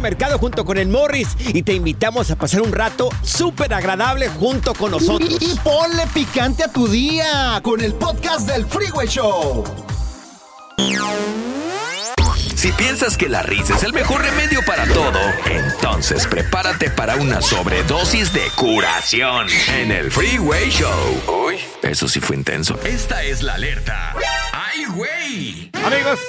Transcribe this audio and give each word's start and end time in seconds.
Mercado 0.00 0.38
junto 0.38 0.64
con 0.64 0.78
el 0.78 0.88
Morris 0.88 1.28
y 1.38 1.62
te 1.62 1.74
invitamos 1.74 2.30
a 2.30 2.36
pasar 2.36 2.62
un 2.62 2.72
rato 2.72 3.08
súper 3.22 3.72
agradable 3.74 4.28
junto 4.28 4.74
con 4.74 4.90
nosotros. 4.92 5.36
Y, 5.40 5.52
y 5.52 5.56
ponle 5.62 6.06
picante 6.12 6.64
a 6.64 6.68
tu 6.72 6.88
día 6.88 7.60
con 7.62 7.80
el 7.80 7.94
podcast 7.94 8.48
del 8.48 8.66
Freeway 8.66 9.06
Show. 9.08 9.64
Si 12.60 12.72
piensas 12.72 13.16
que 13.16 13.26
la 13.26 13.42
risa 13.42 13.74
es 13.74 13.84
el 13.84 13.94
mejor 13.94 14.20
remedio 14.20 14.62
para 14.66 14.84
todo, 14.84 15.18
entonces 15.46 16.26
prepárate 16.26 16.90
para 16.90 17.16
una 17.16 17.40
sobredosis 17.40 18.34
de 18.34 18.42
curación 18.54 19.46
en 19.78 19.90
el 19.90 20.10
Freeway 20.10 20.68
Show. 20.68 21.46
Uy, 21.46 21.56
eso 21.80 22.06
sí 22.06 22.20
fue 22.20 22.36
intenso. 22.36 22.78
Esta 22.84 23.22
es 23.22 23.42
la 23.42 23.54
alerta. 23.54 24.14
¡Ay, 24.52 24.84
güey! 24.94 25.70
Amigos, 25.86 26.20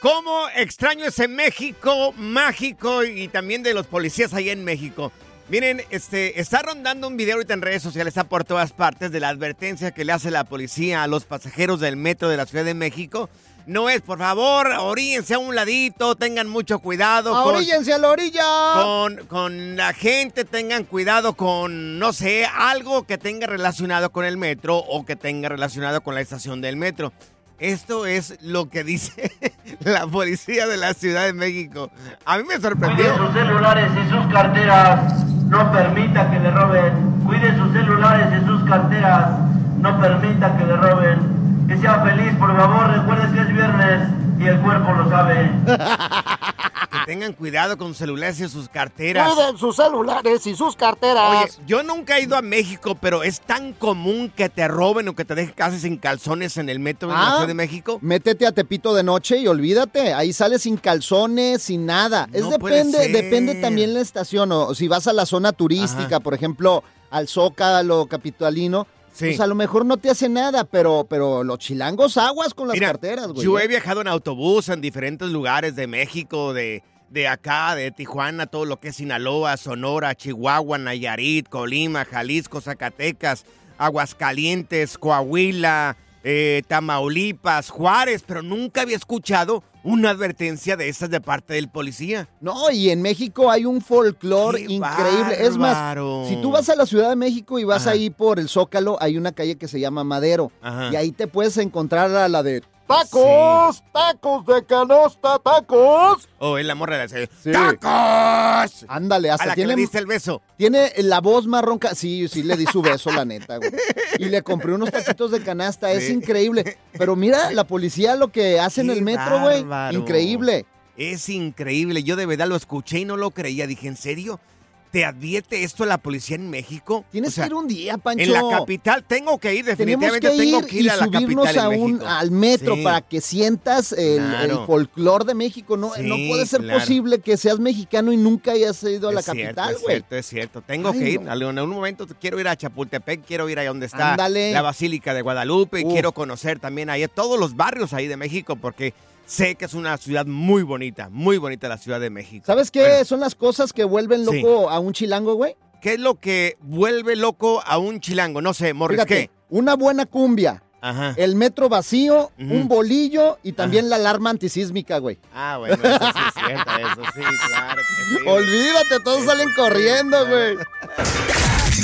¿cómo 0.00 0.48
extraño 0.56 1.04
ese 1.06 1.28
México 1.28 2.12
mágico 2.16 3.04
y 3.04 3.28
también 3.28 3.62
de 3.62 3.74
los 3.74 3.86
policías 3.86 4.32
allá 4.34 4.52
en 4.52 4.64
México? 4.64 5.12
Miren, 5.48 5.82
este, 5.88 6.40
está 6.40 6.60
rondando 6.60 7.08
un 7.08 7.16
video 7.16 7.36
ahorita 7.36 7.54
en 7.54 7.62
redes 7.62 7.82
sociales, 7.82 8.10
está 8.12 8.24
por 8.24 8.44
todas 8.44 8.72
partes, 8.72 9.10
de 9.10 9.18
la 9.20 9.30
advertencia 9.30 9.92
que 9.92 10.04
le 10.04 10.12
hace 10.12 10.30
la 10.30 10.44
policía 10.44 11.02
a 11.02 11.06
los 11.06 11.24
pasajeros 11.24 11.80
del 11.80 11.96
metro 11.96 12.28
de 12.28 12.36
la 12.36 12.44
Ciudad 12.44 12.66
de 12.66 12.74
México. 12.74 13.30
No 13.66 13.88
es, 13.90 14.00
por 14.02 14.18
favor, 14.18 14.66
oríense 14.78 15.34
a 15.34 15.38
un 15.38 15.54
ladito, 15.54 16.16
tengan 16.16 16.48
mucho 16.48 16.78
cuidado. 16.80 17.32
con- 17.32 17.56
¡Oríllense 17.56 17.94
a 17.94 17.98
la 17.98 18.10
orilla! 18.10 18.44
con, 18.74 19.16
con 19.26 19.76
la 19.76 19.94
gente, 19.94 20.44
tengan 20.44 20.84
cuidado 20.84 21.32
con, 21.34 21.98
no 21.98 22.12
sé, 22.12 22.44
algo 22.46 23.06
que 23.06 23.16
tenga 23.16 23.46
relacionado 23.46 24.10
con 24.10 24.26
el 24.26 24.36
metro 24.36 24.76
o 24.76 25.06
que 25.06 25.16
tenga 25.16 25.48
relacionado 25.48 26.02
con 26.02 26.14
la 26.14 26.20
estación 26.20 26.60
del 26.60 26.76
metro. 26.76 27.12
Esto 27.58 28.06
es 28.06 28.38
lo 28.40 28.68
que 28.68 28.84
dice 28.84 29.32
la 29.80 30.06
policía 30.06 30.66
de 30.66 30.76
la 30.76 30.94
Ciudad 30.94 31.24
de 31.24 31.32
México. 31.32 31.90
A 32.24 32.38
mí 32.38 32.44
me 32.44 32.60
sorprendió. 32.60 33.16
sus 33.16 33.32
celulares 33.32 33.90
y 34.06 34.10
sus 34.10 34.26
carteras. 34.32 35.24
No 35.46 35.72
permita 35.72 36.30
que 36.30 36.38
le 36.40 36.50
roben. 36.50 36.92
Cuide 37.24 37.56
sus 37.58 37.72
celulares 37.72 38.26
y 38.40 38.46
sus 38.46 38.62
carteras. 38.64 39.30
No 39.78 40.00
permita 40.00 40.56
que 40.56 40.64
le 40.64 40.76
roben. 40.76 41.66
Que 41.68 41.76
sea 41.78 42.00
feliz, 42.02 42.32
por 42.38 42.56
favor. 42.56 42.90
Recuerde 42.90 43.34
que 43.34 43.40
es 43.40 43.52
viernes 43.52 44.08
y 44.38 44.46
el 44.46 44.60
cuerpo 44.60 44.92
lo 44.92 45.08
sabe. 45.10 45.50
Tengan 47.08 47.32
cuidado 47.32 47.78
con 47.78 47.88
sus 47.88 47.96
celulares 47.96 48.38
y 48.38 48.46
sus 48.50 48.68
carteras. 48.68 49.32
Cuiden 49.32 49.56
sus 49.56 49.76
celulares 49.76 50.46
y 50.46 50.50
sus 50.54 50.60
Oye, 50.68 50.76
carteras. 50.76 51.58
yo 51.66 51.82
nunca 51.82 52.18
he 52.18 52.24
ido 52.24 52.36
a 52.36 52.42
México, 52.42 52.98
pero 53.00 53.22
es 53.22 53.40
tan 53.40 53.72
común 53.72 54.30
que 54.36 54.50
te 54.50 54.68
roben 54.68 55.08
o 55.08 55.16
que 55.16 55.24
te 55.24 55.34
dejen 55.34 55.54
casi 55.56 55.78
sin 55.80 55.96
calzones 55.96 56.58
en 56.58 56.68
el 56.68 56.80
metro 56.80 57.08
de 57.08 57.14
la 57.14 57.20
Ah. 57.28 57.30
Ciudad 57.36 57.46
de 57.46 57.54
México. 57.54 57.98
Métete 58.02 58.46
a 58.46 58.52
Tepito 58.52 58.92
de 58.94 59.04
noche 59.04 59.38
y 59.38 59.46
olvídate, 59.46 60.12
ahí 60.12 60.34
sales 60.34 60.60
sin 60.60 60.76
calzones, 60.76 61.62
sin 61.62 61.86
nada. 61.86 62.28
Es 62.30 62.42
No 62.42 62.58
puede 62.58 62.76
depende, 62.84 62.98
ser. 62.98 63.12
depende 63.12 63.54
también 63.54 63.94
la 63.94 64.00
estación. 64.02 64.52
O 64.52 64.74
si 64.74 64.86
vas 64.86 65.06
a 65.06 65.14
la 65.14 65.24
zona 65.24 65.52
turística, 65.52 66.16
Ajá. 66.16 66.20
por 66.20 66.34
ejemplo, 66.34 66.84
al 67.10 67.26
Zócalo 67.26 68.04
capitalino, 68.04 68.86
Sí. 69.14 69.24
pues 69.28 69.40
a 69.40 69.46
lo 69.46 69.54
mejor 69.54 69.86
no 69.86 69.96
te 69.96 70.10
hace 70.10 70.28
nada, 70.28 70.64
pero, 70.64 71.06
pero 71.08 71.42
los 71.42 71.58
chilangos 71.58 72.18
aguas 72.18 72.52
con 72.52 72.68
las 72.68 72.74
Mira, 72.74 72.88
carteras, 72.88 73.28
güey. 73.28 73.46
Yo 73.46 73.58
¿eh? 73.58 73.64
he 73.64 73.66
viajado 73.66 74.02
en 74.02 74.08
autobús 74.08 74.68
en 74.68 74.82
diferentes 74.82 75.30
lugares 75.30 75.74
de 75.74 75.86
México, 75.86 76.52
de, 76.52 76.82
de 77.10 77.28
acá, 77.28 77.74
de 77.74 77.90
Tijuana, 77.90 78.46
todo 78.46 78.64
lo 78.64 78.80
que 78.80 78.88
es 78.88 78.96
Sinaloa, 78.96 79.56
Sonora, 79.56 80.14
Chihuahua, 80.14 80.78
Nayarit, 80.78 81.48
Colima, 81.48 82.04
Jalisco, 82.04 82.60
Zacatecas, 82.60 83.44
Aguascalientes, 83.78 84.98
Coahuila, 84.98 85.96
eh, 86.24 86.62
Tamaulipas, 86.68 87.70
Juárez, 87.70 88.24
pero 88.26 88.42
nunca 88.42 88.82
había 88.82 88.96
escuchado 88.96 89.62
una 89.84 90.10
advertencia 90.10 90.76
de 90.76 90.88
estas 90.88 91.08
de 91.10 91.20
parte 91.20 91.54
del 91.54 91.68
policía. 91.68 92.28
No, 92.40 92.70
y 92.70 92.90
en 92.90 93.00
México 93.00 93.50
hay 93.50 93.64
un 93.64 93.80
folclore 93.80 94.66
¡Qué 94.66 94.72
increíble. 94.74 95.46
Es 95.46 95.56
más, 95.56 95.96
si 96.28 96.36
tú 96.42 96.50
vas 96.50 96.68
a 96.68 96.76
la 96.76 96.84
Ciudad 96.84 97.08
de 97.08 97.16
México 97.16 97.58
y 97.58 97.64
vas 97.64 97.82
Ajá. 97.82 97.92
ahí 97.92 98.10
por 98.10 98.38
el 98.38 98.48
Zócalo, 98.48 98.98
hay 99.00 99.16
una 99.16 99.32
calle 99.32 99.56
que 99.56 99.68
se 99.68 99.80
llama 99.80 100.04
Madero. 100.04 100.52
Ajá. 100.60 100.90
Y 100.92 100.96
ahí 100.96 101.12
te 101.12 101.26
puedes 101.26 101.56
encontrar 101.56 102.10
a 102.10 102.28
la 102.28 102.42
de 102.42 102.62
tacos, 102.88 103.84
tacos 103.92 104.46
de 104.46 104.64
canasta, 104.66 105.38
tacos. 105.38 106.28
Oh, 106.38 106.58
es 106.58 106.66
la 106.66 106.74
morra 106.74 106.98
de 107.06 107.06
la 107.06 107.28
Sí. 107.42 107.52
¡Tacos! 107.52 108.84
Ándale, 108.88 109.30
A 109.30 109.34
hasta 109.34 109.46
la 109.46 109.54
que 109.54 109.66
le 109.66 109.76
diste 109.76 109.98
el 109.98 110.06
beso. 110.06 110.42
tiene 110.56 110.92
la 110.98 111.20
voz 111.20 111.46
más 111.46 111.62
ronca. 111.62 111.94
Sí, 111.94 112.26
sí 112.28 112.42
le 112.42 112.56
di 112.56 112.66
su 112.66 112.82
beso, 112.82 113.12
la 113.12 113.24
neta, 113.24 113.58
güey. 113.58 113.70
Y 114.18 114.24
le 114.24 114.42
compré 114.42 114.72
unos 114.72 114.90
taquitos 114.90 115.30
de 115.30 115.42
canasta, 115.42 115.92
es 115.92 116.10
increíble. 116.10 116.78
Pero 116.92 117.14
mira, 117.14 117.52
la 117.52 117.64
policía 117.64 118.16
lo 118.16 118.32
que 118.32 118.58
hace 118.58 118.80
en 118.80 118.88
¡Qué 118.88 118.92
el 118.94 119.02
metro, 119.02 119.40
güey. 119.40 119.64
Increíble. 119.92 120.66
Es 120.96 121.28
increíble. 121.28 122.02
Yo 122.02 122.16
de 122.16 122.26
verdad 122.26 122.48
lo 122.48 122.56
escuché 122.56 122.98
y 123.00 123.04
no 123.04 123.16
lo 123.16 123.30
creía. 123.30 123.66
Dije, 123.68 123.86
¿en 123.86 123.96
serio? 123.96 124.40
¿Te 124.90 125.04
advierte 125.04 125.64
esto 125.64 125.84
la 125.84 125.98
policía 125.98 126.36
en 126.36 126.48
México? 126.48 127.04
Tienes 127.12 127.30
O 127.30 127.32
sea, 127.34 127.44
que 127.44 127.48
ir 127.50 127.54
un 127.54 127.68
día, 127.68 127.98
Pancho. 127.98 128.22
En 128.24 128.32
la 128.32 128.42
capital 128.48 129.04
tengo 129.04 129.36
que 129.38 129.54
ir, 129.54 129.64
definitivamente 129.66 130.28
que 130.28 130.34
ir 130.34 130.40
tengo 130.40 130.62
que 130.66 130.76
ir 130.76 130.84
y 130.86 130.88
a 130.88 130.96
la 130.96 131.04
subirnos 131.04 131.44
capital 131.46 131.58
a 131.64 131.68
un- 131.68 132.02
al 132.02 132.30
metro 132.30 132.74
Sí. 132.74 132.82
para 132.82 133.00
que 133.02 133.20
sientas 133.20 133.92
el, 133.92 134.16
Claro. 134.16 134.60
el 134.60 134.66
folclor 134.66 135.24
de 135.26 135.34
México. 135.34 135.76
No, 135.76 135.92
Sí, 135.94 136.02
no 136.04 136.16
puede 136.28 136.46
ser 136.46 136.62
claro. 136.62 136.78
posible 136.80 137.18
que 137.20 137.36
seas 137.36 137.58
mexicano 137.58 138.12
y 138.12 138.16
nunca 138.16 138.52
hayas 138.52 138.82
ido 138.82 139.10
a 139.10 139.12
la 139.12 139.20
Es 139.20 139.26
capital, 139.26 139.74
es 139.74 139.82
güey. 139.82 139.96
cierto, 139.96 140.16
es 140.16 140.26
cierto. 140.26 140.62
Tengo 140.62 140.90
Ay, 140.90 140.98
que 140.98 141.10
ir. 141.10 141.20
no. 141.20 141.32
En 141.50 141.58
algún 141.58 141.74
momento 141.76 142.06
quiero 142.18 142.40
ir 142.40 142.48
a 142.48 142.56
Chapultepec, 142.56 143.24
quiero 143.26 143.48
ir 143.50 143.58
ahí 143.58 143.66
donde 143.66 143.86
está 143.86 144.12
Ándale. 144.12 144.52
la 144.52 144.62
Basílica 144.62 145.12
de 145.12 145.20
Guadalupe, 145.22 145.84
quiero 145.84 146.12
conocer 146.12 146.58
también 146.60 146.88
ahí 146.88 147.04
todos 147.14 147.38
los 147.38 147.56
barrios 147.56 147.92
ahí 147.92 148.06
de 148.06 148.16
México, 148.16 148.56
porque 148.56 148.94
sé 149.28 149.54
que 149.54 149.66
es 149.66 149.74
una 149.74 149.96
ciudad 149.98 150.26
muy 150.26 150.62
bonita, 150.62 151.08
muy 151.10 151.36
bonita 151.38 151.68
la 151.68 151.78
Ciudad 151.78 152.00
de 152.00 152.10
México. 152.10 152.44
¿Sabes 152.46 152.70
qué 152.70 153.04
son 153.04 153.20
las 153.20 153.34
cosas 153.34 153.72
que 153.72 153.84
vuelven 153.84 154.24
Sí. 154.26 154.40
loco 154.42 154.70
a 154.70 154.78
un 154.80 154.92
chilango, 154.92 155.34
güey? 155.34 155.54
¿Qué 155.82 155.92
es 155.94 156.00
lo 156.00 156.16
que 156.16 156.56
vuelve 156.60 157.14
loco 157.14 157.62
a 157.64 157.78
un 157.78 158.00
chilango? 158.00 158.40
No 158.42 158.52
sé, 158.54 158.72
Morris, 158.74 158.96
Fíjate, 158.96 159.28
¿qué? 159.28 159.30
una 159.50 159.74
buena 159.76 160.06
cumbia, 160.06 160.62
Ajá. 160.80 161.14
el 161.16 161.36
metro 161.36 161.68
vacío, 161.68 162.32
un 162.38 162.66
bolillo 162.66 163.38
y 163.44 163.52
también 163.52 163.88
la 163.88 163.96
alarma 163.96 164.30
antisísmica, 164.30 164.98
güey. 164.98 165.18
Ah, 165.34 165.56
bueno, 165.58 165.74
eso 165.76 165.98
sí 165.98 166.20
es 166.28 166.34
cierto, 166.46 166.70
eso 166.78 167.02
sí, 167.14 167.20
claro 167.48 167.76
que 167.82 168.04
sí. 168.18 168.28
Olvídate, 168.28 169.00
todos 169.04 169.24
salen 169.24 169.48
corriendo, 169.54 170.26
güey. 170.26 170.56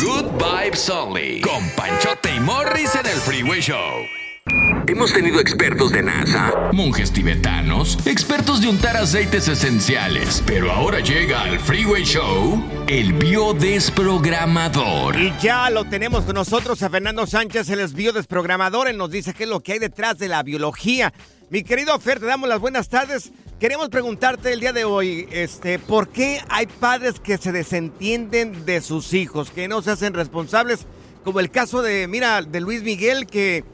Good 0.03 0.43
Vibes 0.43 0.91
Only. 0.91 1.41
Con 1.43 1.69
Panchote 1.77 2.35
y 2.35 2.41
Morris 2.41 2.95
en 2.97 3.07
el 3.07 3.17
Freeway 3.19 3.61
Show. 3.61 3.79
Hemos 4.87 5.15
tenido 5.15 5.41
expertos 5.41 5.93
de 5.93 6.03
NASA, 6.03 6.69
monjes 6.73 7.11
tibetanos, 7.11 7.97
expertos 8.07 8.61
de 8.61 8.69
untar 8.69 8.99
aceites 8.99 9.49
esenciales. 9.49 10.43
Pero 10.47 10.71
ahora 10.71 11.01
llega 11.01 11.41
al 11.41 11.59
Freeway 11.59 12.05
Show 12.05 12.63
el 12.87 13.15
biodesprogramador. 13.15 15.19
Y 15.19 15.33
ya 15.41 15.71
lo 15.71 15.87
tenemos 15.87 16.25
con 16.25 16.35
nosotros 16.35 16.83
a 16.83 16.91
Fernando 16.91 17.27
Sánchez, 17.27 17.71
el 17.71 17.81
es 17.81 17.95
biodesprogramador, 17.95 18.91
y 18.91 18.97
nos 18.97 19.11
dice 19.11 19.33
qué 19.33 19.45
es 19.45 19.49
lo 19.49 19.61
que 19.61 19.73
hay 19.73 19.79
detrás 19.79 20.19
de 20.19 20.29
la 20.29 20.43
biología. 20.43 21.15
Mi 21.49 21.63
querido 21.63 21.99
Fer, 21.99 22.21
te 22.21 22.27
damos 22.27 22.47
las 22.47 22.61
buenas 22.61 22.91
tardes. 22.91 23.33
Queremos 23.59 23.89
preguntarte 23.89 24.53
el 24.53 24.61
día 24.61 24.75
de 24.75 24.85
hoy, 24.85 25.27
este, 25.33 25.79
¿por 25.79 26.09
qué 26.09 26.43
hay 26.51 26.67
padres 26.67 27.21
que 27.21 27.39
se 27.39 27.53
desentienden 27.53 28.67
de 28.67 28.83
sus 28.83 29.15
hijos, 29.15 29.51
que 29.51 29.67
no 29.67 29.81
se 29.81 29.93
hacen 29.93 30.13
responsables? 30.13 30.87
Como 31.25 31.41
el 31.41 31.51
caso 31.51 31.81
de, 31.81 32.07
mira, 32.07 32.43
de 32.43 32.61
Luis 32.61 32.83
Miguel, 32.83 33.27
que 33.27 33.65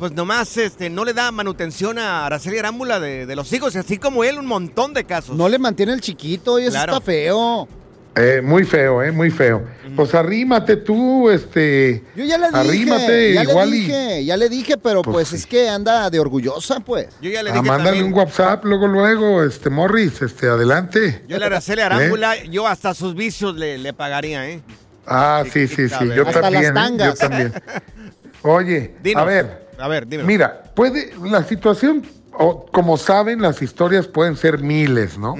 pues 0.00 0.10
nomás 0.12 0.56
este, 0.56 0.90
no 0.90 1.04
le 1.04 1.12
da 1.14 1.30
manutención 1.30 1.96
a 2.00 2.26
Araceli 2.26 2.58
Arámbula 2.58 2.98
de, 2.98 3.24
de 3.26 3.36
los 3.36 3.52
hijos, 3.52 3.76
y 3.76 3.78
así 3.78 3.98
como 3.98 4.24
él, 4.24 4.36
un 4.38 4.46
montón 4.46 4.92
de 4.94 5.04
casos. 5.04 5.36
No 5.36 5.48
le 5.48 5.60
mantiene 5.60 5.92
el 5.92 6.00
chiquito 6.00 6.58
y 6.58 6.64
eso 6.64 6.72
Claro. 6.72 6.94
está 6.94 7.04
feo. 7.04 7.68
Eh, 8.16 8.40
muy 8.42 8.64
feo, 8.64 9.04
eh, 9.04 9.12
muy 9.12 9.30
feo. 9.30 9.62
Pues 9.94 10.12
arrímate 10.16 10.76
tú, 10.76 11.30
este. 11.30 12.02
Yo 12.16 12.24
ya 12.24 12.38
le 12.38 12.48
dije, 12.48 12.58
Arrímate, 12.58 13.34
ya 13.34 13.42
igual 13.44 13.70
le 13.70 13.76
y. 13.76 13.80
dije, 13.82 14.24
ya 14.24 14.36
le 14.36 14.48
dije, 14.48 14.76
pero 14.78 15.02
pues, 15.02 15.32
es 15.32 15.46
que 15.46 15.68
anda 15.68 16.10
de 16.10 16.18
orgullosa, 16.18 16.80
pues. 16.80 17.06
Yo 17.22 17.30
ya 17.30 17.44
le 17.44 17.50
Ah, 17.50 17.52
dije 17.54 17.66
mándale 17.68 17.98
también. 17.98 18.06
un 18.06 18.18
WhatsApp, 18.18 18.64
luego, 18.64 18.88
luego, 18.88 19.44
este, 19.44 19.70
Morris, 19.70 20.20
este, 20.22 20.48
adelante. 20.48 21.22
Yo 21.28 21.38
le 21.38 21.44
Araceli 21.46 21.82
Arámbula, 21.82 22.42
yo 22.46 22.66
hasta 22.66 22.94
sus 22.94 23.14
vicios 23.14 23.54
le, 23.54 23.78
le 23.78 23.92
pagaría, 23.92 24.48
¿eh? 24.50 24.60
Ah, 25.06 25.44
sí, 25.50 25.68
sí, 25.68 25.88
sí, 25.88 26.04
yo 26.14 26.26
Hasta 26.26 26.40
también, 26.40 26.74
las 26.74 26.90
¿eh? 26.90 26.96
yo 26.98 27.14
también. 27.14 27.52
Oye, 28.42 28.94
Dinos. 29.02 29.22
a 29.22 29.24
ver, 29.26 29.68
A 29.80 29.88
ver, 29.88 30.06
dime. 30.06 30.24
mira, 30.24 30.62
puede, 30.74 31.12
la 31.24 31.42
situación, 31.44 32.02
o, 32.32 32.66
como 32.66 32.96
saben, 32.96 33.40
las 33.42 33.62
historias 33.62 34.06
pueden 34.06 34.36
ser 34.36 34.58
miles, 34.58 35.18
¿no? 35.18 35.34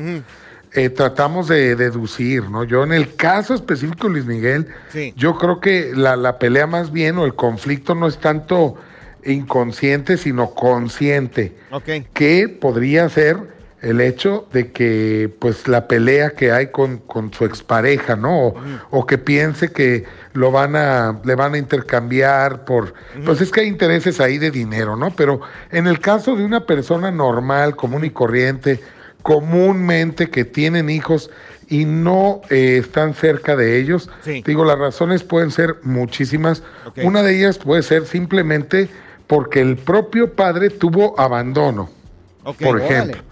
Eh, 0.73 0.89
tratamos 0.89 1.49
de 1.49 1.75
deducir, 1.75 2.49
¿no? 2.49 2.63
Yo 2.65 2.85
en 2.85 2.93
el 2.93 3.17
caso 3.17 3.55
específico 3.55 4.07
de 4.07 4.13
Luis 4.15 4.25
Miguel, 4.27 4.69
Sí. 4.93 5.13
yo 5.17 5.37
creo 5.37 5.61
que 5.61 5.93
la, 5.95 6.17
la 6.17 6.39
pelea 6.39 6.67
más 6.69 6.93
bien 6.93 7.19
o 7.19 7.25
el 7.25 7.35
conflicto 7.35 7.95
no 7.95 8.07
es 8.07 8.19
tanto 8.19 8.77
inconsciente, 9.25 10.17
sino 10.17 10.51
consciente 10.55 11.57
Ok. 11.71 11.89
que 12.15 12.49
podría 12.49 13.09
ser 13.09 13.60
el 13.83 14.01
hecho 14.01 14.47
de 14.53 14.73
que 14.73 15.31
pues 15.39 15.67
la 15.67 15.89
pelea 15.89 16.31
que 16.31 16.53
hay 16.53 16.67
con, 16.69 16.99
con 16.99 17.33
su 17.33 17.45
expareja, 17.47 18.15
¿no? 18.17 18.49
O, 18.49 18.55
o 18.91 19.07
que 19.07 19.17
piense 19.17 19.73
que 19.73 20.05
lo 20.35 20.53
van 20.53 20.77
a, 20.77 21.19
le 21.25 21.35
van 21.35 21.55
a 21.55 21.59
intercambiar 21.59 22.65
por, 22.67 22.93
pues 23.25 23.41
es 23.41 23.51
que 23.51 23.61
hay 23.63 23.69
intereses 23.69 24.21
ahí 24.21 24.37
de 24.39 24.51
dinero, 24.51 24.97
¿no? 24.97 25.11
Pero 25.17 25.41
en 25.71 25.87
el 25.87 25.99
caso 25.99 26.37
de 26.37 26.45
una 26.45 26.67
persona 26.67 27.11
normal, 27.11 27.75
común 27.75 28.05
y 28.05 28.11
corriente, 28.11 28.81
comúnmente 29.23 30.29
que 30.29 30.45
tienen 30.45 30.91
hijos 30.91 31.31
y 31.69 31.85
no 31.85 32.43
eh, 32.51 32.79
están 32.79 33.15
cerca 33.15 33.57
de 33.57 33.79
ellos, 33.79 34.11
Sí. 34.23 34.43
digo, 34.45 34.65
las 34.65 34.79
razones 34.79 35.23
pueden 35.23 35.51
ser 35.51 35.77
muchísimas. 35.83 36.63
Una 37.03 37.23
de 37.23 37.39
ellas 37.39 37.59
puede 37.59 37.83
ser 37.83 38.07
simplemente 38.07 38.89
porque 39.27 39.61
el 39.61 39.77
propio 39.77 40.35
padre 40.35 40.69
tuvo 40.69 41.19
abandono. 41.19 41.89
Por 42.43 42.81
Órale. 42.81 43.23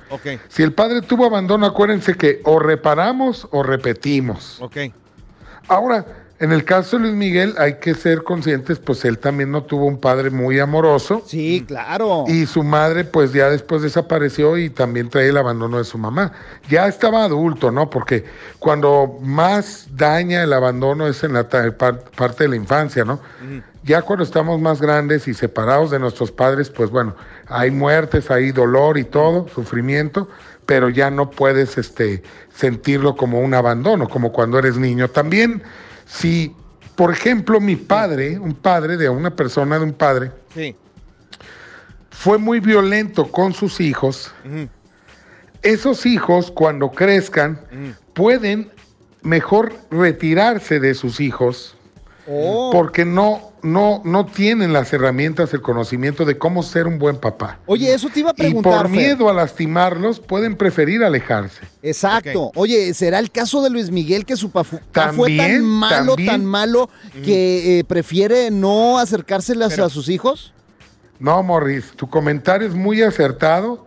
Si 0.49 0.62
el 0.62 0.72
padre 0.72 1.02
tuvo 1.02 1.26
abandono, 1.26 1.66
acuérdense 1.66 2.14
que 2.14 2.40
o 2.44 2.58
reparamos 2.58 3.49
o 3.50 3.62
repetimos. 3.62 4.60
ok. 4.60 4.76
Ahora, 5.69 6.06
en 6.40 6.52
el 6.52 6.64
caso 6.64 6.96
de 6.96 7.02
Luis 7.02 7.14
Miguel, 7.14 7.55
hay 7.58 7.75
que 7.75 7.94
ser 7.94 8.22
conscientes, 8.22 8.78
pues 8.78 9.05
él 9.05 9.19
también 9.19 9.50
no 9.50 9.64
tuvo 9.64 9.87
un 9.87 9.99
padre 9.99 10.31
muy 10.31 10.60
amoroso. 10.60 11.22
Sí, 11.26 11.64
claro. 11.66 12.25
Y 12.28 12.46
su 12.46 12.62
madre, 12.62 13.05
pues 13.05 13.32
ya 13.32 13.50
después 13.50 13.82
desapareció 13.82 14.56
y 14.56 14.70
también 14.70 15.10
trae 15.10 15.28
el 15.28 15.37
abandono 15.37 15.78
de 15.78 15.84
su 15.84 15.99
mamá. 15.99 16.32
Ya 16.69 16.87
estaba 16.87 17.25
adulto, 17.25 17.72
¿no? 17.72 17.90
Porque 17.90 18.25
cuando 18.61 19.19
más 19.20 19.88
daña 19.96 20.44
el 20.44 20.52
abandono 20.52 21.08
es 21.08 21.25
en 21.25 21.32
la 21.32 21.49
parte 21.49 22.44
de 22.44 22.49
la 22.49 22.56
infancia, 22.56 23.04
¿no? 23.04 23.20
Ya 23.88 24.02
cuando 24.02 24.23
estamos 24.23 24.61
más 24.61 24.82
grandes 24.82 25.26
y 25.29 25.32
separados 25.32 25.90
de 25.90 25.99
nuestros 25.99 26.31
padres, 26.31 26.69
pues 26.69 26.90
bueno, 26.90 27.17
hay 27.46 27.70
muertes, 27.70 28.31
hay 28.31 28.52
dolor 28.52 28.99
y 28.99 29.05
todo, 29.05 29.49
sufrimiento, 29.49 30.29
pero 30.67 30.90
ya 30.90 31.11
no 31.11 31.31
puedes 31.31 31.79
este, 31.79 32.23
sentirlo 32.55 33.17
como 33.17 33.40
un 33.40 33.55
abandono, 33.55 34.06
como 34.06 34.31
cuando 34.31 34.58
eres 34.58 34.76
niño. 34.76 35.08
También, 35.08 35.62
si, 36.05 36.55
por 36.96 37.11
ejemplo, 37.11 37.61
mi 37.61 37.76
padre, 37.76 38.38
un 38.38 38.52
padre 38.55 38.99
de 38.99 39.08
una 39.08 39.35
persona 39.35 39.79
de 39.79 39.85
un 39.85 39.94
padre, 39.94 40.32
Sí. 40.52 40.76
fue 42.11 42.37
muy 42.37 42.61
violento 42.61 43.32
con 43.32 43.55
sus 43.55 43.81
hijos, 43.81 44.35
esos 45.62 46.05
hijos 46.05 46.50
cuando 46.50 46.90
crezcan 46.90 47.58
pueden 48.12 48.70
mejor 49.23 49.73
retirarse 49.90 50.79
de 50.79 50.93
sus 50.93 51.20
hijos 51.20 51.75
Oh. 52.30 52.70
porque 52.72 53.06
no, 53.06 53.52
no, 53.62 54.02
no 54.04 54.26
tienen 54.26 54.72
las 54.75 54.92
herramientas, 54.92 55.54
el 55.54 55.62
conocimiento 55.62 56.26
de 56.26 56.36
cómo 56.36 56.62
ser 56.62 56.86
un 56.86 56.98
buen 56.98 57.16
papá. 57.16 57.58
Oye, 57.64 57.94
eso 57.94 58.08
te 58.12 58.20
iba 58.20 58.30
a 58.30 58.34
Y 58.36 58.40
preguntar. 58.42 58.82
por 58.82 58.90
Fer. 58.90 58.90
miedo 58.90 59.30
a 59.30 59.32
lastimarlos 59.32 60.20
pueden 60.20 60.54
preferir 60.56 61.02
alejarse. 61.02 61.62
Exacto. 61.82 62.50
Oye, 62.54 62.92
¿será 62.92 63.19
el 63.19 63.30
caso 63.30 63.62
de 63.62 63.70
Luis 63.70 63.90
Miguel 63.90 64.26
que 64.26 64.36
su 64.36 64.50
papá 64.50 64.78
fue 65.14 65.36
tan 65.36 65.64
malo, 65.64 66.16
también. 66.16 66.28
tan 66.30 66.44
malo, 66.44 66.90
que 67.25 67.78
eh, 67.78 67.84
prefiere 67.84 68.50
no 68.50 68.98
acercárselas 68.98 69.78
a 69.78 69.88
sus 69.88 70.08
hijos? 70.10 70.52
No, 71.19 71.42
Morris, 71.42 71.92
tu 71.96 72.08
comentario 72.10 72.69
es 72.69 72.75
muy 72.75 73.02
acertado, 73.02 73.86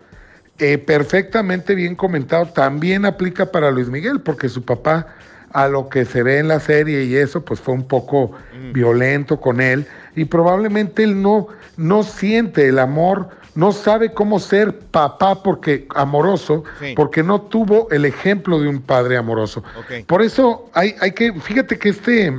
eh, 0.58 0.78
perfectamente 0.78 1.76
bien 1.76 1.96
comentado. 1.96 2.48
También 2.48 3.06
aplica 3.06 3.52
para 3.52 3.72
Luis 3.72 3.88
Miguel, 3.88 4.20
porque 4.22 4.50
su 4.50 4.64
papá, 4.64 5.08
a 5.54 5.68
lo 5.68 5.90
que 5.90 6.06
se 6.06 6.24
ve 6.24 6.40
en 6.40 6.48
la 6.48 6.60
serie 6.60 7.04
y 7.04 7.16
eso, 7.16 7.44
pues 7.44 7.60
fue 7.60 7.74
un 7.74 7.88
poco 7.88 8.32
violento 8.74 9.40
con 9.40 9.60
él. 9.62 9.86
Y 10.16 10.26
probablemente 10.26 11.04
él 11.04 11.22
no, 11.22 11.48
no 11.78 12.04
siente 12.04 12.68
el 12.68 12.80
amor, 12.80 13.30
no 13.56 13.72
sabe 13.74 14.14
cómo 14.14 14.40
ser 14.40 14.80
papá 14.80 15.44
porque 15.44 15.88
amoroso, 15.94 16.64
Sí. 16.80 16.94
porque 16.96 17.22
no 17.24 17.42
tuvo 17.42 17.90
el 17.92 18.06
ejemplo 18.06 18.60
de 18.60 18.68
un 18.70 18.82
padre 18.82 19.18
amoroso. 19.18 19.64
Por 20.08 20.22
eso 20.22 20.70
hay, 20.74 20.96
hay 21.02 21.12
que, 21.12 21.34
fíjate 21.34 21.78
que 21.78 21.90
este, 21.90 22.34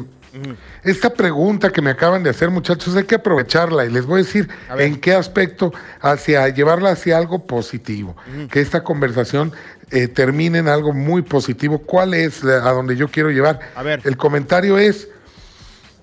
esta 0.83 1.11
pregunta 1.11 1.71
que 1.71 1.83
me 1.83 1.90
acaban 1.90 2.23
de 2.23 2.31
hacer, 2.31 2.49
muchachos, 2.50 2.97
hay 2.97 3.04
que 3.04 3.16
aprovecharla 3.16 3.85
y 3.85 3.90
les 3.90 4.07
voy 4.07 4.21
a 4.21 4.25
decir 4.25 4.49
A 4.71 4.83
en 4.83 4.99
qué 4.99 5.12
aspecto 5.12 5.73
hacia 6.00 6.49
llevarla 6.49 6.90
hacia 6.92 7.19
algo 7.19 7.47
positivo. 7.47 8.16
Que 8.50 8.61
esta 8.61 8.83
conversación 8.83 9.52
eh, 9.92 10.08
termine 10.08 10.58
en 10.58 10.68
algo 10.68 10.92
muy 10.92 11.22
positivo. 11.22 11.78
¿Cuál 11.78 12.14
es 12.14 12.42
la- 12.42 12.68
a 12.68 12.72
donde 12.72 12.96
yo 12.96 13.08
quiero 13.08 13.30
llevar? 13.30 13.61
A 13.76 13.82
ver. 13.82 14.00
El 14.04 14.16
comentario 14.16 14.78
es 14.78 15.08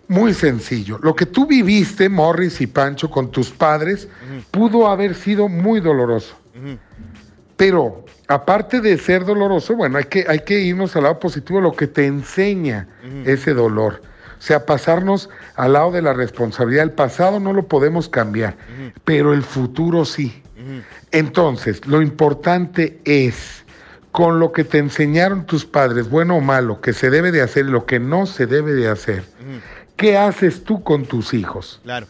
muy 0.08 0.34
sencillo. 0.34 1.00
Lo 1.02 1.16
que 1.16 1.26
tú 1.26 1.46
viviste, 1.46 2.08
Morris 2.10 2.62
y 2.62 2.68
Pancho, 2.68 3.10
con 3.10 3.32
tus 3.32 3.50
padres, 3.52 4.08
pudo 4.52 4.88
haber 4.88 5.16
sido 5.16 5.48
muy 5.50 5.80
doloroso. 5.82 6.36
Pero 7.58 8.06
aparte 8.28 8.80
de 8.80 8.98
ser 8.98 9.26
doloroso, 9.26 9.76
bueno, 9.76 9.98
hay 9.98 10.06
que, 10.06 10.26
hay 10.28 10.40
que 10.40 10.60
irnos 10.60 10.96
al 10.96 11.04
lado 11.04 11.20
positivo, 11.20 11.60
lo 11.60 11.74
que 11.74 11.88
te 11.88 12.06
enseña 12.06 12.88
ese 13.26 13.54
dolor. 13.54 14.02
O 14.38 14.42
sea, 14.42 14.66
pasarnos 14.66 15.30
al 15.56 15.74
lado 15.74 15.92
de 15.92 16.02
la 16.02 16.14
responsabilidad. 16.14 16.84
El 16.86 16.92
pasado 16.92 17.40
no 17.42 17.52
lo 17.52 17.68
podemos 17.68 18.08
cambiar, 18.08 18.56
pero 19.04 19.34
el 19.34 19.44
futuro 19.44 20.06
sí. 20.06 20.42
Entonces, 21.12 21.86
lo 21.88 22.02
importante 22.02 23.00
es, 23.04 23.59
con 24.12 24.40
lo 24.40 24.52
que 24.52 24.64
te 24.64 24.80
enseñaron 24.80 25.46
tus 25.46 25.66
padres, 25.66 26.10
bueno 26.10 26.38
o 26.38 26.42
malo, 26.42 26.82
que 26.82 26.94
se 26.94 27.10
debe 27.10 27.32
de 27.32 27.42
hacer 27.42 27.66
y 27.66 27.70
lo 27.70 27.86
que 27.86 28.00
no 28.00 28.26
se 28.26 28.48
debe 28.48 28.74
de 28.74 28.88
hacer, 28.88 29.24
¿qué 29.96 30.18
haces 30.18 30.64
tú 30.64 30.84
con 30.84 31.06
tus 31.06 31.34
hijos? 31.34 31.80
Claro. 31.84 32.08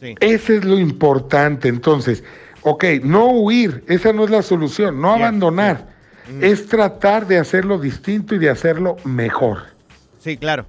Sí. 0.00 0.14
Ese 0.20 0.56
es 0.56 0.64
lo 0.64 0.78
importante. 0.78 1.68
Entonces, 1.68 2.24
ok, 2.62 2.84
no 3.02 3.30
huir, 3.30 3.84
esa 3.86 4.12
no 4.12 4.24
es 4.24 4.30
la 4.30 4.42
solución, 4.42 5.00
no 5.00 5.14
abandonar, 5.14 5.94
es 6.40 6.66
tratar 6.66 7.26
de 7.26 7.38
hacerlo 7.38 7.78
distinto 7.78 8.34
y 8.34 8.38
de 8.38 8.50
hacerlo 8.50 8.96
mejor. 9.04 9.64
Sí, 10.20 10.38
claro. 10.38 10.66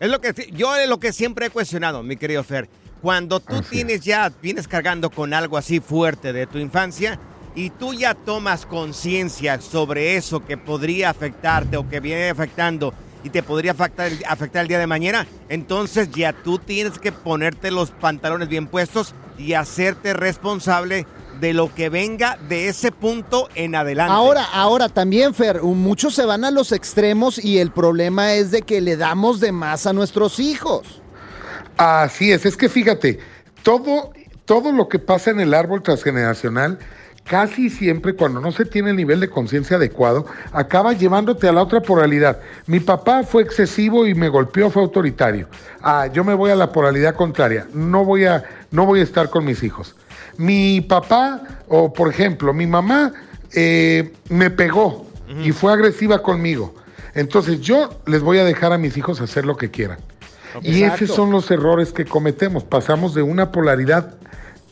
Es 0.00 0.10
lo 0.10 0.20
que 0.20 0.32
yo 0.52 0.74
es 0.76 0.88
lo 0.88 0.98
que 0.98 1.12
siempre 1.12 1.46
he 1.46 1.50
cuestionado, 1.50 2.02
mi 2.02 2.16
querido 2.16 2.42
Fer. 2.42 2.68
Cuando 3.02 3.38
tú 3.38 3.60
tienes 3.60 4.00
ya, 4.00 4.32
vienes 4.42 4.66
cargando 4.66 5.10
con 5.10 5.34
algo 5.34 5.58
así 5.58 5.78
fuerte 5.78 6.32
de 6.32 6.46
tu 6.46 6.56
infancia, 6.58 7.18
y 7.54 7.70
tú 7.70 7.94
ya 7.94 8.14
tomas 8.14 8.66
conciencia 8.66 9.60
sobre 9.60 10.16
eso 10.16 10.44
que 10.44 10.56
podría 10.56 11.10
afectarte 11.10 11.76
o 11.76 11.88
que 11.88 12.00
viene 12.00 12.30
afectando 12.30 12.92
y 13.22 13.30
te 13.30 13.42
podría 13.42 13.72
afectar, 13.72 14.12
afectar 14.28 14.62
el 14.62 14.68
día 14.68 14.78
de 14.78 14.86
mañana, 14.86 15.26
entonces 15.48 16.10
ya 16.10 16.32
tú 16.32 16.58
tienes 16.58 16.98
que 16.98 17.10
ponerte 17.10 17.70
los 17.70 17.90
pantalones 17.90 18.48
bien 18.48 18.66
puestos 18.66 19.14
y 19.38 19.54
hacerte 19.54 20.12
responsable 20.12 21.06
de 21.40 21.54
lo 21.54 21.74
que 21.74 21.88
venga 21.88 22.38
de 22.48 22.68
ese 22.68 22.92
punto 22.92 23.48
en 23.54 23.74
adelante. 23.74 24.12
Ahora, 24.12 24.44
ahora 24.52 24.88
también, 24.88 25.34
Fer, 25.34 25.62
muchos 25.62 26.14
se 26.14 26.24
van 26.26 26.44
a 26.44 26.50
los 26.50 26.70
extremos 26.70 27.42
y 27.42 27.58
el 27.58 27.70
problema 27.70 28.34
es 28.34 28.50
de 28.50 28.62
que 28.62 28.80
le 28.80 28.96
damos 28.96 29.40
de 29.40 29.52
más 29.52 29.86
a 29.86 29.92
nuestros 29.92 30.38
hijos. 30.38 31.02
Así 31.76 32.30
es, 32.30 32.46
es 32.46 32.56
que 32.56 32.68
fíjate, 32.68 33.18
todo, 33.62 34.12
todo 34.44 34.70
lo 34.70 34.88
que 34.88 34.98
pasa 34.98 35.30
en 35.30 35.40
el 35.40 35.54
árbol 35.54 35.82
transgeneracional, 35.82 36.78
casi 37.24 37.70
siempre 37.70 38.14
cuando 38.14 38.40
no 38.40 38.52
se 38.52 38.64
tiene 38.64 38.90
el 38.90 38.96
nivel 38.96 39.18
de 39.20 39.30
conciencia 39.30 39.76
adecuado, 39.76 40.26
acaba 40.52 40.92
llevándote 40.92 41.48
a 41.48 41.52
la 41.52 41.62
otra 41.62 41.80
polaridad. 41.80 42.38
Mi 42.66 42.80
papá 42.80 43.22
fue 43.22 43.42
excesivo 43.42 44.06
y 44.06 44.14
me 44.14 44.28
golpeó, 44.28 44.70
fue 44.70 44.82
autoritario. 44.82 45.48
Ah, 45.82 46.06
yo 46.12 46.22
me 46.22 46.34
voy 46.34 46.50
a 46.50 46.56
la 46.56 46.70
polaridad 46.70 47.14
contraria, 47.14 47.66
no 47.72 48.04
voy 48.04 48.26
a, 48.26 48.44
no 48.70 48.86
voy 48.86 49.00
a 49.00 49.02
estar 49.02 49.30
con 49.30 49.44
mis 49.44 49.62
hijos. 49.62 49.96
Mi 50.36 50.80
papá, 50.80 51.42
o 51.68 51.92
por 51.92 52.08
ejemplo, 52.08 52.52
mi 52.52 52.66
mamá 52.66 53.12
eh, 53.52 54.12
me 54.28 54.50
pegó 54.50 55.06
y 55.42 55.52
fue 55.52 55.72
agresiva 55.72 56.22
conmigo. 56.22 56.74
Entonces 57.14 57.60
yo 57.60 58.00
les 58.06 58.22
voy 58.22 58.38
a 58.38 58.44
dejar 58.44 58.72
a 58.72 58.78
mis 58.78 58.96
hijos 58.96 59.20
hacer 59.20 59.46
lo 59.46 59.56
que 59.56 59.70
quieran. 59.70 59.98
Y 60.62 60.82
esos 60.82 61.10
son 61.10 61.30
los 61.30 61.50
errores 61.50 61.92
que 61.92 62.04
cometemos. 62.04 62.62
Pasamos 62.64 63.14
de 63.14 63.22
una 63.22 63.50
polaridad 63.50 64.14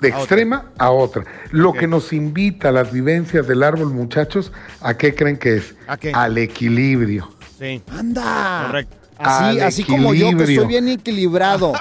de 0.02 0.09
extrema 0.09 0.66
a 0.76 0.90
otra. 0.90 1.25
Lo 1.52 1.73
que 1.73 1.87
nos 1.87 2.12
invita 2.12 2.68
a 2.68 2.73
las 2.73 2.92
vivencias 2.92 3.47
del 3.47 3.62
árbol, 3.62 3.90
muchachos, 3.94 4.52
¿a 4.80 4.94
qué 4.99 5.14
creen 5.14 5.38
que 5.38 5.56
es? 5.56 5.75
Al 6.12 6.37
equilibrio. 6.37 7.30
Sí. 7.59 7.80
Anda. 7.88 8.64
Correcto. 8.66 9.01
Así, 9.19 9.85
como 9.85 10.14
yo, 10.14 10.37
que 10.37 10.45
estoy 10.45 10.66
bien 10.66 10.88
equilibrado. 10.88 11.73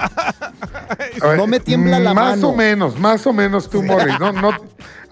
Ver, 1.20 1.36
no 1.36 1.46
me 1.46 1.60
tiembla 1.60 1.98
la 1.98 2.14
más 2.14 2.36
mano. 2.36 2.48
o 2.48 2.56
menos, 2.56 2.98
más 2.98 3.26
o 3.26 3.32
menos 3.32 3.68
tú, 3.68 3.82
Morris. 3.82 4.18
No, 4.20 4.32
no, 4.32 4.50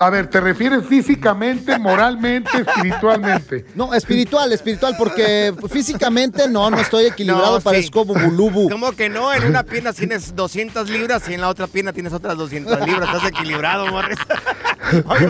a 0.02 0.08
ver, 0.08 0.28
¿te 0.28 0.40
refieres 0.40 0.86
físicamente, 0.86 1.78
moralmente, 1.78 2.50
espiritualmente? 2.58 3.66
No, 3.74 3.92
espiritual, 3.92 4.50
espiritual, 4.50 4.94
porque 4.96 5.52
físicamente 5.70 6.48
no, 6.48 6.70
no 6.70 6.78
estoy 6.78 7.04
equilibrado, 7.04 7.52
No, 7.52 7.58
sí. 7.60 7.64
parezco 7.64 8.06
bubulubu. 8.06 8.68
¿Cómo 8.70 8.92
que 8.92 9.10
no? 9.10 9.30
En 9.30 9.44
una 9.44 9.62
pierna 9.62 9.92
tienes 9.92 10.34
200 10.34 10.88
libras 10.88 11.28
y 11.28 11.34
en 11.34 11.42
la 11.42 11.48
otra 11.50 11.66
pierna 11.66 11.92
tienes 11.92 12.14
otras 12.14 12.34
200 12.38 12.80
libras. 12.86 13.14
Estás 13.14 13.28
equilibrado, 13.28 13.88
Morris. 13.88 14.18
Oye, 15.06 15.28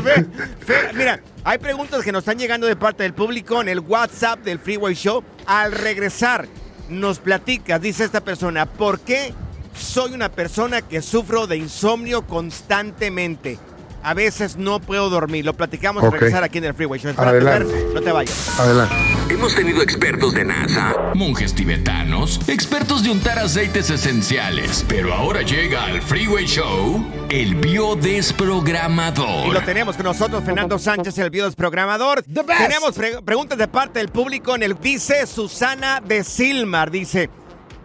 Fer, 0.65 0.95
mira, 0.95 1.21
hay 1.43 1.59
preguntas 1.59 2.05
que 2.05 2.13
nos 2.13 2.21
están 2.21 2.39
llegando 2.39 2.69
de 2.69 2.77
parte 2.77 3.03
del 3.03 3.13
público 3.13 3.61
en 3.61 3.69
el 3.69 3.81
WhatsApp 3.81 4.39
del 4.45 4.61
Freeway 4.61 4.95
Show. 4.95 5.25
Al 5.47 5.73
regresar, 5.73 6.47
nos 6.91 7.19
platicas, 7.19 7.81
dice 7.81 8.05
esta 8.05 8.21
persona, 8.21 8.67
¿por 8.67 9.01
qué 9.01 9.33
soy 9.79 10.13
una 10.13 10.29
persona 10.31 10.83
que 10.83 11.01
sufro 11.03 11.47
de 11.47 11.57
insomnio 11.57 12.27
constantemente? 12.27 13.59
A 14.03 14.15
veces 14.15 14.57
no 14.57 14.81
puedo 14.81 15.11
dormir. 15.11 15.45
Lo 15.45 15.53
platicamos 15.55 16.03
al 16.03 16.09
Ok. 16.09 16.15
regresar 16.15 16.43
aquí 16.43 16.59
en 16.59 16.65
el 16.65 16.75
Freeway 16.75 16.99
Show. 17.01 17.11
Espérate, 17.11 17.37
Adelante. 17.37 17.87
No 17.95 18.01
te 18.01 18.13
vayas. 18.13 18.59
Adelante. 18.59 18.95
Hemos 19.31 19.55
tenido 19.55 19.81
expertos 19.81 20.35
de 20.35 20.45
NASA, 20.45 21.13
monjes 21.15 21.55
tibetanos, 21.55 22.41
expertos 22.49 23.05
de 23.05 23.11
untar 23.11 23.39
aceites 23.39 23.89
esenciales, 23.89 24.85
pero 24.89 25.15
ahora 25.15 25.43
llega 25.43 25.85
al 25.85 26.03
Freeway 26.03 26.47
Show 26.47 27.05
el 27.29 27.55
biodesprogramador. 27.55 29.47
Y 29.47 29.53
lo 29.53 29.63
tenemos 29.63 29.97
con 29.97 30.05
nosotros, 30.07 30.43
Fernando 30.45 30.79
Sánchez, 30.79 31.17
el 31.19 31.31
biodesprogramador. 31.31 32.23
Tenemos 32.23 32.93
pre- 32.97 33.23
preguntas 33.23 33.57
de 33.57 33.69
parte 33.69 34.01
del 34.01 34.09
público 34.09 34.57
en 34.57 34.65
el 34.65 34.75
Dice 34.79 35.25
Susana 35.27 36.03
de 36.05 36.25
Silmar. 36.25 36.91
Dice, 36.91 37.31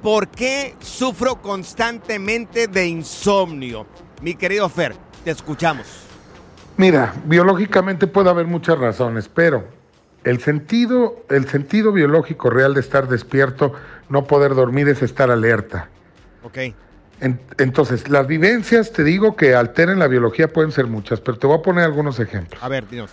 ¿por 0.02 0.28
qué 0.30 0.76
sufro 0.80 1.42
constantemente 1.42 2.68
de 2.68 2.88
insomnio? 2.88 3.86
Mi 4.22 4.34
querido 4.34 4.68
Fer, 4.68 4.96
te 5.24 5.30
escuchamos. 5.32 5.86
Mira, 6.78 7.14
biológicamente 7.26 8.08
puede 8.08 8.30
haber 8.32 8.48
muchas 8.48 8.78
razones, 8.80 9.30
pero 9.34 9.75
el 10.26 10.40
sentido, 10.42 11.24
el 11.30 11.48
sentido 11.48 11.92
biológico 11.94 12.50
real 12.50 12.74
de 12.74 12.82
estar 12.82 13.08
despierto, 13.08 13.74
no 14.10 14.26
poder 14.26 14.54
dormir, 14.56 14.90
es 14.90 15.02
estar 15.02 15.32
alerta. 15.32 15.88
Ok. 16.44 16.58
En- 17.22 17.40
entonces, 17.58 18.10
las 18.10 18.28
vivencias, 18.28 18.92
te 18.92 19.04
digo 19.06 19.38
que 19.38 19.56
alteren 19.56 20.00
la 20.00 20.08
biología, 20.08 20.52
pueden 20.52 20.72
ser 20.74 20.88
muchas, 20.88 21.22
pero 21.22 21.38
te 21.38 21.48
voy 21.48 21.58
a 21.58 21.62
poner 21.62 21.86
algunos 21.86 22.20
ejemplos. 22.20 22.62
A 22.62 22.68
ver, 22.68 22.88
dinos. 22.90 23.10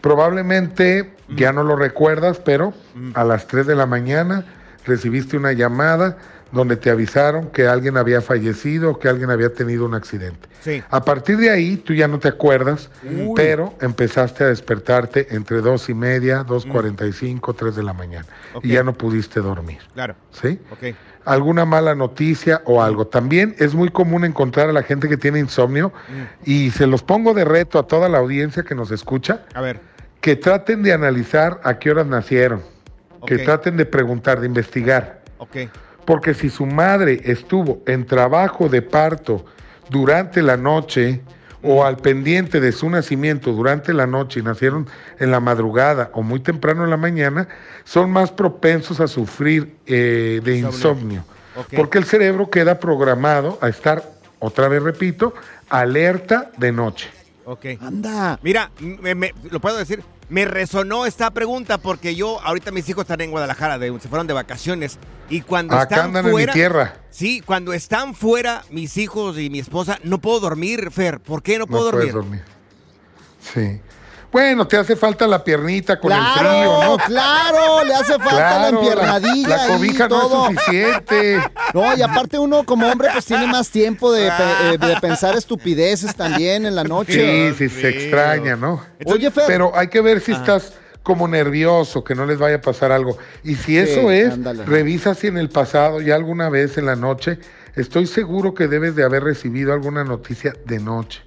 Probablemente 0.00 1.14
ya 1.36 1.52
no 1.52 1.62
lo 1.62 1.76
recuerdas, 1.76 2.40
pero 2.44 2.74
a 3.14 3.22
las 3.24 3.46
3 3.46 3.66
de 3.66 3.76
la 3.76 3.86
mañana 3.86 4.44
recibiste 4.84 5.36
una 5.36 5.52
llamada 5.52 6.16
donde 6.52 6.76
te 6.76 6.90
avisaron 6.90 7.48
que 7.48 7.66
alguien 7.66 7.96
había 7.96 8.20
fallecido, 8.20 8.98
que 8.98 9.08
alguien 9.08 9.30
había 9.30 9.52
tenido 9.52 9.84
un 9.86 9.94
accidente. 9.94 10.48
Sí. 10.60 10.82
A 10.90 11.04
partir 11.04 11.38
de 11.38 11.50
ahí, 11.50 11.76
tú 11.78 11.94
ya 11.94 12.06
no 12.06 12.18
te 12.18 12.28
acuerdas, 12.28 12.90
Uy. 13.02 13.32
pero 13.34 13.74
empezaste 13.80 14.44
a 14.44 14.48
despertarte 14.48 15.34
entre 15.34 15.60
dos 15.62 15.88
y 15.88 15.94
media, 15.94 16.44
2.45, 16.46 17.54
3 17.56 17.74
de 17.74 17.82
la 17.82 17.92
mañana. 17.94 18.26
Y 18.62 18.68
ya 18.68 18.84
no 18.84 18.92
pudiste 18.92 19.40
dormir. 19.40 19.78
Claro. 19.94 20.14
¿Sí? 20.30 20.60
Ok. 20.70 20.94
Alguna 21.24 21.64
mala 21.64 21.94
noticia 21.94 22.62
o 22.64 22.82
algo. 22.82 23.06
También 23.06 23.54
es 23.58 23.74
muy 23.74 23.88
común 23.88 24.24
encontrar 24.24 24.68
a 24.68 24.72
la 24.72 24.82
gente 24.82 25.08
que 25.08 25.16
tiene 25.16 25.38
insomnio 25.38 25.92
y 26.44 26.70
se 26.72 26.86
los 26.86 27.02
pongo 27.02 27.32
de 27.32 27.44
reto 27.44 27.78
a 27.78 27.86
toda 27.86 28.08
la 28.08 28.18
audiencia 28.18 28.62
que 28.64 28.74
nos 28.74 28.90
escucha 28.90 29.42
A 29.54 29.60
ver. 29.60 29.80
que 30.20 30.36
traten 30.36 30.82
de 30.82 30.92
analizar 30.92 31.60
a 31.64 31.78
qué 31.78 31.92
horas 31.92 32.06
nacieron, 32.06 32.62
que 33.26 33.38
traten 33.38 33.76
de 33.76 33.86
preguntar, 33.86 34.40
de 34.40 34.46
investigar. 34.46 35.22
Ok. 35.38 35.56
Porque 36.04 36.34
si 36.34 36.50
su 36.50 36.66
madre 36.66 37.20
estuvo 37.24 37.82
en 37.86 38.06
trabajo 38.06 38.68
de 38.68 38.82
parto 38.82 39.44
durante 39.90 40.42
la 40.42 40.56
noche 40.56 41.20
o 41.62 41.84
al 41.84 41.96
pendiente 41.98 42.60
de 42.60 42.72
su 42.72 42.90
nacimiento 42.90 43.52
durante 43.52 43.92
la 43.94 44.06
noche 44.06 44.40
y 44.40 44.42
nacieron 44.42 44.88
en 45.20 45.30
la 45.30 45.38
madrugada 45.38 46.10
o 46.12 46.22
muy 46.22 46.40
temprano 46.40 46.82
en 46.82 46.90
la 46.90 46.96
mañana, 46.96 47.46
son 47.84 48.10
más 48.10 48.32
propensos 48.32 48.98
a 49.00 49.06
sufrir 49.06 49.76
eh, 49.86 50.40
de 50.42 50.58
Insomnio. 50.58 51.24
Porque 51.76 51.98
el 51.98 52.04
cerebro 52.04 52.50
queda 52.50 52.80
programado 52.80 53.58
a 53.60 53.68
estar, 53.68 54.02
otra 54.40 54.66
vez 54.68 54.82
repito, 54.82 55.34
alerta 55.68 56.50
de 56.56 56.72
noche. 56.72 57.10
Ok. 57.44 57.66
Anda. 57.80 58.38
Mira, 58.42 58.70
me- 58.80 59.14
me- 59.14 59.34
lo 59.50 59.60
puedo 59.60 59.76
decir, 59.76 60.02
me 60.32 60.46
resonó 60.46 61.04
esta 61.04 61.30
pregunta 61.30 61.76
porque 61.76 62.14
yo, 62.14 62.40
ahorita 62.40 62.70
mis 62.70 62.88
hijos 62.88 63.02
están 63.02 63.20
en 63.20 63.30
Guadalajara, 63.30 63.78
de- 63.78 64.00
se 64.00 64.08
fueron 64.08 64.26
de 64.26 64.32
vacaciones. 64.32 64.98
Y 65.28 65.42
cuando 65.42 65.74
Acá 65.76 65.82
están 65.96 66.06
andan 66.06 66.24
en 66.24 66.30
mi 66.30 66.32
fuera. 66.32 66.52
tierra. 66.54 66.94
Sí, 67.10 67.42
cuando 67.42 67.74
están 67.74 68.14
fuera 68.14 68.64
mis 68.70 68.96
hijos 68.96 69.38
y 69.38 69.50
mi 69.50 69.58
esposa, 69.58 69.98
no 70.04 70.18
puedo 70.18 70.40
dormir, 70.40 70.90
Fer. 70.90 71.20
¿Por 71.20 71.42
qué 71.42 71.58
no 71.58 71.66
puedo 71.66 71.90
puedes 71.90 72.12
dormir? 72.14 72.42
dormir. 72.42 72.44
Sí. 73.54 73.80
Bueno, 74.32 74.66
te 74.66 74.78
hace 74.78 74.96
falta 74.96 75.26
la 75.26 75.44
piernita 75.44 76.00
con 76.00 76.10
Claro, 76.10 76.40
el 76.40 76.46
frío, 76.56 76.82
¿no? 76.82 76.96
claro, 76.96 77.84
le 77.84 77.94
hace 77.94 78.14
falta 78.14 78.32
la 78.32 78.68
Claro, 78.70 78.78
empiernadilla 78.80 79.48
La, 79.48 79.56
la 79.56 79.62
ahí, 79.64 79.68
cobija 79.72 80.08
no 80.08 80.20
todo. 80.20 80.44
es 80.48 80.54
suficiente. 80.58 81.40
No, 81.74 81.96
y 81.96 82.02
aparte 82.02 82.38
uno 82.38 82.64
como 82.64 82.86
hombre 82.86 83.08
pues 83.12 83.24
tiene 83.24 83.46
más 83.46 83.70
tiempo 83.70 84.12
de, 84.12 84.28
pe- 84.30 84.74
eh, 84.74 84.78
de 84.78 85.00
pensar 85.00 85.36
estupideces 85.36 86.14
también 86.14 86.66
en 86.66 86.74
la 86.74 86.84
noche. 86.84 87.52
Sí, 87.54 87.68
sí, 87.68 87.80
se 87.80 87.88
extraña, 87.88 88.56
¿no? 88.56 88.82
Oye, 89.06 89.30
Fer. 89.30 89.44
Pero 89.46 89.72
hay 89.74 89.88
que 89.88 90.00
ver 90.02 90.20
si 90.20 90.32
estás 90.32 90.74
como 91.02 91.26
nervioso, 91.28 92.04
que 92.04 92.14
no 92.14 92.26
les 92.26 92.38
vaya 92.38 92.56
a 92.56 92.60
pasar 92.60 92.92
algo. 92.92 93.16
Y 93.42 93.54
si 93.54 93.78
eso 93.78 94.10
es, 94.10 94.32
ándale. 94.34 94.64
revisa 94.66 95.14
si 95.14 95.28
en 95.28 95.38
el 95.38 95.48
pasado, 95.48 96.00
ya 96.02 96.14
alguna 96.14 96.50
vez 96.50 96.76
en 96.76 96.84
la 96.86 96.94
noche, 96.96 97.38
estoy 97.74 98.06
seguro 98.06 98.52
que 98.54 98.68
debes 98.68 98.94
de 98.96 99.02
haber 99.04 99.24
recibido 99.24 99.72
alguna 99.72 100.04
noticia 100.04 100.54
de 100.66 100.78
noche. 100.78 101.22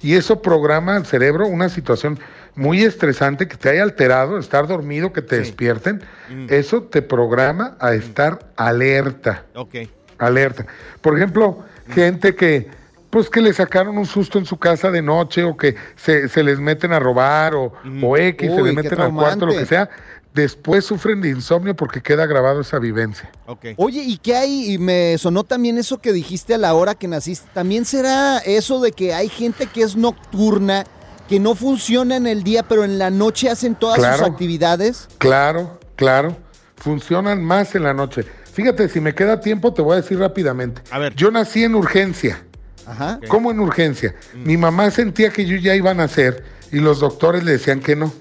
Y 0.00 0.14
eso 0.14 0.40
programa 0.42 0.94
al 0.94 1.06
cerebro 1.06 1.46
una 1.48 1.68
situación 1.68 2.20
muy 2.58 2.82
estresante 2.82 3.46
que 3.46 3.56
te 3.56 3.70
haya 3.70 3.82
alterado, 3.84 4.38
estar 4.38 4.66
dormido, 4.66 5.12
que 5.12 5.22
te 5.22 5.38
despierten. 5.38 6.02
Eso 6.48 6.82
te 6.82 7.02
programa 7.02 7.76
a 7.80 7.94
estar 7.94 8.50
alerta 8.56 9.44
Ok. 9.54 9.76
alerta. 10.18 10.66
Por 11.00 11.16
ejemplo, 11.16 11.64
gente 11.90 12.34
que 12.34 12.68
pues 13.10 13.30
que 13.30 13.40
le 13.40 13.54
sacaron 13.54 13.96
un 13.96 14.04
susto 14.04 14.38
en 14.38 14.44
su 14.44 14.58
casa 14.58 14.90
de 14.90 15.00
noche 15.00 15.42
o 15.42 15.56
que 15.56 15.76
se, 15.96 16.28
se 16.28 16.42
les 16.42 16.58
meten 16.58 16.92
a 16.92 16.98
robar 16.98 17.54
o, 17.54 17.72
o 18.02 18.16
X, 18.18 18.52
se 18.54 18.62
les 18.62 18.74
meten 18.74 19.00
al 19.00 19.14
cuarto, 19.14 19.46
lo 19.46 19.52
que 19.56 19.64
sea, 19.64 19.88
después 20.34 20.84
sufren 20.84 21.22
de 21.22 21.30
insomnio 21.30 21.74
porque 21.74 22.02
queda 22.02 22.26
grabado 22.26 22.60
esa 22.60 22.78
vivencia. 22.78 23.30
Ok. 23.46 23.66
Oye, 23.76 24.02
¿y 24.02 24.18
qué 24.18 24.36
hay? 24.36 24.74
Y 24.74 24.78
me 24.78 25.16
sonó 25.16 25.44
también 25.44 25.78
eso 25.78 25.98
que 25.98 26.12
dijiste 26.12 26.52
a 26.52 26.58
la 26.58 26.74
hora 26.74 26.94
que 26.96 27.08
naciste. 27.08 27.48
También 27.54 27.86
será 27.86 28.38
eso 28.38 28.78
de 28.78 28.92
que 28.92 29.14
hay 29.14 29.30
gente 29.30 29.66
que 29.68 29.82
es 29.82 29.96
nocturna, 29.96 30.84
que 31.28 31.38
no 31.38 31.54
funciona 31.54 32.16
en 32.16 32.26
el 32.26 32.42
día, 32.42 32.62
pero 32.62 32.84
en 32.84 32.98
la 32.98 33.10
noche 33.10 33.50
hacen 33.50 33.74
todas 33.74 33.98
Claro. 33.98 34.18
sus 34.18 34.26
actividades. 34.26 35.08
Claro, 35.18 35.78
claro, 35.96 36.36
funcionan 36.76 37.42
más 37.44 37.74
en 37.74 37.82
la 37.84 37.94
noche. 37.94 38.24
Fíjate, 38.52 38.88
si 38.88 39.00
me 39.00 39.14
queda 39.14 39.40
tiempo 39.40 39.72
te 39.72 39.82
voy 39.82 39.92
a 39.94 39.96
decir 39.96 40.18
rápidamente. 40.18 40.82
A 40.90 40.98
ver. 40.98 41.14
Yo 41.14 41.30
nací 41.30 41.62
en 41.64 41.74
urgencia. 41.74 42.42
Ajá. 42.86 43.20
¿Cómo 43.28 43.50
en 43.50 43.60
urgencia? 43.60 44.14
Mi 44.34 44.56
mamá 44.56 44.90
sentía 44.90 45.30
que 45.30 45.44
yo 45.44 45.56
ya 45.58 45.74
iba 45.74 45.90
a 45.90 45.94
nacer 45.94 46.42
y 46.72 46.78
los 46.78 47.00
doctores 47.00 47.44
le 47.44 47.52
decían 47.52 47.80
que 47.80 47.94
no. 47.94 48.12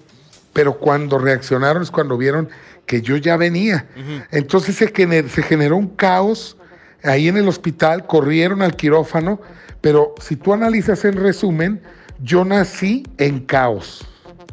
Pero 0.54 0.78
cuando 0.78 1.18
reaccionaron 1.18 1.82
es 1.84 1.90
cuando 1.92 2.18
vieron 2.18 2.50
que 2.86 3.02
yo 3.02 3.16
ya 3.18 3.38
venía. 3.38 3.88
Entonces 4.32 4.76
se, 4.76 4.94
gener- 4.94 5.30
se 5.30 5.42
generó 5.44 5.78
un 5.78 5.88
caos 5.96 6.58
ahí 7.04 7.28
en 7.30 7.38
el 7.38 7.48
hospital, 7.48 8.06
corrieron 8.08 8.62
al 8.62 8.76
quirófano, 8.76 9.40
pero 9.82 10.14
si 10.22 10.36
tú 10.36 10.54
analizas 10.54 11.04
en 11.06 11.14
resumen, 11.18 11.82
yo 12.22 12.44
nací 12.46 13.04
en 13.18 13.40
caos. 13.42 14.06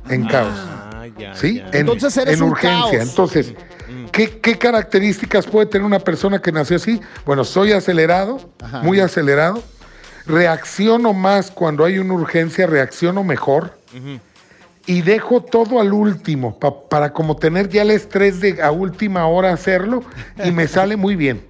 En 0.09 0.27
caos. 0.27 0.53
Ah, 0.57 1.07
ya, 1.19 1.35
¿Sí? 1.35 1.57
ya. 1.57 1.69
En, 1.69 1.75
Entonces 1.81 2.17
eres 2.17 2.37
en 2.39 2.43
un 2.45 2.51
urgencia. 2.51 2.99
caos. 2.99 3.09
Entonces, 3.09 3.55
¿qué, 4.13 4.39
qué 4.41 4.59
características 4.59 5.47
puede 5.47 5.67
tener 5.67 5.85
una 5.87 5.99
persona 5.99 6.41
que 6.41 6.53
nació 6.53 6.77
así? 6.77 7.01
Bueno, 7.25 7.45
soy 7.45 7.73
acelerado, 7.73 8.39
Ajá. 8.63 8.83
muy 8.83 9.01
acelerado. 9.01 9.63
Reacciono 10.27 11.13
más 11.13 11.51
cuando 11.51 11.85
hay 11.85 11.99
una 11.99 12.15
urgencia, 12.15 12.67
reacciono 12.67 13.23
mejor. 13.25 13.79
Y 14.87 15.01
dejo 15.03 15.43
todo 15.43 15.81
al 15.81 15.93
último, 15.95 16.59
pa- 16.59 16.89
para 16.89 17.13
como 17.15 17.37
tener 17.37 17.71
ya 17.71 17.83
el 17.83 17.91
estrés 17.91 18.41
de 18.41 18.63
a 18.63 18.71
última 18.71 19.27
hora 19.27 19.51
hacerlo 19.53 20.03
y 20.45 20.51
me 20.51 20.69
sale 20.69 20.97
muy 20.97 21.17
bien. 21.17 21.47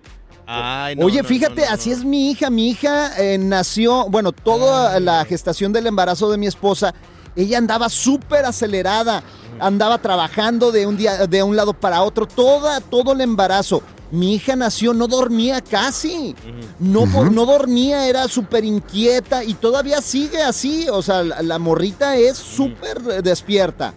Ay, 0.47 0.97
no, 0.97 1.07
Oye, 1.07 1.23
no, 1.23 1.29
fíjate, 1.29 1.63
no, 1.63 1.67
no, 1.69 1.73
así 1.73 1.91
es 1.91 2.05
mi 2.05 2.31
hija. 2.31 2.51
Mi 2.51 2.71
hija 2.71 3.17
eh, 3.19 3.39
nació, 3.39 4.09
bueno, 4.09 4.33
toda 4.33 4.99
la 5.01 5.25
gestación 5.25 5.73
del 5.73 5.87
embarazo 5.87 6.31
de 6.31 6.39
mi 6.39 6.47
esposa, 6.47 6.95
ella 7.37 7.59
andaba 7.59 7.89
súper 7.89 8.45
acelerada, 8.45 9.23
andaba 9.59 9.99
trabajando 9.99 10.71
de 10.71 10.87
un 10.87 10.97
día, 10.97 11.27
de 11.27 11.43
un 11.43 11.57
lado 11.57 11.73
para 11.73 12.03
otro, 12.03 12.27
toda, 12.27 12.81
todo 12.81 13.13
el 13.13 13.21
embarazo. 13.21 13.83
Mi 14.11 14.35
hija 14.35 14.55
nació, 14.55 14.95
no 14.95 15.09
dormía 15.09 15.61
casi, 15.61 16.37
no, 16.79 17.07
no 17.07 17.47
dormía, 17.47 18.07
era 18.07 18.29
súper 18.29 18.65
inquieta 18.65 19.43
y 19.43 19.55
todavía 19.55 20.01
sigue 20.01 20.41
así, 20.41 20.87
o 20.89 21.03
sea, 21.03 21.25
la, 21.25 21.43
la 21.43 21.59
morrita 21.59 22.15
es 22.17 22.37
súper 22.37 23.03
despierta. 23.25 23.93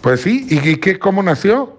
Pues 0.00 0.22
sí, 0.22 0.46
¿y, 0.50 0.68
y 0.68 0.76
qué, 0.76 0.98
cómo 0.98 1.22
nació? 1.22 1.78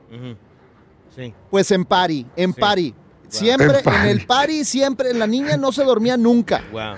Sí. 1.15 1.33
Pues 1.49 1.71
en 1.71 1.85
pari, 1.85 2.25
en 2.35 2.53
pari. 2.53 2.93
Siempre, 3.27 3.79
En 3.85 4.05
el 4.07 4.25
pari, 4.25 4.63
siempre, 4.63 5.13
la 5.13 5.27
niña 5.27 5.57
no 5.57 5.71
se 5.71 5.83
dormía 5.83 6.15
nunca. 6.17 6.63
Wow. 6.71 6.95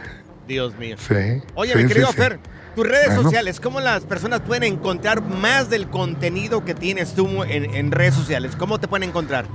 Dios 0.48 0.78
mío. 0.78 0.96
Sí. 1.00 1.42
Oye, 1.56 1.72
sí, 1.74 1.78
mi 1.78 1.84
sí, 1.84 1.88
querido 1.90 2.08
sí. 2.12 2.14
Fer, 2.18 2.40
tus 2.76 2.88
redes 2.88 3.08
Bueno. 3.08 3.24
sociales, 3.24 3.60
¿cómo 3.60 3.80
las 3.80 4.04
personas 4.04 4.42
pueden 4.42 4.64
encontrar 4.64 5.22
más 5.24 5.70
del 5.70 5.88
contenido 5.90 6.64
que 6.64 6.74
tienes 6.76 7.14
tú 7.16 7.44
en, 7.44 7.74
en 7.74 7.92
redes 7.92 8.14
sociales? 8.14 8.56
¿Cómo 8.56 8.80
te 8.80 8.88
pueden 8.88 9.10
encontrar? 9.10 9.46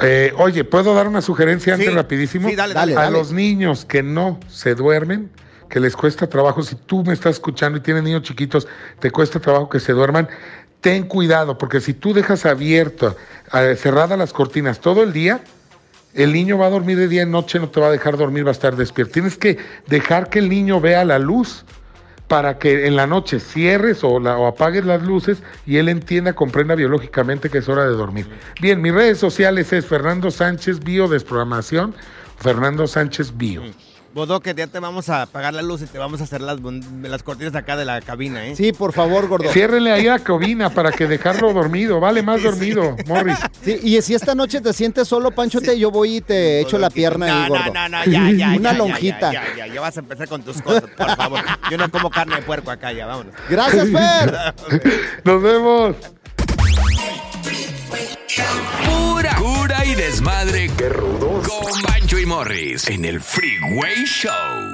Eh, 0.00 0.32
oye, 0.38 0.64
¿puedo 0.64 0.92
dar 0.94 1.06
una 1.08 1.22
sugerencia 1.22 1.74
antes 1.74 1.88
Sí. 1.88 1.94
rapidísimo? 1.94 2.48
Sí, 2.48 2.56
dale, 2.56 2.74
dale. 2.74 2.96
A 2.96 3.10
los 3.10 3.32
niños 3.32 3.84
que 3.84 4.02
no 4.02 4.40
se 4.48 4.74
duermen, 4.74 5.30
que 5.68 5.78
les 5.80 5.96
cuesta 5.96 6.26
trabajo, 6.28 6.62
si 6.62 6.74
tú 6.74 7.04
me 7.04 7.12
estás 7.14 7.34
escuchando 7.36 7.78
y 7.78 7.80
tienes 7.80 8.02
niños 8.02 8.22
chiquitos, 8.22 8.66
te 8.98 9.10
cuesta 9.10 9.40
trabajo 9.40 9.68
que 9.68 9.80
se 9.80 9.92
duerman, 9.92 10.28
ten 10.84 11.04
cuidado, 11.04 11.56
porque 11.56 11.80
si 11.80 11.94
tú 11.94 12.12
dejas 12.12 12.44
abierto, 12.44 13.16
cerradas 13.50 14.18
las 14.18 14.34
cortinas 14.34 14.80
todo 14.80 15.02
el 15.02 15.14
día, 15.14 15.40
el 16.12 16.34
niño 16.34 16.58
va 16.58 16.66
a 16.66 16.70
dormir 16.70 16.98
de 16.98 17.08
día 17.08 17.22
y 17.22 17.26
noche, 17.26 17.58
no 17.58 17.70
te 17.70 17.80
va 17.80 17.86
a 17.86 17.90
dejar 17.90 18.18
dormir, 18.18 18.44
va 18.44 18.50
a 18.50 18.52
estar 18.52 18.76
despierto. 18.76 19.14
Tienes 19.14 19.38
que 19.38 19.56
dejar 19.86 20.28
que 20.28 20.40
el 20.40 20.50
niño 20.50 20.82
vea 20.82 21.06
la 21.06 21.18
luz 21.18 21.64
para 22.28 22.58
que 22.58 22.86
en 22.86 22.96
la 22.96 23.06
noche 23.06 23.40
cierres 23.40 24.04
o 24.04 24.18
apagues 24.46 24.84
las 24.84 25.02
luces 25.02 25.42
y 25.64 25.78
él 25.78 25.88
entienda, 25.88 26.34
comprenda 26.34 26.74
biológicamente 26.74 27.48
que 27.48 27.58
es 27.58 27.68
hora 27.70 27.84
de 27.84 27.92
dormir. 27.92 28.28
Bien, 28.60 28.82
mis 28.82 28.92
redes 28.92 29.16
sociales 29.16 29.72
es 29.72 29.86
Fernando 29.86 30.30
Sánchez 30.30 30.80
Bio 30.80 31.08
Desprogramación, 31.08 31.94
Fernando 32.36 32.86
Sánchez 32.86 33.34
Bio. 33.38 33.62
Bodo, 34.14 34.38
que 34.38 34.54
ya 34.54 34.68
te 34.68 34.78
vamos 34.78 35.08
a 35.08 35.22
apagar 35.22 35.54
la 35.54 35.62
luz 35.62 35.82
y 35.82 35.86
te 35.86 35.98
vamos 35.98 36.20
a 36.20 36.24
hacer 36.24 36.40
las, 36.40 36.60
las 37.02 37.24
cortinas 37.24 37.52
de 37.52 37.58
acá 37.58 37.76
de 37.76 37.84
la 37.84 38.00
cabina, 38.00 38.46
¿eh? 38.46 38.54
Sí, 38.54 38.72
por 38.72 38.92
favor, 38.92 39.26
gordo. 39.26 39.50
Ciérrenle 39.50 39.90
ahí 39.90 40.04
la 40.04 40.20
cabina 40.20 40.70
para 40.70 40.92
que 40.92 41.08
dejarlo 41.08 41.52
dormido, 41.52 41.98
vale 41.98 42.22
más 42.22 42.40
dormido, 42.40 42.94
Morris. 43.08 43.36
Sí, 43.60 43.80
y 43.82 44.00
si 44.02 44.14
esta 44.14 44.36
noche 44.36 44.60
te 44.60 44.72
sientes 44.72 45.08
solo, 45.08 45.32
Panchote, 45.32 45.76
yo 45.76 45.90
voy 45.90 46.18
y 46.18 46.20
te 46.20 46.60
echo 46.60 46.78
la 46.78 46.90
pierna 46.90 47.26
no, 47.26 47.34
ahí, 47.34 47.48
gordo. 47.48 47.64
No, 47.74 47.88
no, 47.88 47.88
no, 47.88 48.04
ya, 48.04 48.30
ya. 48.30 48.54
Una 48.56 48.70
ya, 48.70 48.78
lonjita. 48.78 49.32
Ya, 49.32 49.44
ya, 49.48 49.66
ya, 49.66 49.74
ya 49.74 49.80
vas 49.80 49.96
a 49.96 50.00
empezar 50.00 50.28
con 50.28 50.44
tus 50.44 50.62
cosas, 50.62 50.84
por 50.96 51.16
favor. 51.16 51.40
Yo 51.68 51.76
no 51.76 51.90
como 51.90 52.08
carne 52.08 52.36
de 52.36 52.42
puerco 52.42 52.70
acá, 52.70 52.92
ya, 52.92 53.06
vámonos. 53.06 53.34
Gracias, 53.50 53.88
Fer. 53.90 54.54
Nos 55.24 55.42
vemos. 55.42 55.96
Pura 58.84 59.34
cura 59.34 59.84
y 59.84 59.96
desmadre. 59.96 60.70
Qué 60.76 60.88
rudos. 60.88 61.33
Con 61.44 61.82
Bancho 61.82 62.18
y 62.18 62.26
Morris 62.26 62.88
en 62.88 63.04
el 63.04 63.20
Freeway 63.20 64.04
Show 64.04 64.73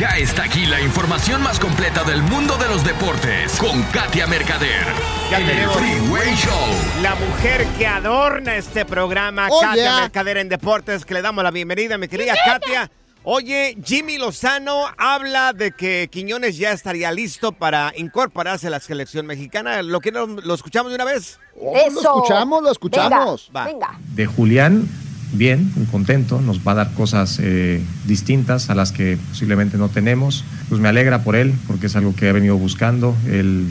Ya 0.00 0.16
está 0.16 0.44
aquí 0.44 0.64
la 0.64 0.80
información 0.80 1.42
más 1.42 1.60
completa 1.60 2.04
del 2.04 2.22
mundo 2.22 2.56
de 2.56 2.66
los 2.68 2.82
deportes 2.82 3.58
con 3.58 3.82
Katia 3.92 4.26
Mercader. 4.26 4.86
Ya 5.30 5.36
en 5.40 5.42
el 5.42 5.56
tenemos 5.56 5.76
Freeway 5.76 6.34
Show. 6.36 7.02
La 7.02 7.14
mujer 7.16 7.66
que 7.76 7.86
adorna 7.86 8.56
este 8.56 8.86
programa, 8.86 9.48
Oh, 9.50 9.60
Katia 9.60 9.82
yeah. 9.82 10.00
Mercader 10.00 10.38
en 10.38 10.48
Deportes, 10.48 11.04
que 11.04 11.12
le 11.12 11.20
damos 11.20 11.44
la 11.44 11.50
bienvenida, 11.50 11.98
mi 11.98 12.08
querida 12.08 12.32
Katia. 12.42 12.90
Oye, 13.24 13.76
Jimmy 13.84 14.16
Lozano 14.16 14.86
habla 14.96 15.52
de 15.52 15.72
que 15.72 16.08
Quiñones 16.10 16.56
ya 16.56 16.72
estaría 16.72 17.12
listo 17.12 17.52
para 17.52 17.92
incorporarse 17.94 18.68
a 18.68 18.70
la 18.70 18.80
selección 18.80 19.26
mexicana. 19.26 19.82
¿Lo, 19.82 20.00
que, 20.00 20.12
lo 20.12 20.54
escuchamos 20.54 20.92
de 20.92 20.94
una 20.94 21.04
vez? 21.04 21.38
Oh, 21.60 21.74
Lo 21.92 22.00
escuchamos, 22.00 22.62
lo 22.62 22.72
escuchamos. 22.72 23.50
Va. 23.54 23.68
de 24.14 24.24
Julián, 24.24 24.88
bien, 25.32 25.70
muy 25.76 25.86
contento, 25.86 26.40
nos 26.40 26.66
va 26.66 26.72
a 26.72 26.74
dar 26.76 26.94
cosas 26.94 27.38
eh, 27.40 27.80
distintas 28.06 28.70
a 28.70 28.74
las 28.74 28.92
que 28.92 29.18
posiblemente 29.28 29.78
no 29.78 29.88
tenemos. 29.88 30.44
Pues 30.68 30.80
me 30.80 30.88
alegra 30.88 31.22
por 31.22 31.36
él, 31.36 31.52
porque 31.66 31.86
es 31.86 31.96
algo 31.96 32.14
que 32.14 32.28
ha 32.28 32.32
venido 32.32 32.56
buscando. 32.56 33.16
Él 33.28 33.66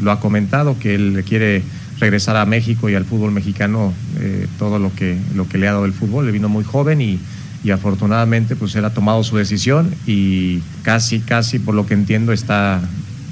lo 0.00 0.10
ha 0.10 0.20
comentado, 0.20 0.78
que 0.78 0.94
él 0.94 1.24
quiere 1.26 1.62
regresar 1.98 2.36
a 2.36 2.46
México 2.46 2.88
y 2.88 2.94
al 2.94 3.04
fútbol 3.04 3.32
mexicano 3.32 3.92
eh, 4.18 4.46
todo 4.58 4.78
lo 4.78 4.92
que, 4.94 5.16
lo 5.34 5.48
que 5.48 5.58
le 5.58 5.68
ha 5.68 5.72
dado 5.72 5.84
el 5.84 5.92
fútbol. 5.92 6.26
Le 6.26 6.32
vino 6.32 6.48
muy 6.48 6.64
joven 6.64 7.00
y, 7.00 7.18
y 7.64 7.70
afortunadamente 7.70 8.56
pues 8.56 8.74
él 8.74 8.84
ha 8.84 8.90
tomado 8.90 9.22
su 9.22 9.36
decisión 9.36 9.94
y 10.06 10.60
casi, 10.82 11.20
casi 11.20 11.58
por 11.58 11.74
lo 11.74 11.86
que 11.86 11.94
entiendo 11.94 12.32
está 12.32 12.80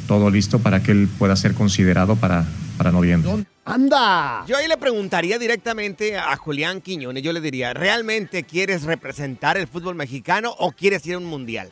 todo 0.06 0.30
listo 0.30 0.60
para 0.60 0.82
que 0.82 0.92
él 0.92 1.08
pueda 1.18 1.36
ser 1.36 1.54
considerado 1.54 2.16
para, 2.16 2.44
para 2.80 2.92
noviembre. 2.92 3.44
¡Anda! 3.66 4.42
Yo 4.46 4.56
ahí 4.56 4.66
le 4.66 4.78
preguntaría 4.78 5.38
directamente 5.38 6.16
a 6.16 6.34
Julián 6.36 6.80
Quiñones, 6.80 7.22
yo 7.22 7.30
le 7.34 7.42
diría, 7.42 7.74
¿realmente 7.74 8.44
quieres 8.44 8.84
representar 8.84 9.58
el 9.58 9.66
fútbol 9.66 9.96
mexicano 9.96 10.54
o 10.58 10.72
quieres 10.72 11.04
ir 11.04 11.16
a 11.16 11.18
un 11.18 11.26
mundial? 11.26 11.70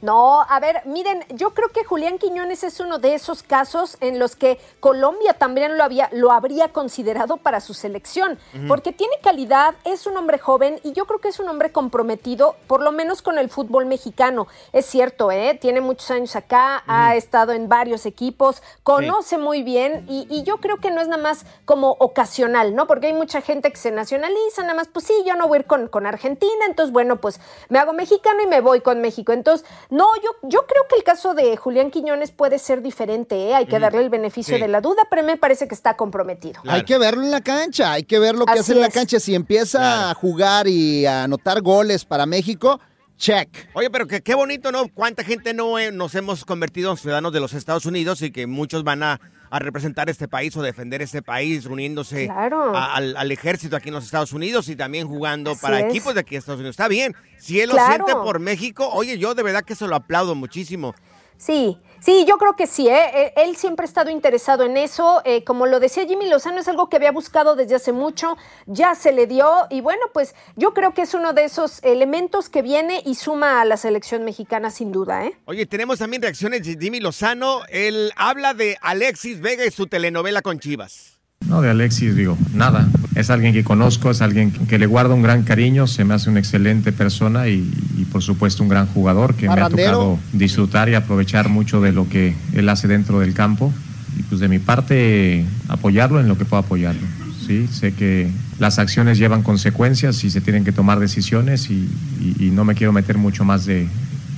No, 0.00 0.42
a 0.42 0.60
ver, 0.60 0.82
miren, 0.84 1.24
yo 1.30 1.50
creo 1.50 1.68
que 1.70 1.84
Julián 1.84 2.18
Quiñones 2.18 2.62
es 2.62 2.80
uno 2.80 2.98
de 2.98 3.14
esos 3.14 3.42
casos 3.42 3.96
en 4.00 4.18
los 4.18 4.36
que 4.36 4.60
Colombia 4.80 5.34
también 5.34 5.76
lo, 5.76 5.84
había, 5.84 6.08
lo 6.12 6.30
habría 6.30 6.68
considerado 6.68 7.36
para 7.38 7.60
su 7.60 7.74
selección, 7.74 8.38
porque 8.68 8.92
tiene 8.92 9.14
calidad, 9.22 9.74
es 9.84 10.06
un 10.06 10.16
hombre 10.16 10.38
joven 10.38 10.80
y 10.84 10.92
yo 10.92 11.06
creo 11.06 11.18
que 11.18 11.28
es 11.28 11.40
un 11.40 11.48
hombre 11.48 11.72
comprometido, 11.72 12.56
por 12.66 12.80
lo 12.80 12.92
menos 12.92 13.22
con 13.22 13.38
el 13.38 13.48
fútbol 13.48 13.86
mexicano. 13.86 14.46
Es 14.72 14.86
cierto, 14.86 15.32
¿eh? 15.32 15.58
tiene 15.60 15.80
muchos 15.80 16.10
años 16.10 16.36
acá, 16.36 16.84
ha 16.86 17.16
estado 17.16 17.52
en 17.52 17.68
varios 17.68 18.06
equipos, 18.06 18.62
conoce 18.82 19.38
muy 19.38 19.62
bien 19.62 20.04
y, 20.08 20.26
y 20.30 20.44
yo 20.44 20.58
creo 20.58 20.78
que 20.78 20.90
no 20.90 21.00
es 21.00 21.08
nada 21.08 21.22
más 21.22 21.44
como 21.64 21.96
ocasional, 21.98 22.74
¿no? 22.74 22.86
Porque 22.86 23.08
hay 23.08 23.12
mucha 23.12 23.40
gente 23.40 23.70
que 23.70 23.76
se 23.76 23.90
nacionaliza, 23.90 24.62
nada 24.62 24.74
más, 24.74 24.88
pues 24.88 25.06
sí, 25.06 25.14
yo 25.26 25.34
no 25.34 25.48
voy 25.48 25.58
a 25.58 25.60
ir 25.60 25.66
con, 25.66 25.88
con 25.88 26.06
Argentina, 26.06 26.66
entonces 26.66 26.92
bueno, 26.92 27.16
pues 27.16 27.40
me 27.68 27.78
hago 27.78 27.92
mexicano 27.92 28.42
y 28.42 28.46
me 28.46 28.60
voy 28.60 28.80
con 28.80 29.00
México. 29.00 29.32
Entonces, 29.32 29.66
no, 29.90 30.06
yo, 30.22 30.30
yo 30.48 30.66
creo 30.66 30.82
que 30.88 30.96
el 30.96 31.02
caso 31.04 31.34
de 31.34 31.56
Julián 31.56 31.90
Quiñones 31.90 32.30
puede 32.30 32.58
ser 32.58 32.82
diferente, 32.82 33.36
¿eh? 33.48 33.54
hay 33.54 33.66
que 33.66 33.78
Mm, 33.78 33.82
darle 33.82 34.00
el 34.02 34.10
beneficio 34.10 34.56
sí. 34.56 34.60
de 34.60 34.68
la 34.68 34.80
duda, 34.80 35.06
pero 35.10 35.22
me 35.22 35.36
parece 35.36 35.66
que 35.68 35.74
está 35.74 35.96
comprometido. 35.96 36.60
Hay 36.66 36.82
que 36.84 36.98
verlo 36.98 37.22
en 37.22 37.30
la 37.30 37.40
cancha, 37.40 37.92
hay 37.92 38.02
que 38.04 38.18
ver 38.18 38.34
lo 38.34 38.44
que 38.44 38.52
Así 38.52 38.60
hace 38.60 38.72
en 38.74 38.80
la 38.80 38.88
es. 38.88 38.94
cancha. 38.94 39.18
Si 39.20 39.34
empieza 39.34 40.10
a 40.10 40.14
jugar 40.14 40.68
y 40.68 41.06
a 41.06 41.24
anotar 41.24 41.62
goles 41.62 42.04
para 42.04 42.26
México, 42.26 42.80
check. 43.18 43.48
Oye, 43.74 43.90
pero 43.90 44.06
que 44.06 44.22
qué 44.22 44.34
bonito, 44.34 44.72
¿no? 44.72 44.88
Cuánta 44.88 45.24
gente 45.24 45.52
no 45.52 45.78
eh, 45.78 45.92
nos 45.92 46.14
hemos 46.14 46.44
convertido 46.46 46.90
en 46.92 46.96
ciudadanos 46.96 47.32
de 47.32 47.40
los 47.40 47.52
Estados 47.52 47.84
Unidos 47.84 48.22
y 48.22 48.30
que 48.30 48.46
muchos 48.46 48.84
van 48.84 49.02
a, 49.02 49.20
a 49.50 49.58
representar 49.58 50.08
este 50.08 50.28
país 50.28 50.56
o 50.56 50.62
defender 50.62 51.02
este 51.02 51.20
país, 51.20 51.66
uniéndose 51.66 52.26
Claro. 52.26 52.74
a- 52.74 52.94
al, 52.94 53.16
al 53.16 53.30
ejército 53.32 53.76
aquí 53.76 53.88
en 53.88 53.94
los 53.96 54.04
Estados 54.04 54.32
Unidos 54.32 54.68
y 54.68 54.76
también 54.76 55.06
jugando 55.06 55.50
Así 55.50 55.60
para 55.60 55.80
es. 55.80 55.86
equipos 55.86 56.14
de 56.14 56.20
aquí 56.20 56.36
en 56.36 56.38
Estados 56.38 56.60
Unidos. 56.60 56.74
Está 56.74 56.88
bien. 56.88 57.14
Si 57.38 57.60
él 57.60 57.68
lo 57.70 57.76
siente 57.76 58.12
por 58.14 58.38
México, 58.38 58.88
oye, 58.92 59.18
yo 59.18 59.34
de 59.34 59.42
verdad 59.42 59.64
que 59.64 59.74
se 59.74 59.86
lo 59.86 59.96
aplaudo 59.96 60.34
muchísimo. 60.34 60.94
Sí, 61.36 61.76
sí, 62.00 62.24
yo 62.26 62.38
creo 62.38 62.54
que 62.56 62.66
sí, 62.66 62.88
¿eh? 62.88 63.02
Eh, 63.14 63.32
Él 63.36 63.56
siempre 63.56 63.84
ha 63.84 63.88
estado 63.88 64.10
interesado 64.10 64.64
en 64.64 64.76
eso. 64.76 65.22
eh, 65.24 65.44
como 65.44 65.66
lo 65.66 65.80
decía 65.80 66.06
Jimmy 66.06 66.28
Lozano, 66.28 66.58
es 66.60 66.68
algo 66.68 66.88
que 66.88 66.96
había 66.96 67.12
buscado 67.12 67.56
desde 67.56 67.74
hace 67.74 67.92
mucho, 67.92 68.36
ya 68.66 68.94
se 68.94 69.12
le 69.12 69.26
dio 69.26 69.66
y 69.70 69.80
bueno, 69.80 70.02
pues 70.12 70.34
yo 70.56 70.74
creo 70.74 70.94
que 70.94 71.02
es 71.02 71.14
uno 71.14 71.32
de 71.32 71.44
esos 71.44 71.82
elementos 71.82 72.48
que 72.48 72.62
viene 72.62 73.02
y 73.04 73.14
suma 73.14 73.60
a 73.60 73.64
la 73.64 73.76
selección 73.76 74.24
mexicana 74.24 74.70
sin 74.70 74.92
duda, 74.92 75.26
¿eh? 75.26 75.36
Oye, 75.46 75.66
tenemos 75.66 75.98
también 75.98 76.22
reacciones 76.22 76.62
de 76.64 76.76
Jimmy 76.80 77.00
Lozano. 77.00 77.62
Él 77.68 78.12
habla 78.16 78.54
de 78.54 78.76
Alexis 78.80 79.40
Vega 79.40 79.64
y 79.66 79.70
su 79.70 79.86
telenovela 79.86 80.42
con 80.42 80.58
Chivas. 80.58 81.17
No, 81.46 81.62
de 81.62 81.70
Alexis 81.70 82.14
digo, 82.16 82.36
nada. 82.52 82.88
Es 83.14 83.30
alguien 83.30 83.52
que 83.54 83.64
conozco, 83.64 84.10
es 84.10 84.20
alguien 84.20 84.50
que 84.50 84.78
le 84.78 84.86
guardo 84.86 85.14
un 85.14 85.22
gran 85.22 85.44
cariño, 85.44 85.86
se 85.86 86.04
me 86.04 86.14
hace 86.14 86.28
una 86.28 86.40
excelente 86.40 86.92
persona 86.92 87.48
y, 87.48 87.70
y, 87.96 88.04
por 88.04 88.22
supuesto 88.22 88.62
un 88.62 88.68
gran 88.68 88.86
jugador 88.86 89.34
que 89.34 89.46
me 89.46 89.52
ha 89.52 89.68
tocado 89.92 90.18
disfrutar 90.32 90.88
y 90.88 90.94
aprovechar 90.94 91.48
mucho 91.48 91.80
de 91.80 91.92
lo 91.92 92.08
que 92.08 92.34
él 92.52 92.68
hace 92.68 92.86
dentro 92.88 93.20
del 93.20 93.34
campo. 93.34 93.72
Y 94.18 94.22
pues 94.24 94.40
de 94.40 94.48
mi 94.48 94.58
parte, 94.58 95.44
apoyarlo 95.68 96.20
en 96.20 96.28
lo 96.28 96.36
que 96.36 96.44
pueda 96.44 96.62
apoyarlo. 96.62 97.00
Sí, 97.46 97.66
sé 97.72 97.94
que 97.94 98.28
las 98.58 98.78
acciones 98.78 99.16
llevan 99.16 99.42
consecuencias 99.42 100.22
y 100.24 100.30
se 100.30 100.40
tienen 100.42 100.64
que 100.64 100.72
tomar 100.72 100.98
decisiones 100.98 101.70
y, 101.70 101.88
y- 102.20 102.46
y 102.46 102.50
no 102.50 102.64
me 102.64 102.74
quiero 102.74 102.92
meter 102.92 103.16
mucho 103.16 103.44
más 103.44 103.64
de 103.64 103.86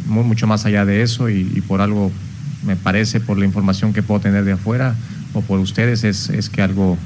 mu- 0.07 0.23
mucho 0.23 0.47
más 0.47 0.65
allá 0.67 0.85
de 0.85 1.03
eso 1.03 1.29
y, 1.29 1.51
y 1.55 1.61
por 1.63 1.81
algo 1.81 2.13
me 2.65 2.77
parece 2.77 3.19
por 3.21 3.37
la 3.39 3.47
información 3.47 3.93
que 3.93 4.03
puedo 4.03 4.21
tener 4.21 4.45
de 4.45 4.53
afuera 4.53 4.95
o 5.35 5.41
por 5.43 5.59
ustedes 5.59 6.05
es, 6.05 6.29
es 6.29 6.49
que 6.49 6.63
algo 6.63 6.97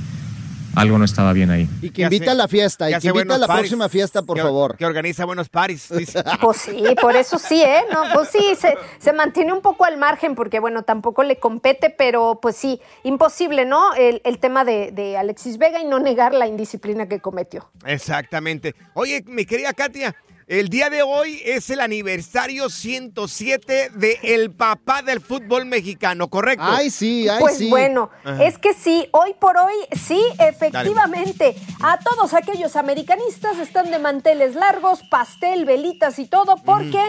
algo 0.77 0.99
no 0.99 1.05
estaba 1.05 1.33
bien 1.33 1.51
ahí. 1.51 1.69
Y 1.83 1.91
que 1.91 2.03
invita 2.03 2.33
a 2.33 2.35
la 2.35 2.49
fiesta, 2.49 2.91
y 2.91 2.99
que 2.99 3.09
invita 3.09 3.35
a 3.35 3.39
la 3.39 3.47
próxima 3.47 3.89
fiesta, 3.89 4.23
por 4.23 4.39
favor. 4.39 4.77
Que 4.77 4.87
organiza 4.87 5.25
buenos 5.25 5.49
paris. 5.49 5.89
Pues 6.41 6.59
sí, 6.59 6.85
por 7.01 7.17
eso 7.17 7.39
sí, 7.39 7.63
¿eh? 7.63 7.85
No, 7.93 8.03
pues 8.13 8.29
sí, 8.29 8.55
se, 8.59 8.75
se 8.99 9.13
mantiene 9.13 9.53
un 9.53 9.61
poco 9.61 9.85
al 9.85 9.97
margen 9.97 10.35
porque, 10.35 10.59
bueno, 10.59 10.83
tampoco 10.83 11.23
le 11.23 11.37
compete, 11.37 11.91
pero 11.91 12.39
pues 12.41 12.57
sí, 12.57 12.81
imposible, 13.03 13.65
¿no? 13.65 13.95
El, 13.95 14.21
el 14.25 14.39
tema 14.39 14.65
de, 14.65 14.91
de 14.93 15.17
Alexis 15.17 15.59
Vega 15.59 15.81
y 15.81 15.85
no 15.85 15.99
negar 15.99 16.35
la 16.35 16.47
indisciplina 16.47 17.09
que 17.09 17.21
cometió. 17.21 17.71
Exactamente. 17.87 18.75
Oye, 18.95 19.23
mi 19.27 19.47
querida 19.47 19.73
Katia, 19.73 20.15
el 20.47 20.69
día 20.69 20.91
de 20.91 21.03
hoy 21.03 21.41
es 21.45 21.71
el 21.71 21.81
aniversario 21.81 22.69
107 22.69 23.91
de 23.95 24.19
el 24.23 24.51
papá 24.51 25.03
del 25.03 25.21
fútbol 25.21 25.65
mexicano, 25.67 26.29
¿correcto? 26.29 26.65
Ay, 26.67 26.91
sí, 26.91 27.29
ay, 27.29 27.39
Pues 27.41 27.59
sí. 27.59 27.71
bueno, 27.71 28.11
Ajá. 28.25 28.45
es 28.45 28.59
que 28.59 28.75
sí, 28.75 29.09
hoy 29.13 29.35
por 29.41 29.57
hoy, 29.57 29.75
sí, 29.93 30.21
efectivamente. 30.39 31.55
A 31.83 31.99
todos 31.99 32.35
aquellos 32.35 32.77
americanistas 32.77 33.59
están 33.59 33.91
de 33.91 33.99
manteles 33.99 34.55
largos, 34.55 35.03
pastel, 35.11 35.65
velitas 35.65 36.19
y 36.19 36.27
todo, 36.27 36.57
porque 36.57 37.01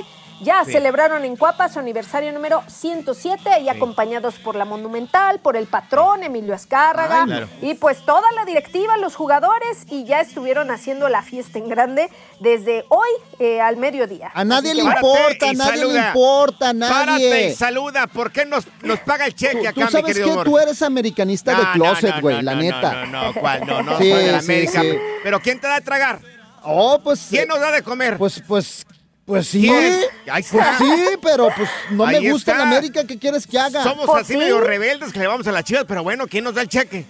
ya 0.42 0.64
Sí. 0.66 0.74
celebraron 0.74 1.24
en 1.26 1.36
Cuapa 1.36 1.70
su 1.70 1.80
aniversario 1.80 2.32
número 2.32 2.64
107 2.68 3.60
y 3.62 3.70
acompañados 3.70 4.36
por 4.36 4.56
la 4.56 4.66
Monumental, 4.66 5.40
por 5.40 5.56
el 5.58 5.68
patrón 5.68 6.24
Emilio 6.24 6.54
Azcárraga 6.54 7.22
Ay, 7.22 7.26
claro. 7.28 7.48
y 7.62 7.74
pues 7.76 8.04
toda 8.06 8.30
la 8.36 8.46
directiva, 8.46 8.98
los 8.98 9.16
jugadores 9.16 9.86
y 9.90 10.04
ya 10.06 10.22
estuvieron 10.22 10.72
haciendo 10.72 11.10
la 11.10 11.22
fiesta 11.22 11.58
en 11.60 11.70
grande 11.70 12.10
desde 12.40 12.86
hoy 12.90 13.10
eh, 13.40 13.62
al 13.62 13.78
mediodía. 13.78 14.32
A 14.34 14.44
nadie 14.44 14.74
le 14.74 14.84
importa, 14.84 15.50
a 15.50 15.54
nadie 15.54 15.86
le 15.86 16.00
importa, 16.08 16.70
a 16.70 16.74
Párate 16.74 17.22
y 17.22 17.30
nadie. 17.30 17.56
saluda. 17.56 18.08
¿Por 18.08 18.32
qué 18.32 18.46
nos, 18.46 18.66
nos 18.82 19.00
paga 19.00 19.26
el 19.26 19.36
cheque 19.36 19.62
Tú 19.62 19.68
acá, 19.68 19.86
mi 19.86 19.92
sabes 19.92 20.06
querido 20.06 20.26
que 20.26 20.32
amor? 20.34 20.46
tú 20.46 20.60
eres 20.60 20.82
americanista 20.82 21.56
de 21.56 21.64
closet, 21.74 22.22
güey, 22.22 22.38
no, 22.38 22.42
la 22.44 22.56
no, 22.56 22.62
neta. 22.62 22.92
No, 22.94 23.06
no, 23.06 23.24
no, 23.28 23.34
¿cuál? 23.40 23.66
No, 23.66 23.82
no, 23.84 23.98
Sí, 23.98 24.12
soy 24.12 24.24
de 24.24 24.32
la 24.32 24.42
sí, 24.42 24.52
América. 24.52 24.82
sí. 24.82 24.90
Pero 25.24 25.40
¿quién 25.40 25.60
te 25.60 25.68
da 25.68 25.76
de 25.76 25.82
tragar? 25.82 26.20
Oh, 26.64 27.00
pues. 27.04 27.28
¿Quién 27.30 27.48
nos 27.48 27.60
da 27.60 27.72
de 27.72 27.82
comer? 27.84 28.18
Pues, 28.18 28.42
pues, 28.48 28.86
pues 29.26 29.48
sí. 29.48 29.68
Pues 29.68 30.10
está. 30.38 30.78
sí, 30.78 30.86
pero 31.22 31.50
pues 31.56 31.70
no 31.92 32.06
Ahí 32.06 32.22
me 32.22 32.32
gusta 32.32 32.52
está. 32.52 32.64
la 32.64 32.70
América, 32.72 33.04
¿qué 33.06 33.18
quieres 33.18 33.46
que 33.48 33.58
haga? 33.60 33.84
Somos 33.84 34.06
Pues 34.06 34.24
así 34.24 34.34
sí. 34.34 34.40
medio 34.40 34.60
rebeldes 34.62 35.12
que 35.12 35.20
le 35.20 35.28
vamos 35.28 35.48
a 35.48 35.52
las 35.52 35.64
chivas, 35.64 35.86
pero 35.88 36.04
bueno, 36.04 36.26
¿quién 36.28 36.44
nos 36.44 36.54
da 36.56 36.62
el 36.62 36.70
cheque? 36.70 37.06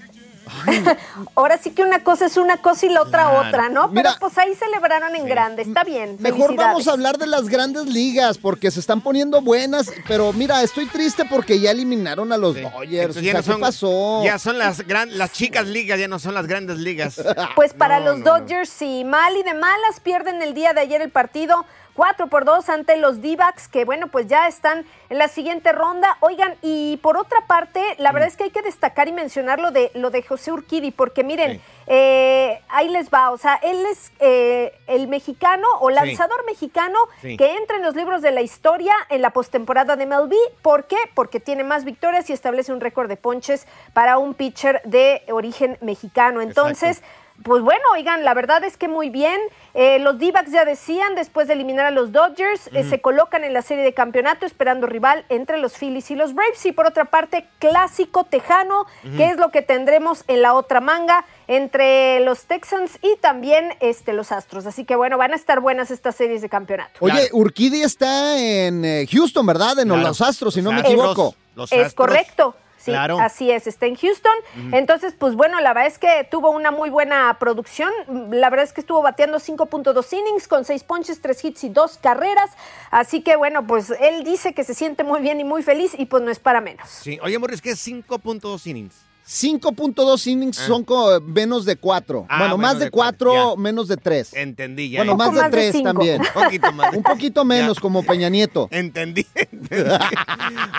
Ahora 1.35 1.57
sí 1.57 1.71
que 1.71 1.81
una 1.81 2.03
cosa 2.03 2.27
es 2.27 2.37
una 2.37 2.57
cosa 2.57 2.85
y 2.85 2.89
la 2.89 3.01
otra 3.01 3.23
Claro. 3.29 3.47
otra, 3.47 3.69
¿no? 3.69 3.81
Pero 3.89 3.93
Mira. 3.93 4.17
pues 4.19 4.37
ahí 4.37 4.53
celebraron 4.53 5.15
en 5.15 5.25
grande, 5.25 5.63
está 5.63 5.83
bien. 5.83 6.17
Mejor 6.19 6.55
vamos 6.55 6.87
a 6.87 6.91
hablar 6.91 7.17
de 7.17 7.25
las 7.25 7.49
grandes 7.49 7.85
ligas 7.87 8.37
porque 8.37 8.69
se 8.69 8.79
están 8.79 9.01
poniendo 9.01 9.41
buenas, 9.41 9.91
pero 10.07 10.31
mira, 10.33 10.61
estoy 10.61 10.85
triste 10.85 11.25
porque 11.25 11.59
ya 11.59 11.71
eliminaron 11.71 12.31
a 12.31 12.37
los 12.37 12.53
Dodgers. 12.55 13.17
Entonces 13.17 13.23
O 13.23 13.25
ya 13.25 13.31
sea, 13.31 13.33
no 13.33 13.41
¿qué 13.41 13.51
son- 13.53 13.61
pasó? 13.61 14.23
Ya 14.23 14.37
son 14.39 14.57
las, 14.59 14.85
gran, 14.85 15.17
las 15.17 15.31
chicas 15.31 15.65
ligas, 15.67 15.99
ya 15.99 16.07
no 16.07 16.19
son 16.19 16.35
las 16.35 16.45
grandes 16.45 16.77
ligas. 16.77 17.19
Pues 17.55 17.73
para 17.73 17.99
No, 17.99 18.05
los 18.11 18.19
no, 18.19 18.25
no. 18.25 18.39
Dodgers, 18.39 18.69
sí, 18.69 19.03
mal 19.03 19.35
y 19.35 19.41
de 19.43 19.53
malas 19.55 19.99
pierden 20.03 20.41
el 20.43 20.53
día 20.53 20.73
de 20.73 20.81
ayer 20.81 21.01
el 21.01 21.09
partido 21.09 21.65
4 21.95 22.27
por 22.27 22.45
2 22.45 22.69
ante 22.69 22.97
los 22.97 23.21
D-backs, 23.21 23.67
que 23.67 23.85
bueno, 23.85 24.07
pues 24.07 24.27
ya 24.27 24.47
están 24.47 24.85
en 25.09 25.17
la 25.17 25.27
siguiente 25.27 25.71
ronda. 25.71 26.17
Oigan, 26.19 26.55
y 26.61 26.97
por 26.97 27.17
otra 27.17 27.39
parte, 27.47 27.81
la 27.97 28.11
verdad 28.11 28.27
es 28.27 28.35
que 28.37 28.43
hay 28.45 28.49
que 28.51 28.61
destacar 28.61 29.07
y 29.07 29.11
mencionar 29.13 29.59
lo 29.59 29.71
de, 29.71 29.91
lo 29.93 30.09
de 30.09 30.21
José 30.21 30.51
Urquidi, 30.51 30.91
porque 30.91 31.23
miren, 31.23 31.61
eh, 31.87 32.61
ahí 32.69 32.89
les 32.89 33.09
va, 33.09 33.31
o 33.31 33.37
sea, 33.37 33.55
él 33.63 33.85
es 33.89 34.11
eh, 34.19 34.73
el 34.87 35.07
mexicano 35.07 35.65
o 35.79 35.89
Sí. 35.89 35.95
lanzador 35.95 36.45
mexicano 36.45 36.97
que 37.21 37.55
entra 37.57 37.77
en 37.77 37.83
los 37.83 37.95
libros 37.95 38.21
de 38.21 38.31
la 38.31 38.41
historia 38.41 38.93
en 39.09 39.21
la 39.21 39.29
postemporada 39.29 39.95
de 39.95 40.05
MLB. 40.05 40.33
¿Por 40.61 40.85
qué? 40.85 40.97
Porque 41.13 41.39
tiene 41.39 41.63
más 41.63 41.85
victorias 41.85 42.29
y 42.29 42.33
establece 42.33 42.73
un 42.73 42.81
récord 42.81 43.07
de 43.07 43.15
ponches 43.17 43.65
para 43.93 44.17
un 44.17 44.33
pitcher 44.33 44.81
de 44.83 45.23
origen 45.31 45.77
mexicano. 45.81 46.41
Entonces, 46.41 47.01
pues 47.43 47.61
bueno, 47.61 47.83
oigan, 47.93 48.23
la 48.23 48.33
verdad 48.33 48.63
es 48.63 48.77
que 48.77 48.87
muy 48.87 49.09
bien. 49.09 49.39
Eh, 49.73 49.99
los 49.99 50.17
d 50.17 50.33
ya 50.47 50.63
decían, 50.63 51.15
después 51.15 51.47
de 51.47 51.53
eliminar 51.53 51.85
a 51.85 51.91
los 51.91 52.11
Dodgers, 52.11 52.69
eh, 52.73 52.83
se 52.83 53.01
colocan 53.01 53.43
en 53.43 53.53
la 53.53 53.61
serie 53.61 53.83
de 53.83 53.93
campeonato 53.93 54.45
esperando 54.45 54.87
rival 54.87 55.25
entre 55.29 55.57
los 55.57 55.73
Phillies 55.77 56.09
y 56.11 56.15
los 56.15 56.33
Braves. 56.33 56.65
Y 56.65 56.71
por 56.71 56.87
otra 56.87 57.05
parte, 57.05 57.45
clásico 57.59 58.23
tejano, 58.23 58.85
que 59.17 59.25
es 59.25 59.37
lo 59.37 59.51
que 59.51 59.61
tendremos 59.61 60.23
en 60.27 60.41
la 60.41 60.53
otra 60.53 60.79
manga 60.79 61.25
entre 61.47 62.19
los 62.21 62.45
Texans 62.45 62.97
y 63.01 63.15
también 63.17 63.73
este, 63.79 64.13
los 64.13 64.31
Astros. 64.31 64.65
Así 64.65 64.85
que 64.85 64.95
bueno, 64.95 65.17
van 65.17 65.33
a 65.33 65.35
estar 65.35 65.59
buenas 65.59 65.91
estas 65.91 66.15
series 66.15 66.41
de 66.41 66.49
campeonato. 66.49 66.93
Oye, 67.01 67.29
Urquidi 67.33 67.81
está 67.83 68.39
en 68.39 68.85
eh, 68.85 69.05
Houston, 69.11 69.45
¿verdad? 69.45 69.77
En 69.79 69.89
Claro. 69.89 70.01
los 70.01 70.21
Astros, 70.21 70.53
si 70.53 70.61
no 70.61 70.71
me 70.71 70.77
Astros. 70.81 70.93
equivoco. 70.93 71.35
es 71.71 71.93
correcto. 71.93 72.55
Sí, 72.77 72.91
Claro. 72.91 73.19
así 73.19 73.49
es, 73.51 73.67
está 73.67 73.85
en 73.85 73.95
Houston. 73.95 74.33
Entonces, 74.71 75.13
pues 75.17 75.35
bueno, 75.35 75.59
la 75.61 75.73
verdad 75.73 75.87
es 75.91 75.97
que 75.97 76.27
tuvo 76.29 76.51
una 76.51 76.71
muy 76.71 76.89
buena 76.89 77.37
producción. 77.39 77.91
La 78.31 78.49
verdad 78.49 78.65
es 78.65 78.73
que 78.73 78.81
estuvo 78.81 79.01
bateando 79.01 79.39
5.2 79.39 80.13
innings 80.13 80.47
con 80.47 80.65
6 80.65 80.83
ponches, 80.83 81.21
3 81.21 81.45
hits 81.45 81.63
y 81.63 81.69
2 81.69 81.97
carreras. 81.99 82.51
Así 82.91 83.21
que 83.21 83.35
bueno, 83.37 83.65
pues 83.65 83.91
él 83.99 84.23
dice 84.23 84.53
que 84.53 84.63
se 84.63 84.73
siente 84.73 85.03
muy 85.03 85.21
bien 85.21 85.39
y 85.39 85.43
muy 85.43 85.63
feliz 85.63 85.93
y 85.97 86.05
pues 86.05 86.21
no 86.23 86.31
es 86.31 86.39
para 86.39 86.61
menos. 86.61 86.87
Sí. 86.89 87.17
Oye, 87.23 87.39
Morris, 87.39 87.61
que 87.61 87.71
es 87.71 87.87
5.2 87.87 88.67
innings. 88.67 89.04
5.2 89.27 90.27
innings 90.27 90.59
Ah. 90.59 90.67
son 90.67 90.83
co- 90.83 91.19
menos 91.21 91.65
de 91.65 91.75
4. 91.75 92.25
Ah, 92.29 92.39
bueno, 92.39 92.57
más 92.57 92.77
de 92.77 92.85
de 92.85 92.91
cuatro, 92.91 93.31
4, 93.31 93.57
menos 93.57 93.87
de 93.87 93.97
3. 93.97 94.33
Entendí 94.35 94.91
ya. 94.91 94.99
Bueno, 94.99 95.15
más 95.15 95.33
de 95.33 95.49
3 95.49 95.83
también. 95.83 96.21
Un 96.21 96.43
poquito 96.43 96.71
más. 96.71 96.93
Un 96.95 97.03
poquito 97.03 97.45
menos, 97.45 97.79
como 97.79 98.03
Peña 98.03 98.29
Nieto. 98.29 98.67
Entendí. 98.71 99.25
entendí. 99.33 99.83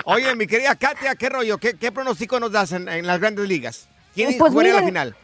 Oye, 0.05 0.35
mi 0.37 0.47
querida 0.47 0.75
Katia, 0.77 1.15
¿qué 1.17 1.29
rollo? 1.29 1.59
¿Qué, 1.59 1.75
qué 1.75 1.91
pronóstico 1.91 2.39
nos 2.39 2.53
das 2.53 2.73
en, 2.73 2.89
en 2.89 3.07
las 3.07 3.19
grandes 3.19 3.49
ligas? 3.49 3.89
¿Quién 4.15 4.39
Pues 4.39 4.53
jugaría 4.53 4.75
la 4.75 4.83
final? 4.87 5.17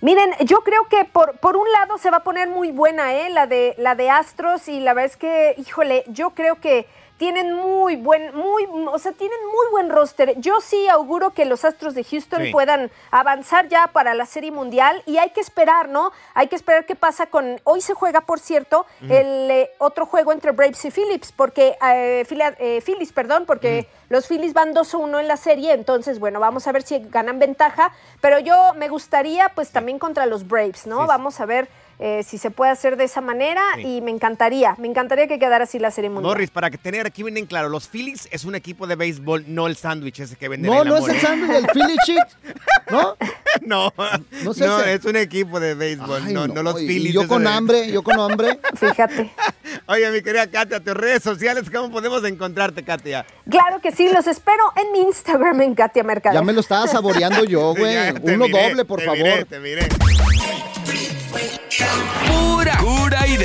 Miren, 0.00 0.30
yo 0.44 0.58
creo 0.60 0.86
que 0.88 1.04
por, 1.06 1.38
por 1.38 1.56
un 1.56 1.66
lado 1.72 1.98
se 1.98 2.10
va 2.10 2.18
a 2.18 2.22
poner 2.22 2.48
muy 2.48 2.70
buena, 2.70 3.14
¿eh? 3.14 3.30
La 3.30 3.46
de, 3.48 3.74
la 3.78 3.96
de 3.96 4.10
Astros 4.10 4.68
y 4.68 4.78
la 4.78 4.94
verdad 4.94 5.10
es 5.10 5.16
que, 5.16 5.54
híjole, 5.58 6.04
yo 6.06 6.30
creo 6.30 6.60
que 6.60 6.86
tienen 7.18 7.52
muy 7.52 7.96
buen, 7.96 8.34
muy, 8.34 8.64
o 8.90 8.98
sea, 8.98 9.12
tienen 9.12 9.38
muy 9.46 9.66
buen 9.72 9.90
roster. 9.90 10.40
Yo 10.40 10.60
sí 10.60 10.88
auguro 10.88 11.30
que 11.34 11.44
los 11.44 11.64
Astros 11.64 11.94
de 11.94 12.04
Houston 12.04 12.44
Sí. 12.44 12.50
puedan 12.52 12.90
avanzar 13.10 13.68
ya 13.68 13.88
para 13.88 14.14
la 14.14 14.24
Serie 14.24 14.52
Mundial 14.52 15.02
y 15.04 15.18
hay 15.18 15.30
que 15.30 15.40
esperar, 15.40 15.88
¿no? 15.88 16.12
Hay 16.34 16.46
que 16.46 16.54
esperar 16.56 16.86
qué 16.86 16.94
pasa 16.94 17.26
con, 17.26 17.60
hoy 17.64 17.80
se 17.80 17.92
juega, 17.94 18.20
por 18.22 18.38
cierto, 18.38 18.86
el 19.02 19.50
eh, 19.50 19.70
otro 19.78 20.06
juego 20.06 20.32
entre 20.32 20.52
Braves 20.52 20.84
y 20.84 20.90
Phillips, 20.90 21.32
porque, 21.32 21.76
eh, 21.92 22.24
Phila- 22.28 22.54
eh, 22.58 22.80
Phillies, 22.82 23.12
perdón, 23.12 23.44
porque 23.46 23.88
los 24.08 24.26
Phillies 24.28 24.54
van 24.54 24.72
2-1 24.72 25.18
en 25.18 25.26
la 25.28 25.36
serie, 25.36 25.72
entonces, 25.72 26.20
bueno, 26.20 26.38
vamos 26.40 26.66
a 26.68 26.72
ver 26.72 26.82
si 26.82 27.00
ganan 27.10 27.40
ventaja, 27.40 27.92
pero 28.20 28.38
yo 28.38 28.54
me 28.76 28.88
gustaría, 28.88 29.48
pues, 29.56 29.70
también 29.72 29.98
contra 29.98 30.24
los 30.26 30.46
Braves, 30.46 30.86
¿no? 30.86 31.06
Vamos 31.06 31.40
a 31.40 31.46
ver 31.46 31.68
eh, 31.98 32.22
si 32.22 32.38
se 32.38 32.50
puede 32.50 32.70
hacer 32.70 32.96
de 32.96 33.04
esa 33.04 33.20
manera 33.20 33.62
Sí. 33.76 33.96
y 33.96 34.00
me 34.00 34.10
encantaría, 34.10 34.74
me 34.78 34.86
encantaría 34.88 35.26
que 35.26 35.38
quedara 35.38 35.64
así 35.64 35.78
la 35.78 35.90
serie 35.90 36.10
mundial. 36.10 36.32
Morris, 36.32 36.50
para 36.50 36.70
que 36.70 36.78
tener 36.78 37.06
aquí 37.06 37.22
bien 37.22 37.36
en 37.36 37.46
claro, 37.46 37.68
los 37.68 37.88
Phillies 37.88 38.28
es 38.30 38.44
un 38.44 38.54
equipo 38.54 38.86
de 38.86 38.94
béisbol, 38.96 39.44
no 39.48 39.66
el 39.66 39.76
sándwich 39.76 40.20
ese 40.20 40.36
que 40.36 40.48
venden 40.48 40.70
No, 40.70 40.82
en 40.82 40.84
la 40.84 40.90
no 40.90 40.96
es 40.96 41.00
mole. 41.02 41.14
el 41.14 41.20
sándwich 41.20 41.50
del 41.50 41.66
Philly. 41.72 41.96
¿No? 42.90 43.16
No, 43.62 43.92
No 43.96 44.14
no, 44.44 44.50
es 44.52 44.60
ese. 44.60 44.94
es 44.94 45.04
un 45.04 45.16
equipo 45.16 45.60
de 45.60 45.74
béisbol, 45.74 46.22
Ay, 46.26 46.32
no, 46.32 46.46
no, 46.46 46.62
los 46.62 46.76
Phillies. 46.76 47.12
Yo 47.12 47.26
con 47.28 47.44
de- 47.44 47.50
hambre, 47.50 47.90
yo 47.90 48.02
con 48.02 48.18
hambre. 48.20 48.58
Fíjate. 48.74 49.30
Oye, 49.86 50.10
mi 50.10 50.22
querida 50.22 50.46
Katia, 50.46 50.80
tus 50.80 50.94
redes 50.94 51.22
sociales, 51.22 51.64
¿cómo 51.70 51.90
podemos 51.90 52.24
encontrarte, 52.24 52.82
Katia? 52.84 53.26
Claro 53.50 53.80
que 53.80 53.90
sí, 53.92 54.08
los 54.12 54.26
espero 54.26 54.62
en 54.76 54.92
mi 54.92 55.00
Instagram 55.00 55.60
en 55.62 55.74
Katia 55.74 56.02
Mercado. 56.02 56.34
Ya 56.34 56.42
me 56.42 56.52
lo 56.52 56.60
estaba 56.60 56.86
saboreando 56.86 57.44
yo, 57.44 57.74
güey. 57.74 57.96
Uno 58.22 58.46
miré, 58.46 58.68
doble, 58.68 58.84
por 58.84 59.00
te 59.00 59.04
favor. 59.06 59.18
miré, 59.22 59.44
te 59.44 59.58
miré. 59.60 59.88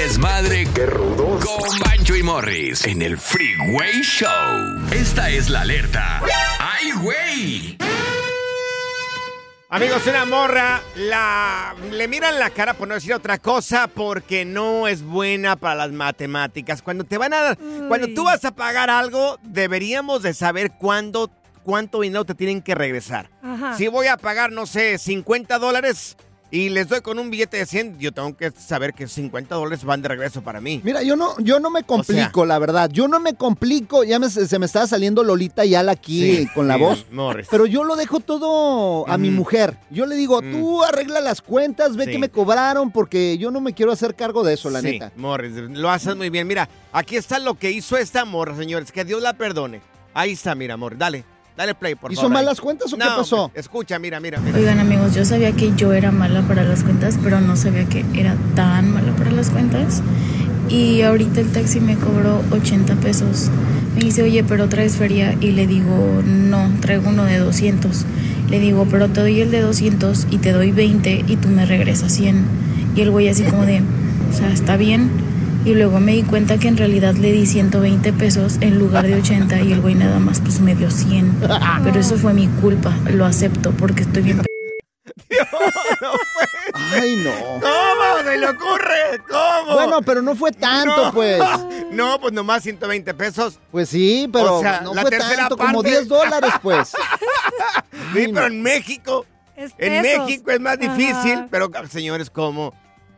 Desmadre. 0.04 0.68
Qué 0.76 0.86
rudos. 0.86 1.46
Con 1.46 1.80
Bancho 1.80 2.16
y 2.16 2.24
Morris 2.24 2.86
en 2.86 3.02
el 3.02 3.18
Freeway 3.18 4.02
Show. 4.02 4.30
Esta 4.92 5.30
es 5.30 5.50
la 5.50 5.62
alerta. 5.62 6.22
¡Ay, 6.60 6.92
güey! 7.02 7.78
Amigos, 9.70 10.06
una 10.06 10.26
morra 10.26 10.82
la, 10.96 11.74
le 11.90 12.08
miran 12.10 12.38
la 12.38 12.50
cara 12.50 12.74
por 12.74 12.88
no 12.88 12.96
decir 12.96 13.14
otra 13.14 13.38
cosa 13.38 13.88
porque 13.88 14.44
no 14.44 14.90
es 14.90 15.02
buena 15.02 15.56
para 15.56 15.76
las 15.76 15.92
matemáticas. 15.94 16.82
Cuando 16.82 17.06
te 17.06 17.18
van 17.18 17.34
a 17.34 17.56
cuando 17.88 18.08
tú 18.14 18.26
vas 18.26 18.44
a 18.44 18.52
pagar 18.52 18.90
algo, 18.90 19.40
deberíamos 19.42 20.22
de 20.22 20.34
saber 20.34 20.72
cuándo 20.72 21.32
cuánto 21.64 22.02
dinero 22.02 22.26
te 22.26 22.36
tienen 22.36 22.62
que 22.62 22.76
regresar. 22.76 23.30
Ajá. 23.42 23.78
Si 23.78 23.88
voy 23.88 24.08
a 24.08 24.18
pagar, 24.18 24.52
no 24.52 24.66
sé, 24.66 24.98
50 24.98 25.58
dólares 25.60 26.18
y 26.56 26.70
les 26.70 26.88
doy 26.88 27.02
con 27.02 27.18
un 27.18 27.32
billete 27.32 27.58
de 27.58 27.66
100, 27.66 27.98
yo 27.98 28.12
tengo 28.12 28.38
que 28.38 28.52
saber 28.52 28.94
que 28.94 29.08
50 29.08 29.56
dólares 29.56 29.84
van 29.84 30.04
de 30.04 30.08
regreso 30.10 30.44
para 30.44 30.62
mí. 30.62 30.82
Mira, 30.84 31.02
yo 31.02 31.16
no, 31.16 31.36
yo 31.40 31.60
no 31.60 31.72
me 31.72 31.82
complico, 31.82 32.46
la 32.46 32.60
verdad. 32.60 32.92
Yo 32.94 33.08
no 33.08 33.20
me 33.20 33.34
complico. 33.34 34.04
Ya 34.04 34.20
me- 34.20 34.30
se 34.30 34.60
me 34.60 34.68
estaba 34.68 34.86
saliendo 34.86 35.24
Lolita 35.24 35.66
Yala 35.66 35.94
aquí 35.94 36.38
Sí, 36.38 36.48
con 36.54 36.68
la 36.68 36.76
sí, 36.76 36.80
voz. 36.82 37.06
Morris. 37.12 37.48
Pero 37.50 37.66
yo 37.66 37.84
lo 37.84 37.96
dejo 37.96 38.20
todo 38.20 39.10
a 39.10 39.18
mi 39.18 39.32
mujer. 39.32 39.78
Yo 39.90 40.06
le 40.06 40.16
digo, 40.16 40.42
tú 40.44 40.84
arregla 40.84 41.22
las 41.22 41.42
cuentas, 41.42 41.96
ve 41.96 42.06
Sí. 42.06 42.12
que 42.12 42.20
me 42.20 42.30
cobraron, 42.30 42.92
porque 42.92 43.40
yo 43.40 43.50
no 43.50 43.60
me 43.60 43.74
quiero 43.74 43.92
hacer 43.92 44.14
cargo 44.14 44.44
de 44.44 44.54
eso, 44.54 44.70
la 44.70 44.84
neta. 44.84 45.12
Morris, 45.16 45.54
lo 45.56 45.90
haces 45.90 46.16
muy 46.16 46.30
bien. 46.30 46.46
Mira, 46.48 46.70
aquí 46.92 47.16
está 47.16 47.40
lo 47.40 47.56
que 47.56 47.72
hizo 47.72 47.98
esta 47.98 48.26
morra, 48.26 48.56
señores. 48.56 48.92
Que 48.92 49.04
Dios 49.04 49.24
la 49.24 49.34
perdone. 49.34 49.82
Ahí 50.14 50.34
está, 50.34 50.54
mira, 50.54 50.76
amor. 50.76 50.96
Dale, 51.00 51.26
dale 51.58 51.76
play, 51.76 51.96
por 51.96 52.12
¿Hizo 52.12 52.22
favor. 52.24 52.38
ahí. 52.38 52.44
malas 52.44 52.62
cuentas 52.62 52.92
o 52.94 52.98
qué 52.98 53.04
No, 53.06 53.18
pasó? 53.18 53.52
Escucha, 53.54 54.00
mira, 54.00 54.20
mira, 54.20 54.40
mira. 54.40 54.58
Oigan 54.58 54.80
amigos, 54.80 55.14
yo 55.16 55.24
sabía 55.26 55.52
que 55.52 55.74
yo 55.76 55.94
era 55.94 56.12
mala 56.12 56.42
para 56.42 56.64
las 56.64 56.84
cuentas, 56.84 57.18
pero 57.24 57.42
no 57.42 57.56
sabía 57.56 57.86
que 57.86 58.06
era 58.16 58.36
tan 58.56 58.92
mala 58.94 59.12
para 59.16 59.32
las 59.32 59.50
cuentas. 59.50 60.02
Y 60.70 61.02
ahorita 61.02 61.42
el 61.42 61.52
taxi 61.52 61.80
me 61.80 61.96
cobró 61.96 62.42
80 62.52 62.96
pesos. 62.96 63.50
Me 63.96 64.02
dice, 64.02 64.24
oye, 64.24 64.44
pero 64.44 64.70
traes 64.70 64.96
feria. 64.96 65.36
Y 65.40 65.52
le 65.52 65.68
digo, 65.68 66.22
no, 66.26 66.70
traigo 66.80 67.10
uno 67.10 67.26
de 67.26 67.38
200. 67.38 68.06
Le 68.50 68.60
digo, 68.60 68.88
pero 68.90 69.10
te 69.10 69.22
doy 69.22 69.42
el 69.42 69.52
de 69.52 69.62
200 69.62 70.28
y 70.32 70.38
te 70.38 70.52
doy 70.52 70.72
20 70.72 71.26
y 71.28 71.36
tú 71.36 71.50
me 71.50 71.66
regresas 71.66 72.12
100. 72.14 72.46
Y 72.96 73.02
el 73.02 73.12
güey 73.12 73.28
así 73.28 73.44
como 73.44 73.66
de, 73.66 73.82
o 74.32 74.36
sea, 74.38 74.52
está 74.52 74.78
bien. 74.78 75.10
Y 75.66 75.76
luego 75.76 76.00
me 76.00 76.12
di 76.14 76.24
cuenta 76.24 76.58
que 76.58 76.68
en 76.68 76.76
realidad 76.78 77.14
le 77.16 77.32
di 77.32 77.46
120 77.46 78.12
pesos 78.14 78.58
en 78.60 78.78
lugar 78.80 79.06
de 79.08 79.16
80 79.16 79.62
y 79.62 79.72
el 79.72 79.82
güey 79.82 79.96
nada 79.96 80.20
más 80.20 80.42
pues 80.42 80.60
me 80.60 80.76
dio 80.76 80.92
100. 80.92 81.40
Pero 81.86 82.00
eso 82.00 82.18
fue 82.18 82.34
mi 82.34 82.48
culpa, 82.48 82.94
lo 83.10 83.26
acepto 83.26 83.72
porque 83.72 84.04
estoy 84.04 84.24
bien. 84.24 84.42
Ay, 86.74 87.16
no. 87.18 87.32
¿Cómo 87.62 88.24
se 88.30 88.38
le 88.38 88.48
ocurre? 88.50 89.22
¿Cómo? 89.30 89.74
Bueno, 89.76 90.02
pero 90.02 90.22
no 90.22 90.36
fue 90.36 90.52
tanto, 90.52 91.06
No. 91.06 91.14
pues. 91.14 91.42
No, 91.94 92.20
pues 92.20 92.34
nomás 92.34 92.64
120 92.64 93.14
pesos. 93.14 93.60
Pues 93.72 93.88
sí, 93.88 94.28
pero 94.34 94.58
O 94.58 94.62
sea, 94.62 94.82
no 94.82 94.96
la 94.96 95.02
fue 95.04 95.12
tercera 95.12 95.42
tanto, 95.44 95.58
como 95.58 95.74
parte. 95.84 95.90
10 95.92 96.08
dólares, 96.08 96.52
pues. 96.62 96.92
Sí, 98.14 98.28
pero 98.34 98.48
en 98.48 98.62
México. 98.62 99.26
Es 99.56 99.74
En. 99.78 100.02
México 100.02 100.50
es 100.52 100.60
más 100.60 100.80
difícil, 100.80 101.34
Ajá. 101.34 101.48
pero 101.52 101.70
señores, 101.90 102.30
¿cómo? 102.32 102.74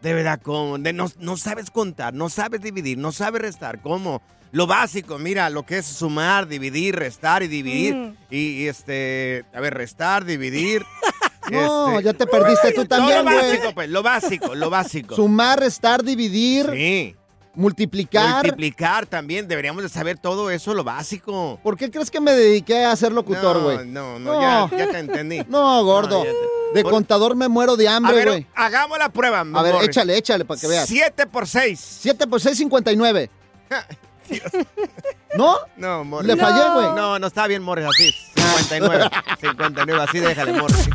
De 0.06 0.14
verdad, 0.14 0.40
¿cómo? 0.44 0.78
De- 0.78 0.94
no, 0.94 1.10
no 1.18 1.36
sabes 1.36 1.72
contar, 1.72 2.14
no 2.14 2.30
sabes 2.30 2.62
dividir, 2.62 2.96
no 2.96 3.12
sabes 3.12 3.42
restar, 3.42 3.82
¿cómo? 3.82 4.22
Lo 4.52 4.68
básico, 4.68 5.18
mira, 5.18 5.50
lo 5.50 5.64
que 5.66 5.80
es 5.80 5.86
sumar, 5.88 6.48
dividir, 6.48 6.96
restar 6.96 7.42
y 7.42 7.48
dividir. 7.48 7.96
Ujú. 7.96 8.16
y, 8.30 8.38
y, 8.38 8.68
este, 8.68 9.46
a 9.52 9.60
ver, 9.60 9.74
restar, 9.74 10.24
dividir. 10.24 10.86
No, 11.52 11.92
este- 11.94 12.04
ya 12.06 12.14
te 12.14 12.26
perdiste 12.26 12.72
tú 12.72 12.82
No, 12.82 12.88
también, 12.88 13.18
lo 13.26 13.32
güey. 13.32 13.36
básico, 13.38 13.72
pues, 13.76 13.90
lo 13.90 14.02
básico, 14.04 14.56
lo 14.56 14.70
básico. 14.72 15.16
Sumar, 15.16 15.60
restar, 15.60 16.04
dividir, 16.04 16.70
Sí. 16.74 17.16
multiplicar. 17.56 18.44
Multiplicar 18.44 19.06
también, 19.08 19.48
deberíamos 19.48 19.82
de 19.84 19.90
saber 19.90 20.18
todo 20.20 20.50
eso, 20.52 20.74
lo 20.76 20.84
básico. 20.84 21.60
¿Por 21.64 21.78
qué 21.78 21.90
crees 21.92 22.10
que 22.12 22.20
me 22.20 22.32
dediqué 22.32 22.86
a 22.86 22.96
ser 22.96 23.12
locutor, 23.12 23.58
No, 23.58 23.64
güey? 23.64 23.88
no, 23.88 24.18
no, 24.20 24.42
ya, 24.42 24.70
ya 24.78 24.92
te 24.92 24.98
entendí. 25.00 25.42
No, 25.48 25.84
gordo. 25.84 26.24
No, 26.24 26.30
De 26.76 26.84
Por- 26.84 26.92
contador 26.92 27.36
me 27.36 27.48
muero 27.48 27.76
de 27.78 27.88
hambre, 27.88 28.26
güey. 28.26 28.48
hagamos 28.54 28.98
la 29.00 29.10
prueba. 29.10 29.40
A 29.40 29.44
ver, 29.64 29.74
Morris. 29.74 29.90
échale, 29.90 30.18
échale 30.18 30.44
para 30.46 30.60
que 30.60 30.68
veas. 30.68 30.88
7 30.88 31.26
por 31.28 31.48
6. 31.48 31.80
7 32.02 32.28
por 32.28 32.42
6, 32.42 32.58
59. 32.58 33.30
¿No? 35.36 35.58
No, 35.78 36.04
Morris. 36.04 36.28
Le 36.28 36.36
fallé, 36.38 36.70
güey. 36.74 36.88
No, 36.96 37.18
no 37.20 37.28
está 37.28 37.48
bien, 37.48 37.62
Morris, 37.62 37.86
así. 37.88 38.14
59. 38.46 39.10
59, 39.40 40.04
así 40.04 40.20
déjale, 40.20 40.54
Morris. 40.54 40.90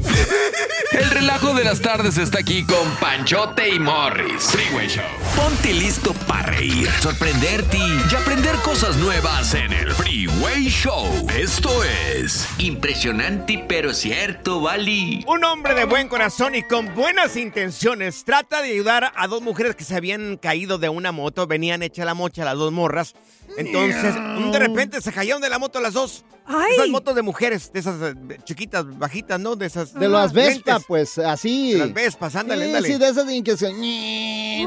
El 0.93 1.11
relajo 1.11 1.55
de 1.55 1.65
las 1.65 1.81
tardes 1.81 2.19
está 2.19 2.41
aquí 2.41 2.65
con 2.65 2.91
Panchote 2.97 3.69
y 3.69 3.79
Morris. 3.79 4.43
Freeway 4.51 4.89
Show. 4.89 5.05
Ponte 5.37 5.73
listo 5.73 6.13
para 6.27 6.51
reír, 6.51 6.91
sorprenderte 7.01 7.79
y 7.79 8.15
aprender 8.15 8.57
cosas 8.57 8.97
nuevas 8.97 9.55
en 9.55 9.73
el 9.73 9.93
Freeway 9.93 10.69
Show. 10.69 11.27
Esto 11.37 11.71
es 11.85 12.49
impresionante 12.59 13.65
pero 13.69 13.95
cierto, 13.95 14.61
Bali. 14.61 15.25
Un 15.27 15.45
hombre 15.45 15.75
de 15.75 15.85
buen 15.85 16.09
corazón 16.09 16.55
y 16.55 16.63
con 16.63 16.95
buenas 16.95 17.37
intenciones 17.37 18.25
trata 18.25 18.63
de 18.63 18.73
ayudar 18.73 19.13
a 19.15 19.27
dos 19.29 19.43
mujeres 19.43 19.77
que 19.77 19.85
se 19.85 19.95
habían 19.95 20.37
caído 20.37 20.79
de 20.79 20.89
una 20.89 21.13
moto. 21.13 21.47
Venían 21.47 21.83
hecha 21.83 22.05
la 22.05 22.15
mocha 22.15 22.45
las 22.45 22.57
dos 22.57 22.73
morras. 22.73 23.15
Entonces, 23.57 24.15
de 24.15 24.59
repente 24.59 25.01
se 25.01 25.13
cayeron 25.13 25.41
de 25.41 25.51
la 25.51 25.59
moto 25.59 25.81
las 25.81 25.95
dos. 25.95 26.25
Esas 26.73 26.89
motos 26.89 27.15
de 27.15 27.23
mujeres, 27.23 27.73
de 27.73 27.81
esas 27.81 28.01
eh, 28.03 28.15
chiquitas, 28.45 28.85
bajitas, 28.99 29.39
¿no? 29.39 29.57
De 29.57 29.67
esas. 29.67 29.95
De 29.95 30.09
las 30.09 30.33
Vespa, 30.33 30.81
pues, 30.81 31.19
así. 31.19 31.73
De 31.75 31.79
las 31.79 31.93
Vespas, 31.93 32.35
ándale, 32.37 32.67
ándale. 32.67 32.89
Sí, 32.89 32.99
de 32.99 33.09
esas 33.09 33.27
de 33.27 33.43
que 33.43 33.57
se... 33.57 33.69
En 33.69 33.79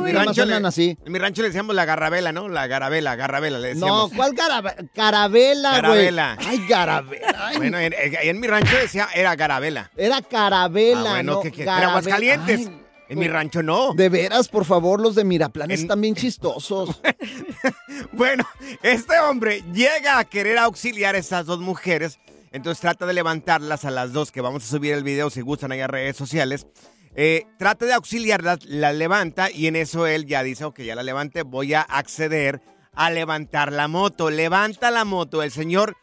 mi, 0.04 0.12
rancho 0.12 0.46
le, 0.46 0.56
así. 0.56 0.98
en 1.06 1.12
mi 1.12 1.20
rancho 1.20 1.42
le 1.42 1.50
decíamos 1.50 1.76
la 1.76 1.86
garrabela, 1.86 2.32
¿no? 2.32 2.50
La 2.50 2.68
garabela, 2.68 3.16
garabela 3.16 3.60
le 3.60 3.76
No, 3.76 3.80
decíamos. 4.08 4.12
¿cuál 4.16 4.34
garabela? 4.34 4.76
Carabela, 4.94 5.70
güey. 5.70 5.82
Garabela. 5.82 6.38
Ay, 6.40 6.66
garabela. 6.68 7.36
Ay, 7.48 7.58
Bueno, 7.58 7.78
en, 7.80 7.94
en- 7.94 8.16
en 8.22 8.40
mi 8.40 8.48
rancho 8.48 8.76
decía 8.78 9.08
era 9.14 9.36
garabela. 9.36 9.92
Era 9.98 10.22
carabela, 10.22 11.10
Ah, 11.10 11.14
bueno, 11.16 11.34
no 11.34 11.42
¿qué- 11.42 11.52
qué? 11.52 11.64
garabela. 11.64 11.88
Era 11.90 11.90
Aguascalientes. 12.00 12.60
Ay, 12.68 12.83
En 13.14 13.20
mi 13.20 13.28
rancho 13.28 13.64
no. 13.64 13.94
De 13.94 14.10
veras, 14.10 14.48
por 14.50 14.66
favor, 14.66 15.00
los 15.00 15.16
de 15.16 15.24
Miraplan 15.24 15.72
En- 15.72 15.80
están 15.80 16.02
bien 16.02 16.16
chistosos. 16.16 17.00
Bueno, 18.12 18.44
este 18.82 19.18
hombre 19.20 19.64
llega 19.74 20.18
a 20.20 20.26
querer 20.26 20.58
auxiliar 20.58 21.16
a 21.16 21.18
esas 21.20 21.46
dos 21.46 21.60
mujeres 21.60 22.20
Entonces 22.52 22.82
trata 22.82 23.06
de 23.06 23.14
levantarlas 23.14 23.86
a 23.86 23.92
las 23.92 24.14
dos, 24.14 24.32
que 24.32 24.42
vamos 24.42 24.64
a 24.64 24.68
subir 24.68 24.94
el 24.94 25.04
video 25.04 25.30
si 25.30 25.42
gustan 25.42 25.72
ahí 25.72 25.80
a 25.82 25.88
redes 25.88 26.16
sociales. 26.18 26.68
Eh, 27.16 27.46
trata 27.58 27.86
de 27.86 27.94
auxiliarlas, 27.94 28.66
la 28.66 28.92
levanta 28.94 29.50
y 29.52 29.68
en 29.68 29.76
eso 29.76 30.06
él 30.08 30.26
ya 30.26 30.44
dice, 30.44 30.66
ok, 30.66 30.82
ya 30.82 30.96
la 30.96 31.04
levanté, 31.04 31.42
voy 31.44 31.74
a 31.74 31.82
acceder 31.82 32.62
a 32.94 33.10
levantar 33.10 33.72
la 33.72 33.88
moto. 33.88 34.30
Levanta 34.30 34.92
la 34.92 35.06
moto, 35.06 35.42
el 35.44 35.52
señor 35.52 35.96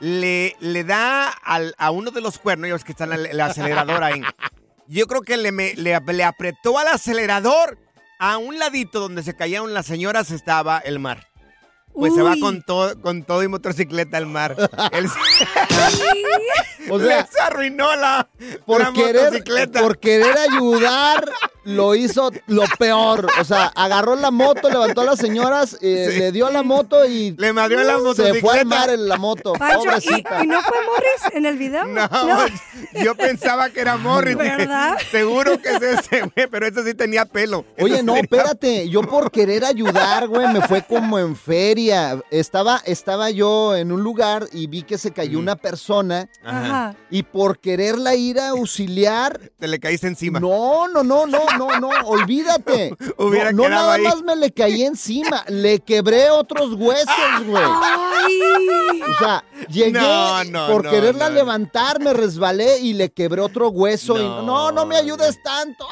le, 0.00 0.56
le 0.60 0.84
da 0.84 1.28
al- 1.28 1.74
a 1.78 1.90
uno 1.90 2.10
de 2.10 2.20
los 2.20 2.38
cuernos, 2.38 2.68
ellos 2.68 2.84
que 2.84 2.92
están 2.92 3.12
en 3.12 3.26
el 3.26 3.40
acelerador 3.40 4.02
ahí. 4.04 4.22
Yo 4.88 5.06
creo 5.06 5.20
que 5.20 5.36
le, 5.36 5.52
me- 5.52 5.74
le, 5.74 5.94
apretó 6.24 6.78
al 6.78 6.88
acelerador. 6.88 7.78
A 8.20 8.36
un 8.38 8.58
ladito 8.58 8.98
donde 8.98 9.22
se 9.22 9.36
cayeron 9.36 9.74
las 9.74 9.86
señoras 9.86 10.32
estaba 10.32 10.78
el 10.78 10.98
mar. 10.98 11.27
Pues 11.98 12.14
se 12.14 12.22
va 12.22 12.32
Uy. 12.32 12.40
con 12.40 12.62
todo, 12.62 13.00
con 13.00 13.22
todo 13.24 13.42
y 13.42 13.48
motocicleta 13.48 14.16
al 14.18 14.26
mar. 14.26 14.54
Él 14.92 15.08
se- 15.08 15.18
O 16.90 16.98
sea, 16.98 17.26
Les 17.30 17.40
arruinó 17.40 17.94
la, 17.96 18.28
por 18.64 18.80
la 18.80 18.92
querer, 18.92 19.24
motocicleta. 19.24 19.80
por 19.82 19.98
querer 19.98 20.34
ayudar, 20.50 21.28
lo 21.64 21.94
hizo 21.94 22.30
lo 22.46 22.62
peor. 22.78 23.26
O 23.40 23.44
sea, 23.44 23.66
agarró 23.74 24.16
la 24.16 24.30
moto, 24.30 24.70
levantó 24.70 25.02
a 25.02 25.04
las 25.04 25.18
señoras, 25.18 25.76
eh, 25.82 26.14
le 26.18 26.32
dio 26.32 26.46
a 26.46 26.50
la 26.50 26.62
moto 26.62 27.04
y 27.04 27.32
le 27.36 27.52
madrió 27.52 27.80
la 27.82 27.94
se 27.94 27.98
fue 27.98 28.02
motocicleta. 28.04 28.60
al 28.60 28.66
mar 28.66 28.90
en 28.90 29.08
la 29.08 29.16
moto. 29.18 29.52
Pancho, 29.52 29.80
Pobrecita. 29.80 30.38
¿y, 30.40 30.44
y 30.44 30.46
no 30.46 30.62
fue 30.62 30.76
Morris 30.86 31.34
en 31.34 31.44
el 31.46 31.58
video? 31.58 31.84
No, 31.84 32.08
yo 33.04 33.14
pensaba 33.16 33.68
que 33.68 33.80
era 33.80 33.96
Morris. 33.98 34.36
¿Verdad? 34.36 34.96
Seguro 35.10 35.60
que 35.60 35.68
es 35.74 35.82
ese, 35.82 36.20
güey, 36.22 36.46
pero 36.50 36.66
ese 36.66 36.84
sí 36.84 36.94
tenía 36.94 37.26
pelo. 37.26 37.66
Oye, 37.78 38.02
no, 38.02 38.14
tenía- 38.14 38.22
espérate. 38.22 38.88
Yo 38.88 39.02
por 39.02 39.30
querer 39.30 39.64
ayudar, 39.66 40.26
güey, 40.28 40.46
me 40.52 40.62
fue 40.62 40.82
como 40.82 41.18
en 41.18 41.36
feria. 41.36 41.87
Estaba, 42.30 42.82
estaba 42.84 43.30
yo 43.30 43.74
en 43.76 43.92
un 43.92 44.02
lugar 44.02 44.46
y 44.52 44.66
vi 44.66 44.82
que 44.82 44.98
se 44.98 45.12
cayó 45.12 45.38
una 45.38 45.56
persona. 45.56 46.28
Ajá. 46.44 46.94
Y 47.10 47.22
por 47.22 47.58
quererla 47.58 48.14
ir 48.14 48.38
a 48.40 48.50
auxiliar. 48.50 49.38
Te 49.58 49.68
le 49.68 49.78
caíste 49.78 50.06
encima. 50.06 50.40
No, 50.40 50.88
no, 50.88 51.02
no, 51.02 51.26
no, 51.26 51.40
no, 51.56 51.80
no. 51.80 51.88
Olvídate. 52.04 52.94
Hubiera 53.18 53.52
no, 53.52 53.64
no 53.64 53.68
nada 53.70 53.94
ahí. 53.94 54.02
más 54.02 54.22
me 54.22 54.36
le 54.36 54.50
caí 54.52 54.82
encima. 54.82 55.44
Le 55.48 55.80
quebré 55.80 56.30
otros 56.30 56.74
huesos, 56.74 57.14
güey. 57.46 57.64
O 57.64 59.18
sea, 59.18 59.44
llegué 59.68 59.92
No, 59.92 60.44
no, 60.44 60.66
por 60.68 60.84
no, 60.84 60.90
quererla 60.90 61.28
no. 61.28 61.34
levantar, 61.36 62.00
me 62.00 62.12
resbalé 62.12 62.78
y 62.80 62.94
le 62.94 63.10
quebré 63.10 63.40
otro 63.40 63.68
hueso. 63.70 64.16
y 64.18 64.22
No. 64.22 64.42
no, 64.42 64.72
no 64.72 64.86
me 64.86 64.96
ayudes 64.96 65.42
tanto. 65.42 65.86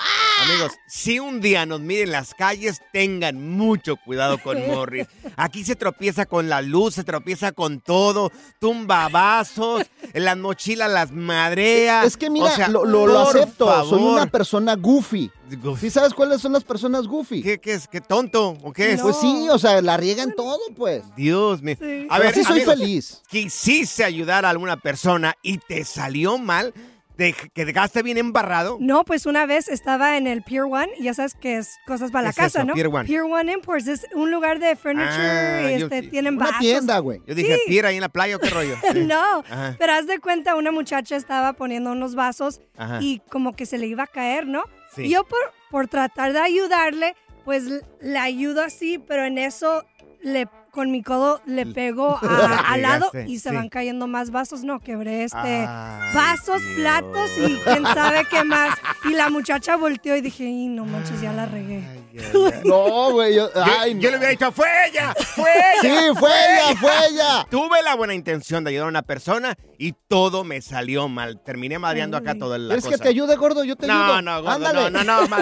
Amigos, 0.45 0.73
si 0.87 1.19
un 1.19 1.41
día 1.41 1.65
nos 1.67 1.81
miren 1.81 2.13
las 2.13 2.35
calles, 2.35 2.81
tengan 2.93 3.49
mucho 3.57 3.97
cuidado 3.97 4.39
con 4.43 4.67
Morris. 4.67 5.07
Aquí 5.37 5.65
se 5.65 5.76
tropieza 5.77 6.27
con 6.27 6.49
la 6.49 6.63
luz, 6.63 6.95
se 6.95 7.05
tropieza 7.05 7.53
con 7.53 7.81
todo, 7.81 8.33
tumba 8.59 9.09
vasos, 9.09 9.83
las 10.15 10.37
mochilas 10.37 10.91
las 10.91 11.13
madrea. 11.13 12.05
Es 12.05 12.17
que 12.17 12.29
mira, 12.31 12.47
O 12.47 12.51
sea, 12.51 12.69
lo, 12.69 12.85
lo- 12.85 13.21
acepto. 13.29 13.85
Soy 13.89 14.03
una 14.03 14.27
persona 14.27 14.75
goofy. 14.75 15.31
¿Sí 15.79 15.91
sabes 15.91 16.13
cuáles 16.13 16.41
son 16.41 16.53
las 16.53 16.65
personas 16.65 17.07
goofy? 17.07 17.41
¿Qué, 17.43 17.59
qué 17.59 17.75
es? 17.75 17.87
¿Qué 17.87 18.01
tonto? 18.01 18.57
¿O 18.65 18.73
qué 18.73 18.93
es? 18.93 19.01
Pues 19.01 19.17
sí, 19.21 19.49
o 19.49 19.59
sea, 19.59 19.81
la 19.81 19.97
riegan 19.97 20.35
todo, 20.35 20.59
pues. 20.77 21.05
Dios 21.15 21.63
mío. 21.63 21.77
A 22.11 22.19
ver, 22.19 22.29
así 22.29 22.43
soy 22.43 22.63
amigos, 22.63 22.75
feliz. 22.75 23.23
Quisiste 23.29 24.03
ayudar 24.03 24.45
a 24.45 24.51
alguna 24.51 24.77
persona 24.77 25.35
y 25.43 25.59
te 25.59 25.85
salió 25.85 26.37
mal, 26.39 26.75
te 27.17 27.33
que 27.33 27.65
dejaste 27.65 28.03
bien 28.03 28.19
embarrado. 28.19 28.77
No, 28.81 29.05
pues 29.05 29.25
una 29.27 29.47
vez 29.47 29.69
estaba 29.69 30.17
en 30.19 30.27
el 30.27 30.43
Pier 30.43 30.63
One, 30.65 30.89
y 30.99 31.05
ya 31.05 31.15
sabes 31.15 31.35
que 31.35 31.57
es 31.57 31.77
cosas 31.87 32.11
para 32.11 32.25
la 32.29 32.33
¿Qué 32.33 32.41
es 32.43 32.47
casa, 32.47 32.59
eso, 32.61 32.67
¿no? 32.67 32.75
Pier 33.05 33.23
One? 33.23 33.53
Imports 33.53 33.87
es 33.89 34.07
un 34.15 34.31
lugar 34.31 34.59
de 34.59 34.77
furniture, 34.77 35.09
Ah, 35.09 35.71
yo 35.79 35.87
este, 35.87 36.03
tienen 36.03 36.35
Una 36.37 36.45
vasos. 36.47 36.61
tienda, 36.61 36.99
güey. 36.99 37.21
Yo 37.27 37.35
dije, 37.35 37.55
Sí. 37.57 37.61
¿pier 37.69 37.87
ahí 37.87 37.95
en 37.97 38.03
la 38.03 38.09
playa 38.11 38.37
o 38.37 38.39
qué 38.39 38.51
rollo? 38.51 38.75
Sí. 38.93 39.05
No, 39.05 39.39
Ajá. 39.41 39.77
pero 39.79 39.95
haz 39.95 40.07
de 40.07 40.19
cuenta, 40.19 40.55
una 40.57 40.71
muchacha 40.73 41.17
estaba 41.17 41.55
poniendo 41.55 41.93
unos 41.93 42.15
vasos 42.15 42.61
Ajá. 42.77 42.99
y 43.01 43.21
como 43.31 43.55
que 43.57 43.65
se 43.67 43.79
le 43.79 43.87
iba 43.87 44.03
a 44.05 44.07
caer, 44.09 44.47
¿no? 44.47 44.65
Sí. 44.95 45.05
Y 45.05 45.11
yo 45.11 45.25
por, 45.25 45.39
por 45.71 45.89
tratar 45.89 46.33
de 46.33 46.41
ayudarle, 46.41 47.15
pues 47.45 47.67
l- 47.67 47.81
le 48.01 48.19
ayudo 48.19 48.63
así, 48.63 48.99
pero 48.99 49.25
en 49.25 49.39
eso 49.39 49.85
le 50.21 50.49
con 50.77 50.91
mi 50.91 51.03
codo 51.03 51.41
le 51.47 51.65
pego 51.65 52.19
a- 52.23 52.73
al 52.73 52.83
lado 52.83 53.11
pegaste, 53.11 53.33
y 53.33 53.39
se 53.39 53.49
sí. 53.49 53.55
van 53.57 53.71
cayendo 53.71 54.07
más 54.07 54.31
vasos. 54.31 54.63
No, 54.63 54.79
quebré 54.79 55.25
este 55.25 55.39
Ay, 55.67 56.15
vasos, 56.15 56.61
platos 56.77 57.31
y 57.39 57.55
quién 57.65 57.83
sabe 57.87 58.27
qué 58.31 58.45
más. 58.45 58.77
Y 59.05 59.15
la 59.15 59.31
muchacha 59.31 59.77
volteó 59.77 60.15
y 60.17 60.21
dije, 60.21 60.45
"Y 60.45 60.69
no 60.69 60.85
manches, 60.85 61.19
ya 61.23 61.33
la 61.33 61.47
regué. 61.47 61.83
No, 62.65 63.11
güey. 63.13 63.35
Yo, 63.35 63.53
Yo, 63.53 63.63
ay, 63.79 63.93
yo 63.99 64.11
le 64.11 64.17
hubiera 64.19 64.31
dicho, 64.31 64.51
¡fue 64.53 64.67
ella! 64.89 65.15
¡Fue 65.35 65.51
ella! 65.51 65.81
Sí, 66.13 66.19
fue 66.19 66.31
ella, 66.31 66.77
fue 66.81 66.91
ella. 67.11 67.47
Tuve 67.51 67.83
la 67.83 67.95
buena 67.95 68.15
intención 68.15 68.65
de 68.65 68.71
ayudar 68.71 68.87
a 68.87 68.89
una 68.89 69.03
persona 69.03 69.55
y 69.79 69.95
todo 70.09 70.45
me 70.45 70.61
salió 70.63 71.09
mal. 71.09 71.43
Terminé 71.45 71.79
madreando 71.79 72.17
acá 72.17 72.35
toda 72.37 72.59
la 72.59 72.69
¿Quieres 72.69 72.85
cosa. 72.85 72.97
que 72.97 73.03
te 73.03 73.09
ayude, 73.11 73.37
gordo? 73.37 73.65
Yo 73.65 73.77
te 73.77 73.87
No, 73.87 73.93
ayudo. 74.05 74.23
no, 74.23 74.43
gordo, 74.43 74.55
Ándale. 74.67 74.91
no, 74.91 75.05
no, 75.05 75.05
no, 75.23 75.29
ma- 75.29 75.39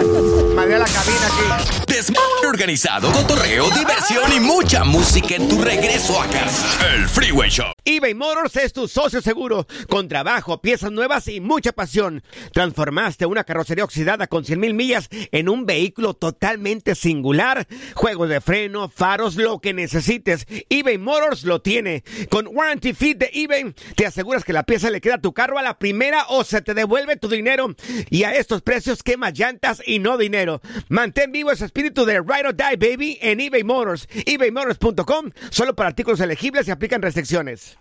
madre 0.55 0.79
la 0.79 0.85
cabina 0.85 1.27
aquí. 1.57 1.83
Desmadre 1.87 2.47
organizado, 2.47 3.11
cotorreo, 3.11 3.69
diversión 3.71 4.31
y 4.35 4.39
mucha 4.39 4.83
música 4.83 5.35
en 5.35 5.47
tu 5.47 5.61
regreso 5.61 6.21
a 6.21 6.27
casa. 6.27 6.93
El 6.93 7.07
Freeway 7.07 7.49
Show. 7.49 7.67
eBay 7.85 8.13
Motors 8.13 8.55
es 8.57 8.73
tu 8.73 8.87
socio 8.87 9.21
seguro. 9.21 9.65
Con 9.89 10.07
trabajo, 10.07 10.61
piezas 10.61 10.91
nuevas 10.91 11.27
y 11.27 11.39
mucha 11.39 11.71
pasión. 11.71 12.23
Transformaste 12.53 13.25
una 13.25 13.43
carrocería 13.43 13.83
oxidada 13.83 14.27
con 14.27 14.43
100 14.45 14.59
mil 14.59 14.73
millas 14.73 15.07
en 15.11 15.49
un 15.49 15.65
vehículo 15.65 16.13
totalmente 16.13 16.95
singular. 16.95 17.67
Juegos 17.93 18.29
de 18.29 18.41
freno, 18.41 18.89
faros, 18.89 19.35
lo 19.35 19.59
que 19.59 19.73
necesites. 19.73 20.45
eBay 20.69 20.97
Motors 20.97 21.43
lo 21.43 21.61
tiene. 21.61 22.03
Con 22.29 22.47
Warranty 22.47 22.93
Fit 22.93 23.17
de 23.17 23.29
eBay, 23.33 23.73
te 23.95 24.05
aseguras 24.25 24.43
que 24.43 24.53
la 24.53 24.63
pieza 24.63 24.89
le 24.89 25.01
queda 25.01 25.15
a 25.15 25.21
tu 25.21 25.33
carro 25.33 25.59
a 25.59 25.61
la 25.61 25.77
primera 25.77 26.25
o 26.29 26.43
se 26.43 26.59
te 26.63 26.73
devuelve 26.73 27.15
tu 27.15 27.27
dinero. 27.29 27.75
Y 28.09 28.23
a 28.23 28.33
estos 28.33 28.63
precios, 28.63 29.03
quema 29.03 29.29
llantas 29.29 29.83
y 29.85 29.99
no 29.99 30.17
dinero. 30.17 30.61
Mantén 30.89 31.31
vivo 31.31 31.51
ese 31.51 31.65
espíritu 31.65 32.05
de 32.05 32.21
Ride 32.21 32.47
or 32.47 32.55
Die, 32.55 32.75
baby, 32.75 33.19
en 33.21 33.39
eBay 33.39 33.63
Motors. 33.63 34.07
ebaymotors.com, 34.25 35.29
solo 35.51 35.75
para 35.75 35.89
artículos 35.89 36.19
elegibles 36.21 36.67
y 36.67 36.71
aplican 36.71 37.03
restricciones. 37.03 37.77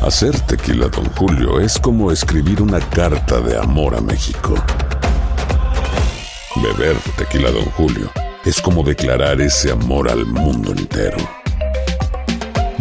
Hacer 0.00 0.38
tequila, 0.40 0.88
Don 0.88 1.04
Julio, 1.12 1.60
es 1.60 1.78
como 1.78 2.10
escribir 2.10 2.60
una 2.60 2.80
carta 2.80 3.40
de 3.40 3.56
amor 3.56 3.94
a 3.94 4.00
México. 4.00 4.56
Beber 6.56 6.96
tequila, 7.16 7.52
Don 7.52 7.66
Julio, 7.66 8.10
es 8.44 8.60
como 8.60 8.82
declarar 8.82 9.40
ese 9.40 9.70
amor 9.70 10.10
al 10.10 10.26
mundo 10.26 10.72
entero. 10.72 11.41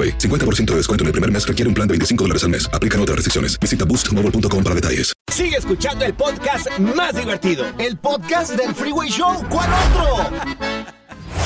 AroPay. 0.00 0.18
50% 0.18 0.64
de 0.66 0.76
descuento 0.76 1.04
en 1.04 1.06
el 1.06 1.12
primer 1.12 1.30
mes 1.30 1.46
requiere 1.46 1.68
un 1.68 1.74
plan 1.74 1.86
de 1.86 1.92
25 1.92 2.24
dólares 2.24 2.44
al 2.44 2.50
mes. 2.50 2.70
Aplican 2.72 3.00
otras 3.00 3.16
restricciones. 3.16 3.58
Visita 3.58 3.84
boostmobile.com 3.84 4.62
para 4.62 4.74
detalles. 4.74 5.12
Sigue 5.32 5.56
escuchando 5.56 6.04
el 6.04 6.14
podcast 6.14 6.68
más 6.78 7.14
divertido. 7.14 7.66
El 7.78 7.96
podcast 7.98 8.54
del 8.54 8.74
Freeway 8.74 9.10
Show. 9.10 9.44
¿Cuál 9.48 9.70
otro? 9.72 10.30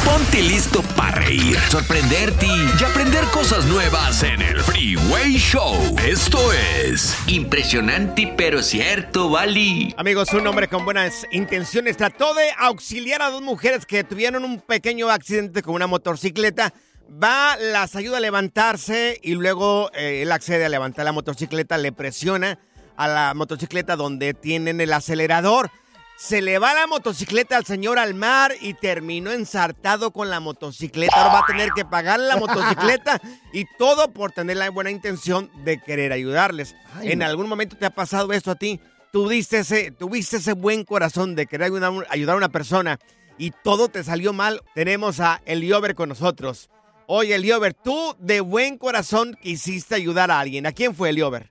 Ponte 0.04 0.42
listo 0.42 0.82
para 0.96 1.18
reír, 1.18 1.56
sorprenderte 1.70 2.46
y 2.46 2.84
aprender 2.84 3.24
cosas 3.32 3.64
nuevas 3.66 4.22
en 4.22 4.42
el 4.42 4.60
Freeway 4.60 5.36
Show. 5.38 5.74
Esto 6.06 6.52
es 6.52 7.16
impresionante 7.26 8.32
pero 8.36 8.62
cierto, 8.62 9.30
Bali. 9.30 9.94
Amigos, 9.96 10.32
un 10.34 10.46
hombre 10.46 10.68
con 10.68 10.84
buenas 10.84 11.26
intenciones 11.32 11.96
trató 11.96 12.34
de 12.34 12.50
auxiliar 12.58 13.22
a 13.22 13.30
dos 13.30 13.42
mujeres 13.42 13.86
que 13.86 14.04
tuvieron 14.04 14.44
un 14.44 14.60
pequeño 14.60 15.08
accidente 15.10 15.62
con 15.62 15.74
una 15.74 15.86
motocicleta. 15.86 16.74
Va, 17.10 17.56
las 17.56 17.96
ayuda 17.96 18.18
a 18.18 18.20
levantarse 18.20 19.20
y 19.22 19.34
luego 19.34 19.90
eh, 19.94 20.22
él 20.22 20.32
accede 20.32 20.64
a 20.64 20.68
levantar 20.68 21.04
la 21.04 21.12
motocicleta, 21.12 21.78
le 21.78 21.92
presiona 21.92 22.58
a 22.96 23.08
la 23.08 23.34
motocicleta 23.34 23.96
donde 23.96 24.34
tienen 24.34 24.80
el 24.80 24.92
acelerador. 24.92 25.70
Se 26.16 26.42
le 26.42 26.58
va 26.58 26.74
la 26.74 26.86
motocicleta 26.86 27.56
al 27.56 27.64
señor 27.64 27.98
al 27.98 28.14
mar 28.14 28.52
y 28.60 28.74
terminó 28.74 29.32
ensartado 29.32 30.12
con 30.12 30.30
la 30.30 30.40
motocicleta. 30.40 31.14
Ahora 31.16 31.34
va 31.34 31.38
a 31.40 31.46
tener 31.46 31.70
que 31.70 31.84
pagar 31.84 32.20
la 32.20 32.36
motocicleta 32.36 33.20
y 33.52 33.64
todo 33.78 34.12
por 34.12 34.32
tener 34.32 34.56
la 34.56 34.70
buena 34.70 34.90
intención 34.90 35.50
de 35.64 35.80
querer 35.80 36.12
ayudarles. 36.12 36.76
Ay, 36.94 37.12
¿En 37.12 37.22
algún 37.22 37.48
momento 37.48 37.76
te 37.76 37.86
ha 37.86 37.90
pasado 37.90 38.32
esto 38.32 38.52
a 38.52 38.54
ti? 38.54 38.80
tuviste 39.14 39.58
ese, 39.58 39.92
tuviste 39.92 40.38
ese 40.38 40.54
buen 40.54 40.82
corazón 40.82 41.36
de 41.36 41.46
querer 41.46 41.72
ayudar, 42.10 42.34
a 42.34 42.36
una 42.36 42.48
persona 42.48 42.98
y 43.38 43.52
todo 43.62 43.86
te 43.86 44.02
salió 44.02 44.32
mal, 44.32 44.60
tenemos 44.74 45.20
a 45.20 45.40
Eliober 45.46 45.94
con 45.94 46.08
nosotros. 46.08 46.68
Oye, 47.06 47.34
Eliober, 47.34 47.74
tú 47.74 48.14
de 48.18 48.40
buen 48.40 48.78
corazón 48.78 49.36
quisiste 49.42 49.94
ayudar 49.94 50.30
a 50.30 50.40
alguien. 50.40 50.66
¿A 50.66 50.72
quién 50.72 50.94
fue 50.94 51.10
Eliober? 51.10 51.50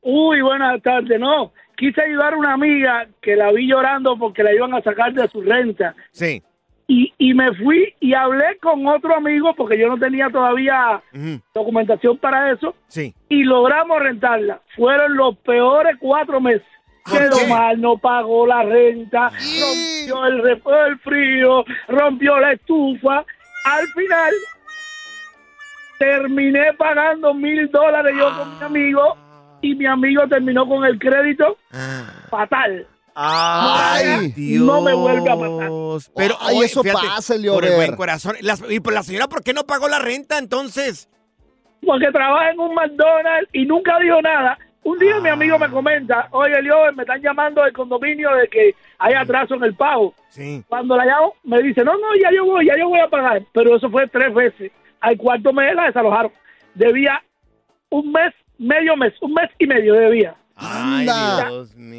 Uy, 0.00 0.40
buenas 0.40 0.80
tardes. 0.82 1.18
No, 1.20 1.52
quise 1.76 2.00
ayudar 2.02 2.34
a 2.34 2.36
una 2.36 2.52
amiga 2.54 3.06
que 3.22 3.36
la 3.36 3.50
vi 3.52 3.66
llorando 3.68 4.18
porque 4.18 4.42
la 4.42 4.54
iban 4.54 4.74
a 4.74 4.82
sacar 4.82 5.12
de 5.12 5.28
su 5.28 5.42
renta. 5.42 5.94
Sí. 6.10 6.42
Y, 6.86 7.12
y 7.16 7.32
me 7.32 7.54
fui 7.54 7.94
y 8.00 8.12
hablé 8.12 8.58
con 8.60 8.86
otro 8.86 9.16
amigo 9.16 9.54
porque 9.56 9.78
yo 9.78 9.88
no 9.88 9.96
tenía 9.96 10.28
todavía 10.28 11.02
documentación 11.54 12.18
para 12.18 12.52
eso 12.52 12.74
Sí. 12.88 13.14
y 13.30 13.42
logramos 13.44 14.00
rentarla. 14.00 14.60
Fueron 14.76 15.16
los 15.16 15.36
peores 15.38 15.96
cuatro 15.98 16.40
meses. 16.40 16.66
Quedó 17.10 17.46
mal, 17.48 17.78
no 17.80 17.98
pagó 17.98 18.46
la 18.46 18.62
renta, 18.62 19.28
rompió 19.30 20.26
el, 20.26 20.40
el 20.88 20.98
frío, 21.00 21.64
rompió 21.88 22.38
la 22.40 22.52
estufa. 22.52 23.24
Al 23.66 23.86
final 23.88 24.32
terminé 26.04 26.72
pagando 26.74 27.32
mil 27.34 27.70
dólares 27.70 28.14
yo 28.18 28.30
con 28.36 28.58
mi 28.58 28.64
amigo 28.64 29.16
y 29.62 29.74
mi 29.74 29.86
amigo 29.86 30.26
terminó 30.28 30.68
con 30.68 30.84
el 30.84 30.98
crédito 30.98 31.56
fatal. 32.30 32.86
Ay, 33.16 34.32
Dios. 34.32 34.64
No 34.64 34.80
me 34.80 34.92
vuelve 34.92 35.30
a 35.30 35.36
pasar. 35.36 36.12
Pero 36.16 36.34
Ay, 36.40 36.56
oye, 36.56 36.66
eso 36.66 36.82
fíjate, 36.82 37.06
pasa, 37.06 37.34
Por 37.34 37.38
Eliober. 37.40 37.70
el 37.70 37.76
buen 37.76 37.96
corazón. 37.96 38.36
Y 38.68 38.80
por 38.80 38.92
la 38.92 39.02
señora, 39.02 39.28
¿por 39.28 39.42
qué 39.42 39.52
no 39.54 39.64
pagó 39.64 39.88
la 39.88 39.98
renta 40.00 40.38
entonces? 40.38 41.08
Porque 41.86 42.10
trabaja 42.10 42.50
en 42.50 42.58
un 42.60 42.74
McDonald's 42.74 43.48
y 43.52 43.64
nunca 43.66 43.98
dijo 44.00 44.20
nada. 44.20 44.58
Un 44.82 44.98
día 44.98 45.18
mi 45.20 45.30
amigo 45.30 45.58
me 45.58 45.70
comenta, 45.70 46.28
oye, 46.32 46.60
Leo, 46.60 46.92
me 46.92 47.04
están 47.04 47.22
llamando 47.22 47.62
del 47.62 47.72
condominio 47.72 48.34
de 48.34 48.48
que 48.48 48.74
hay 48.98 49.14
atraso 49.14 49.54
en 49.54 49.64
el 49.64 49.74
pago. 49.74 50.12
Sí. 50.28 50.62
Cuando 50.68 50.94
la 50.96 51.06
llamo, 51.06 51.34
me 51.44 51.62
dice, 51.62 51.82
no, 51.84 51.92
no, 51.92 52.14
ya 52.20 52.30
yo 52.34 52.44
voy, 52.44 52.66
ya 52.66 52.74
yo 52.78 52.88
voy 52.88 53.00
a 53.00 53.08
pagar. 53.08 53.42
Pero 53.52 53.76
eso 53.76 53.88
fue 53.88 54.06
tres 54.08 54.34
veces. 54.34 54.72
Al 55.04 55.18
cuarto 55.18 55.52
mes 55.52 55.74
la 55.74 55.84
desalojaron. 55.84 56.32
Debía 56.74 57.22
un 57.90 58.10
mes, 58.10 58.32
medio 58.56 58.96
mes, 58.96 59.12
un 59.20 59.34
mes 59.34 59.50
y 59.58 59.66
medio 59.66 59.92
debía. 59.92 60.34
Anda. 60.56 61.50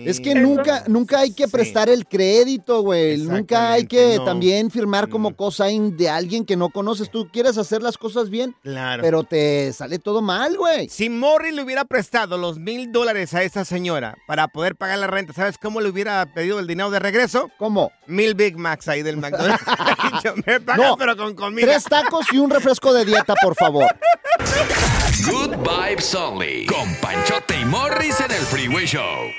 Es 0.06 0.20
que 0.20 0.34
nunca, 0.36 0.84
nunca 0.88 1.20
hay 1.20 1.34
que 1.34 1.48
prestar 1.48 1.90
el 1.90 2.06
crédito, 2.08 2.82
güey. 2.82 3.18
Nunca 3.18 3.74
hay 3.74 3.86
que 3.86 4.18
no. 4.18 4.24
también 4.24 4.72
firmar 4.72 5.10
como 5.10 5.36
cosign 5.36 5.98
de 5.98 6.10
alguien 6.10 6.46
que 6.46 6.56
no 6.56 6.70
conoces. 6.70 7.10
Tú 7.12 7.28
quieres 7.32 7.58
hacer 7.58 7.82
las 7.84 7.98
cosas 7.98 8.30
bien, 8.30 8.56
Claro. 8.64 9.04
pero 9.04 9.24
te 9.24 9.74
sale 9.74 10.00
todo 10.00 10.22
mal, 10.22 10.56
güey. 10.58 10.88
Si 10.90 11.10
Morris 11.10 11.54
le 11.54 11.64
hubiera 11.64 11.86
prestado 11.86 12.38
los 12.38 12.58
mil 12.60 12.92
dólares 12.92 13.34
a 13.34 13.44
esa 13.44 13.66
señora 13.66 14.16
para 14.28 14.48
poder 14.48 14.76
pagar 14.76 15.00
la 15.00 15.08
renta, 15.08 15.34
¿sabes 15.34 15.58
cómo 15.58 15.82
le 15.82 15.90
hubiera 15.90 16.26
pedido 16.34 16.60
el 16.60 16.68
dinero 16.68 16.90
de 16.92 17.00
regreso? 17.00 17.50
¿Cómo? 17.58 17.92
Mil 18.08 18.36
Big 18.36 18.58
Macs 18.58 18.88
ahí 18.88 19.02
del 19.04 19.18
McDonald's. 19.18 19.64
Me 20.46 20.60
pagas, 20.62 20.86
No, 20.88 20.98
pero 20.98 21.18
con 21.18 21.36
comida. 21.36 21.68
Tres 21.68 21.84
tacos 21.84 22.26
y 22.32 22.38
un 22.38 22.50
refresco 22.50 22.94
de 22.94 23.06
dieta, 23.06 23.34
por 23.42 23.56
favor. 23.56 23.86
Vibes 25.66 26.14
Only. 26.14 26.68
Con 26.68 26.94
Panchote 27.02 27.60
y 27.60 27.66
Morris 27.66 28.20
en 28.20 28.32
el 28.32 28.44
Freeway 28.44 28.86
Show. 28.86 29.32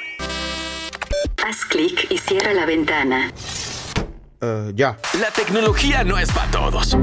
Haz 1.47 1.65
clic 1.67 2.11
y 2.11 2.19
cierra 2.19 2.53
la 2.53 2.67
ventana. 2.67 3.33
ya. 4.75 4.99
La 5.21 5.31
tecnología 5.31 6.03
no 6.03 6.19
es 6.19 6.33
para 6.33 6.51
todos. 6.51 6.97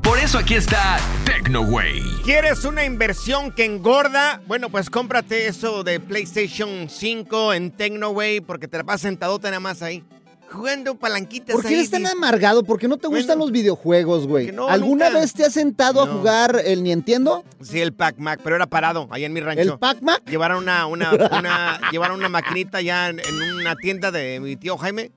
Por 0.00 0.18
eso 0.20 0.38
aquí 0.38 0.54
está 0.54 0.98
TecnoWay. 1.24 2.00
¿Quieres 2.24 2.64
una 2.64 2.84
inversión 2.84 3.50
que 3.50 3.64
engorda? 3.64 4.40
Bueno, 4.46 4.70
pues 4.70 4.90
cómprate 4.90 5.48
eso 5.48 5.82
de 5.82 5.98
PlayStation 5.98 6.88
5 6.88 7.54
en 7.54 7.72
Tecnoway 7.72 8.40
porque 8.40 8.68
te 8.68 8.78
la 8.78 8.84
pasas 8.84 9.00
sentadota 9.00 9.48
nada 9.48 9.58
más 9.58 9.82
ahí. 9.82 10.04
Jugando 10.50 10.94
palanquitas 10.98 11.54
¿Por 11.54 11.62
qué 11.62 11.68
ahí. 11.68 11.74
eres 11.74 11.90
tan 11.90 12.06
amargado? 12.06 12.64
¿Por 12.64 12.78
qué 12.78 12.88
no 12.88 12.96
te 12.96 13.06
gustan 13.06 13.38
los 13.38 13.52
videojuegos, 13.52 14.26
güey? 14.26 14.50
no, 14.50 14.68
¿Alguna 14.68 15.06
nunca. 15.06 15.20
vez 15.20 15.32
te 15.34 15.44
has 15.44 15.52
sentado 15.52 16.02
a 16.02 16.06
jugar 16.06 16.62
el 16.64 16.82
Nintendo? 16.82 17.44
Sí, 17.60 17.80
el 17.80 17.92
Pac-Mac, 17.92 18.40
pero 18.42 18.56
era 18.56 18.66
parado, 18.66 19.08
allá 19.10 19.26
en 19.26 19.32
mi 19.34 19.40
rancho. 19.40 19.60
¿El 19.60 19.78
Pac-Mac? 19.78 20.22
Llevaron 20.26 20.62
una, 20.62 20.86
una, 20.86 21.10
una, 21.38 21.80
llevaron 21.92 22.18
una 22.18 22.28
maquinita 22.30 22.80
ya 22.80 23.08
en, 23.10 23.20
en 23.20 23.54
una 23.54 23.76
tienda 23.76 24.10
de 24.10 24.40
mi 24.40 24.56
tío 24.56 24.78
Jaime. 24.78 25.12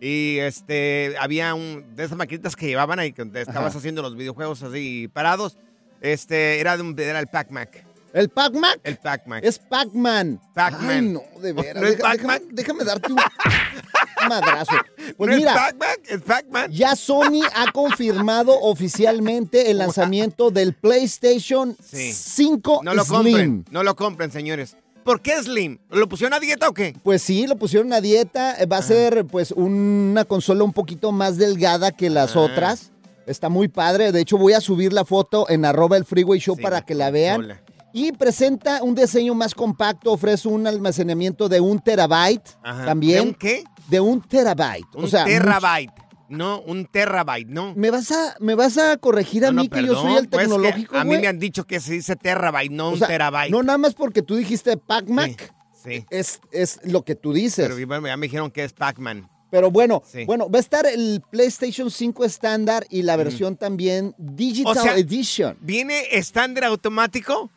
Y 0.00 0.38
este, 0.38 1.14
había 1.20 1.54
un, 1.54 1.94
de 1.94 2.02
esas 2.02 2.18
maquinitas 2.18 2.56
que 2.56 2.66
llevaban 2.66 2.98
ahí, 2.98 3.12
que 3.12 3.22
estabas 3.22 3.70
Ajá. 3.70 3.78
haciendo 3.78 4.02
los 4.02 4.16
videojuegos 4.16 4.62
así 4.64 5.08
parados. 5.12 5.58
Este, 6.00 6.58
era, 6.58 6.76
de 6.76 6.82
un, 6.82 6.98
era 6.98 7.20
el 7.20 7.28
Pac-Mac. 7.28 7.86
¿El 8.14 8.28
Pac-Mac? 8.28 8.80
El 8.84 8.98
Pac-Mac. 8.98 9.42
Es 9.44 9.58
Pac-Man. 9.58 10.40
Pac-Man. 10.54 10.90
Ay, 10.90 11.02
no, 11.02 11.22
de 11.40 11.52
veras. 11.52 11.82
¿No 11.82 11.88
es 11.88 11.96
Pac-Man? 11.96 12.42
déjame, 12.50 12.82
déjame 12.82 12.84
darte 12.84 13.12
un 13.12 13.18
madrazo. 14.28 14.72
Pues 15.16 15.28
¿No 15.28 15.32
es 15.32 15.38
mira, 15.38 15.54
Pac-Man? 15.54 15.96
¿Es 16.08 16.20
Pac-Man? 16.22 16.70
ya 16.72 16.94
Sony 16.96 17.40
ha 17.54 17.72
confirmado 17.72 18.58
oficialmente 18.62 19.70
el 19.70 19.78
lanzamiento 19.78 20.50
del 20.50 20.74
PlayStation 20.74 21.76
Sí. 21.82 22.12
5 22.12 22.80
No 22.84 22.94
lo 22.94 23.04
Slim. 23.04 23.16
compren, 23.16 23.64
no 23.70 23.82
lo 23.82 23.96
compren, 23.96 24.30
señores. 24.30 24.76
¿Por 25.04 25.20
qué 25.20 25.42
Slim? 25.42 25.78
¿Lo 25.90 26.08
pusieron 26.08 26.32
a 26.34 26.38
dieta 26.38 26.68
o 26.68 26.74
qué? 26.74 26.94
Pues 27.02 27.22
sí, 27.22 27.46
lo 27.48 27.56
pusieron 27.56 27.92
a 27.92 28.00
dieta. 28.00 28.54
Eh, 28.60 28.66
Va 28.66 28.76
a 28.78 28.82
ser 28.82 29.24
pues 29.26 29.50
una 29.50 30.24
consola 30.24 30.62
un 30.62 30.72
poquito 30.72 31.10
más 31.10 31.38
delgada 31.38 31.90
que 31.90 32.08
las 32.10 32.36
Ah. 32.36 32.40
otras. 32.40 32.92
Está 33.26 33.48
muy 33.48 33.68
padre. 33.68 34.12
De 34.12 34.20
hecho, 34.20 34.36
voy 34.36 34.52
a 34.52 34.60
subir 34.60 34.92
la 34.92 35.04
foto 35.04 35.48
en 35.48 35.64
arroba 35.64 35.96
el 35.96 36.04
Freeway 36.04 36.38
Show 36.40 36.54
Sí, 36.56 36.62
para 36.62 36.82
que 36.82 36.94
la 36.94 37.10
vean. 37.10 37.36
consola. 37.36 37.61
Y 37.92 38.12
presenta 38.12 38.82
un 38.82 38.94
diseño 38.94 39.34
más 39.34 39.54
compacto, 39.54 40.12
ofrece 40.12 40.48
un 40.48 40.66
almacenamiento 40.66 41.48
de 41.48 41.60
un 41.60 41.78
terabyte 41.78 42.48
Ajá. 42.62 42.84
también. 42.86 43.16
¿De 43.24 43.28
un 43.28 43.34
qué? 43.34 43.64
De 43.88 44.00
un 44.00 44.20
terabyte. 44.22 44.86
Un 44.94 45.04
o 45.04 45.08
sea, 45.08 45.24
terabyte. 45.24 45.92
No, 46.28 46.60
un 46.62 46.86
terabyte, 46.86 47.48
no. 47.48 47.74
¿Me 47.76 47.90
vas 47.90 48.10
a, 48.10 48.36
me 48.40 48.54
vas 48.54 48.78
a 48.78 48.96
corregir 48.96 49.44
a 49.44 49.48
No, 49.48 49.56
no, 49.56 49.62
mí 49.64 49.68
que 49.68 49.84
yo 49.84 49.94
soy 49.94 50.14
el 50.16 50.28
pues, 50.28 50.42
tecnológico, 50.44 50.96
a 50.96 51.04
mí 51.04 51.18
me 51.18 51.26
han 51.26 51.38
dicho 51.38 51.64
que 51.64 51.78
se 51.78 51.92
dice 51.92 52.16
terabyte, 52.16 52.72
no 52.72 52.88
O 52.88 52.92
un 52.92 52.98
sea, 52.98 53.08
terabyte. 53.08 53.50
No 53.50 53.62
nada 53.62 53.76
más 53.76 53.92
porque 53.94 54.22
tú 54.22 54.36
dijiste 54.36 54.78
Pac-Mac. 54.78 55.52
Sí. 55.84 56.06
Es, 56.08 56.40
es 56.52 56.80
lo 56.84 57.02
que 57.04 57.16
tú 57.16 57.32
dices. 57.34 57.68
Pero 57.68 57.86
bueno, 57.86 58.06
ya 58.06 58.16
me 58.16 58.26
dijeron 58.26 58.50
que 58.50 58.64
es 58.64 58.72
Pac-Man. 58.72 59.28
Pero 59.50 59.70
bueno, 59.70 60.02
Sí. 60.06 60.24
bueno, 60.24 60.48
va 60.48 60.58
a 60.58 60.60
estar 60.60 60.86
el 60.86 61.22
PlayStation 61.30 61.90
5 61.90 62.24
estándar 62.24 62.86
y 62.88 63.02
la 63.02 63.16
versión 63.16 63.56
también 63.58 64.14
Digital 64.16 64.78
O 64.78 64.80
sea, 64.80 64.96
Edition. 64.96 65.58
¿Viene 65.60 66.04
estándar 66.12 66.64
automático? 66.64 67.50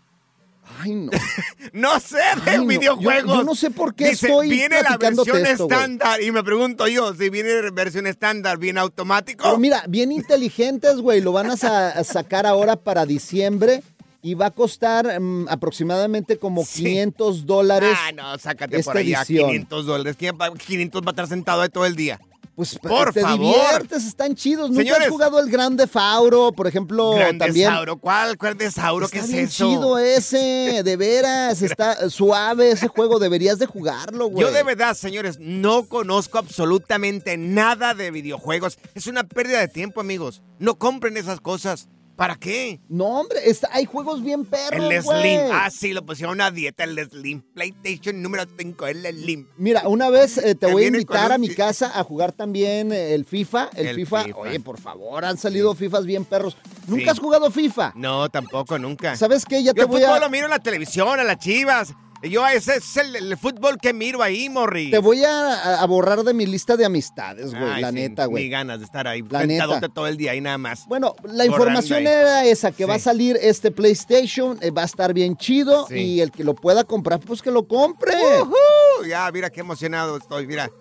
Ay, 0.81 0.93
no. 0.93 1.11
No 1.73 1.99
sé 1.99 2.17
de 2.45 2.51
Ay, 2.51 2.57
no. 2.59 2.65
videojuegos. 2.65 3.25
Yo- 3.31 3.35
yo 3.39 3.43
no 3.43 3.55
sé 3.55 3.71
por 3.71 3.93
qué 3.95 4.09
Dice, 4.09 4.27
estoy 4.27 4.49
viene 4.49 4.81
la 4.81 4.97
versión 4.97 5.45
esto, 5.45 5.63
estándar. 5.65 6.21
Y 6.21 6.31
me 6.31 6.43
pregunto 6.43 6.87
yo, 6.87 7.13
si 7.13 7.29
viene 7.29 7.69
versión 7.71 8.07
estándar, 8.07 8.57
¿viene 8.57 8.79
automático? 8.79 9.43
Pero 9.43 9.57
mira, 9.57 9.83
bien 9.87 10.11
inteligentes, 10.11 10.97
güey. 10.97 11.21
Lo 11.21 11.31
van 11.31 11.51
a, 11.51 11.57
sa- 11.57 11.89
a 11.89 12.03
sacar 12.03 12.45
ahora 12.45 12.75
para 12.75 13.05
diciembre 13.05 13.83
y 14.21 14.33
va 14.33 14.47
a 14.47 14.51
costar 14.51 15.19
mm, 15.19 15.47
aproximadamente 15.49 16.37
como 16.37 16.65
500 16.65 17.45
dólares. 17.45 17.95
Ah, 17.95 18.11
no, 18.11 18.37
sácate 18.39 18.77
esta 18.79 18.91
por 18.91 18.97
allá, 18.99 19.19
edición. 19.21 19.47
500 19.49 19.85
dólares. 19.85 20.15
¿Quién 20.17 20.35
va- 20.39 20.51
500 20.53 21.01
va 21.01 21.07
a 21.07 21.11
estar 21.11 21.27
sentado 21.27 21.61
ahí 21.61 21.69
todo 21.69 21.85
el 21.85 21.95
día. 21.95 22.19
Pues 22.55 22.79
por 22.79 23.11
te 23.11 23.19
favor. 23.21 23.39
diviertes, 23.39 24.05
están 24.05 24.33
chidos. 24.33 24.69
¿Nunca 24.69 24.83
Señores. 24.83 25.07
has 25.07 25.09
jugado 25.09 25.39
el 25.39 25.49
Grande 25.49 25.87
Fauro, 25.87 26.53
por 26.53 26.67
ejemplo? 26.67 27.11
Grande 27.11 27.45
también. 27.45 27.69
Sauro. 27.69 27.97
¿Cuál? 27.97 28.37
¿Cuál 28.37 28.57
de 28.57 28.71
Sauro? 28.71 29.09
¿Qué 29.09 29.19
es 29.19 29.29
eso? 29.29 29.67
chido 29.67 29.99
ese, 29.99 30.81
de 30.83 30.95
veras, 30.95 31.61
está 31.61 32.09
suave 32.09 32.71
ese 32.71 32.87
juego, 32.87 33.19
deberías 33.19 33.59
de 33.59 33.65
jugarlo, 33.65 34.27
güey. 34.27 34.45
Yo 34.45 34.53
de 34.53 34.63
verdad, 34.63 34.95
señores, 34.95 35.37
no 35.39 35.85
conozco 35.87 36.37
absolutamente 36.37 37.37
nada 37.37 37.93
de 37.93 38.09
videojuegos. 38.11 38.77
Es 38.93 39.07
una 39.07 39.25
pérdida 39.25 39.59
de 39.59 39.67
tiempo, 39.67 39.99
amigos. 39.99 40.41
No 40.57 40.75
compren 40.79 41.17
esas 41.17 41.41
cosas. 41.41 41.89
¿Para 42.15 42.35
qué? 42.37 42.79
No, 42.87 43.19
hombre, 43.19 43.39
está- 43.43 43.69
hay 43.73 43.85
juegos 43.85 44.23
bien 44.23 44.45
perros, 44.45 44.89
El. 44.91 45.01
Slim. 45.03 45.41
Ah, 45.51 45.69
sí, 45.69 45.91
lo 45.93 46.05
pusieron 46.05 46.39
a 46.39 46.49
dieta, 46.49 46.85
el 46.85 46.97
Slim. 47.09 47.41
PlayStation 47.53 48.21
número 48.21 48.45
5, 48.57 48.87
el 48.87 49.05
Slim. 49.05 49.47
Mira, 49.57 49.87
una 49.87 50.09
vez 50.09 50.37
eh, 50.37 50.55
te 50.55 50.71
voy 50.71 50.85
a 50.85 50.87
invitar 50.87 51.31
a 51.33 51.37
mi 51.37 51.49
casa 51.49 51.91
a 51.99 52.03
jugar 52.03 52.31
también 52.31 52.93
eh, 52.93 53.13
el 53.13 53.25
FIFA. 53.25 53.69
El, 53.75 53.87
El 53.87 53.95
FIFA, 53.97 54.23
FIFA. 54.23 54.37
oye, 54.39 54.59
por 54.61 54.79
favor, 54.79 55.25
han 55.25 55.37
salido 55.37 55.75
FIFAs 55.75 56.05
bien 56.05 56.23
perros. 56.23 56.55
¿Nunca 56.87 57.03
Sí. 57.03 57.09
has 57.09 57.19
jugado 57.19 57.51
FIFA? 57.51 57.91
No, 57.95 58.29
tampoco, 58.29 58.79
nunca. 58.79 59.15
¿Sabes 59.17 59.43
qué? 59.43 59.61
Ya 59.61 59.71
Yo 59.71 59.73
te 59.73 59.83
voy 59.85 59.99
fútbol 60.01 60.15
a... 60.17 60.19
lo 60.21 60.29
miro 60.29 60.45
en 60.45 60.51
la 60.51 60.59
televisión, 60.59 61.19
a 61.19 61.23
las 61.23 61.37
chivas. 61.39 61.93
Y 62.23 62.29
Yo, 62.29 62.47
ese 62.47 62.77
es 62.77 62.97
el, 62.97 63.15
el 63.15 63.37
fútbol 63.37 63.77
que 63.79 63.93
miro 63.93 64.23
ahí, 64.23 64.49
Morri. 64.49 64.89
Te 64.89 64.97
voy 64.97 65.23
a, 65.23 65.79
a 65.81 65.85
borrar 65.85 66.23
de 66.23 66.33
mi 66.33 66.45
lista 66.47 66.75
de 66.75 66.83
amistades, 66.85 67.51
güey, 67.53 67.81
la 67.81 67.89
sí, 67.89 67.95
neta, 67.95 68.23
Ni 68.25 68.31
güey. 68.31 68.49
ganas 68.49 68.79
de 68.79 68.85
estar 68.85 69.07
ahí. 69.07 69.21
La 69.29 69.41
sentadote 69.41 69.81
neta. 69.81 69.93
todo 69.93 70.07
el 70.07 70.17
día 70.17 70.31
ahí 70.31 70.41
nada 70.41 70.57
más. 70.57 70.87
Bueno, 70.87 71.13
la 71.23 71.45
información 71.45 71.99
ahí. 71.99 72.05
era 72.07 72.45
esa, 72.45 72.71
que 72.71 72.83
Sí. 72.85 72.89
va 72.89 72.95
a 72.95 72.99
salir 72.99 73.37
este 73.41 73.69
PlayStation, 73.69 74.57
eh, 74.61 74.71
va 74.71 74.83
a 74.83 74.85
estar 74.85 75.13
bien 75.13 75.35
chido 75.37 75.85
Sí. 75.87 75.95
y 75.99 76.21
el 76.21 76.31
que 76.31 76.43
lo 76.43 76.55
pueda 76.55 76.83
comprar, 76.83 77.19
pues 77.19 77.41
que 77.43 77.51
lo 77.51 77.67
compre. 77.67 78.13
Ujú, 78.41 79.05
Ya, 79.07 79.29
mira 79.31 79.49
qué 79.51 79.59
emocionado 79.59 80.17
estoy, 80.17 80.47
mira. 80.47 80.71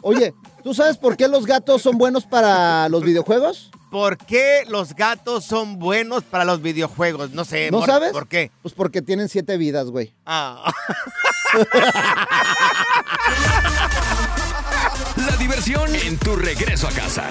Oye, 0.00 0.34
¿tú 0.64 0.74
sabes 0.74 0.96
por 0.96 1.16
qué 1.16 1.28
los 1.28 1.46
gatos 1.46 1.82
son 1.82 1.98
buenos 1.98 2.24
para 2.24 2.88
los 2.88 3.04
videojuegos? 3.04 3.70
¿Por 3.94 4.16
qué 4.18 4.64
los 4.66 4.96
gatos 4.96 5.44
son 5.44 5.78
buenos 5.78 6.24
para 6.24 6.44
los 6.44 6.60
videojuegos? 6.60 7.30
No 7.30 7.44
sé. 7.44 7.70
¿No 7.70 7.78
Mor- 7.78 7.86
sabes? 7.88 8.10
¿Por 8.10 8.26
qué? 8.26 8.50
Pues 8.60 8.74
porque 8.74 9.02
tienen 9.02 9.28
siete 9.28 9.56
vidas, 9.56 9.86
güey. 9.86 10.12
Ah. 10.26 10.72
La 15.16 15.36
diversión 15.38 15.94
en 15.94 16.18
tu 16.18 16.34
regreso 16.34 16.88
a 16.88 16.90
casa. 16.90 17.30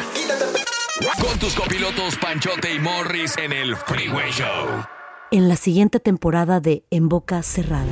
Con 1.21 1.37
tus 1.37 1.53
copilotos 1.53 2.15
Panchote 2.15 2.73
y 2.73 2.79
Morris 2.79 3.37
en 3.39 3.51
el 3.51 3.75
Freeway 3.75 4.31
Show. 4.31 4.85
En 5.31 5.49
la 5.49 5.57
siguiente 5.57 5.99
temporada 5.99 6.61
de 6.61 6.85
En 6.91 7.09
Boca 7.09 7.43
Cerrada. 7.43 7.91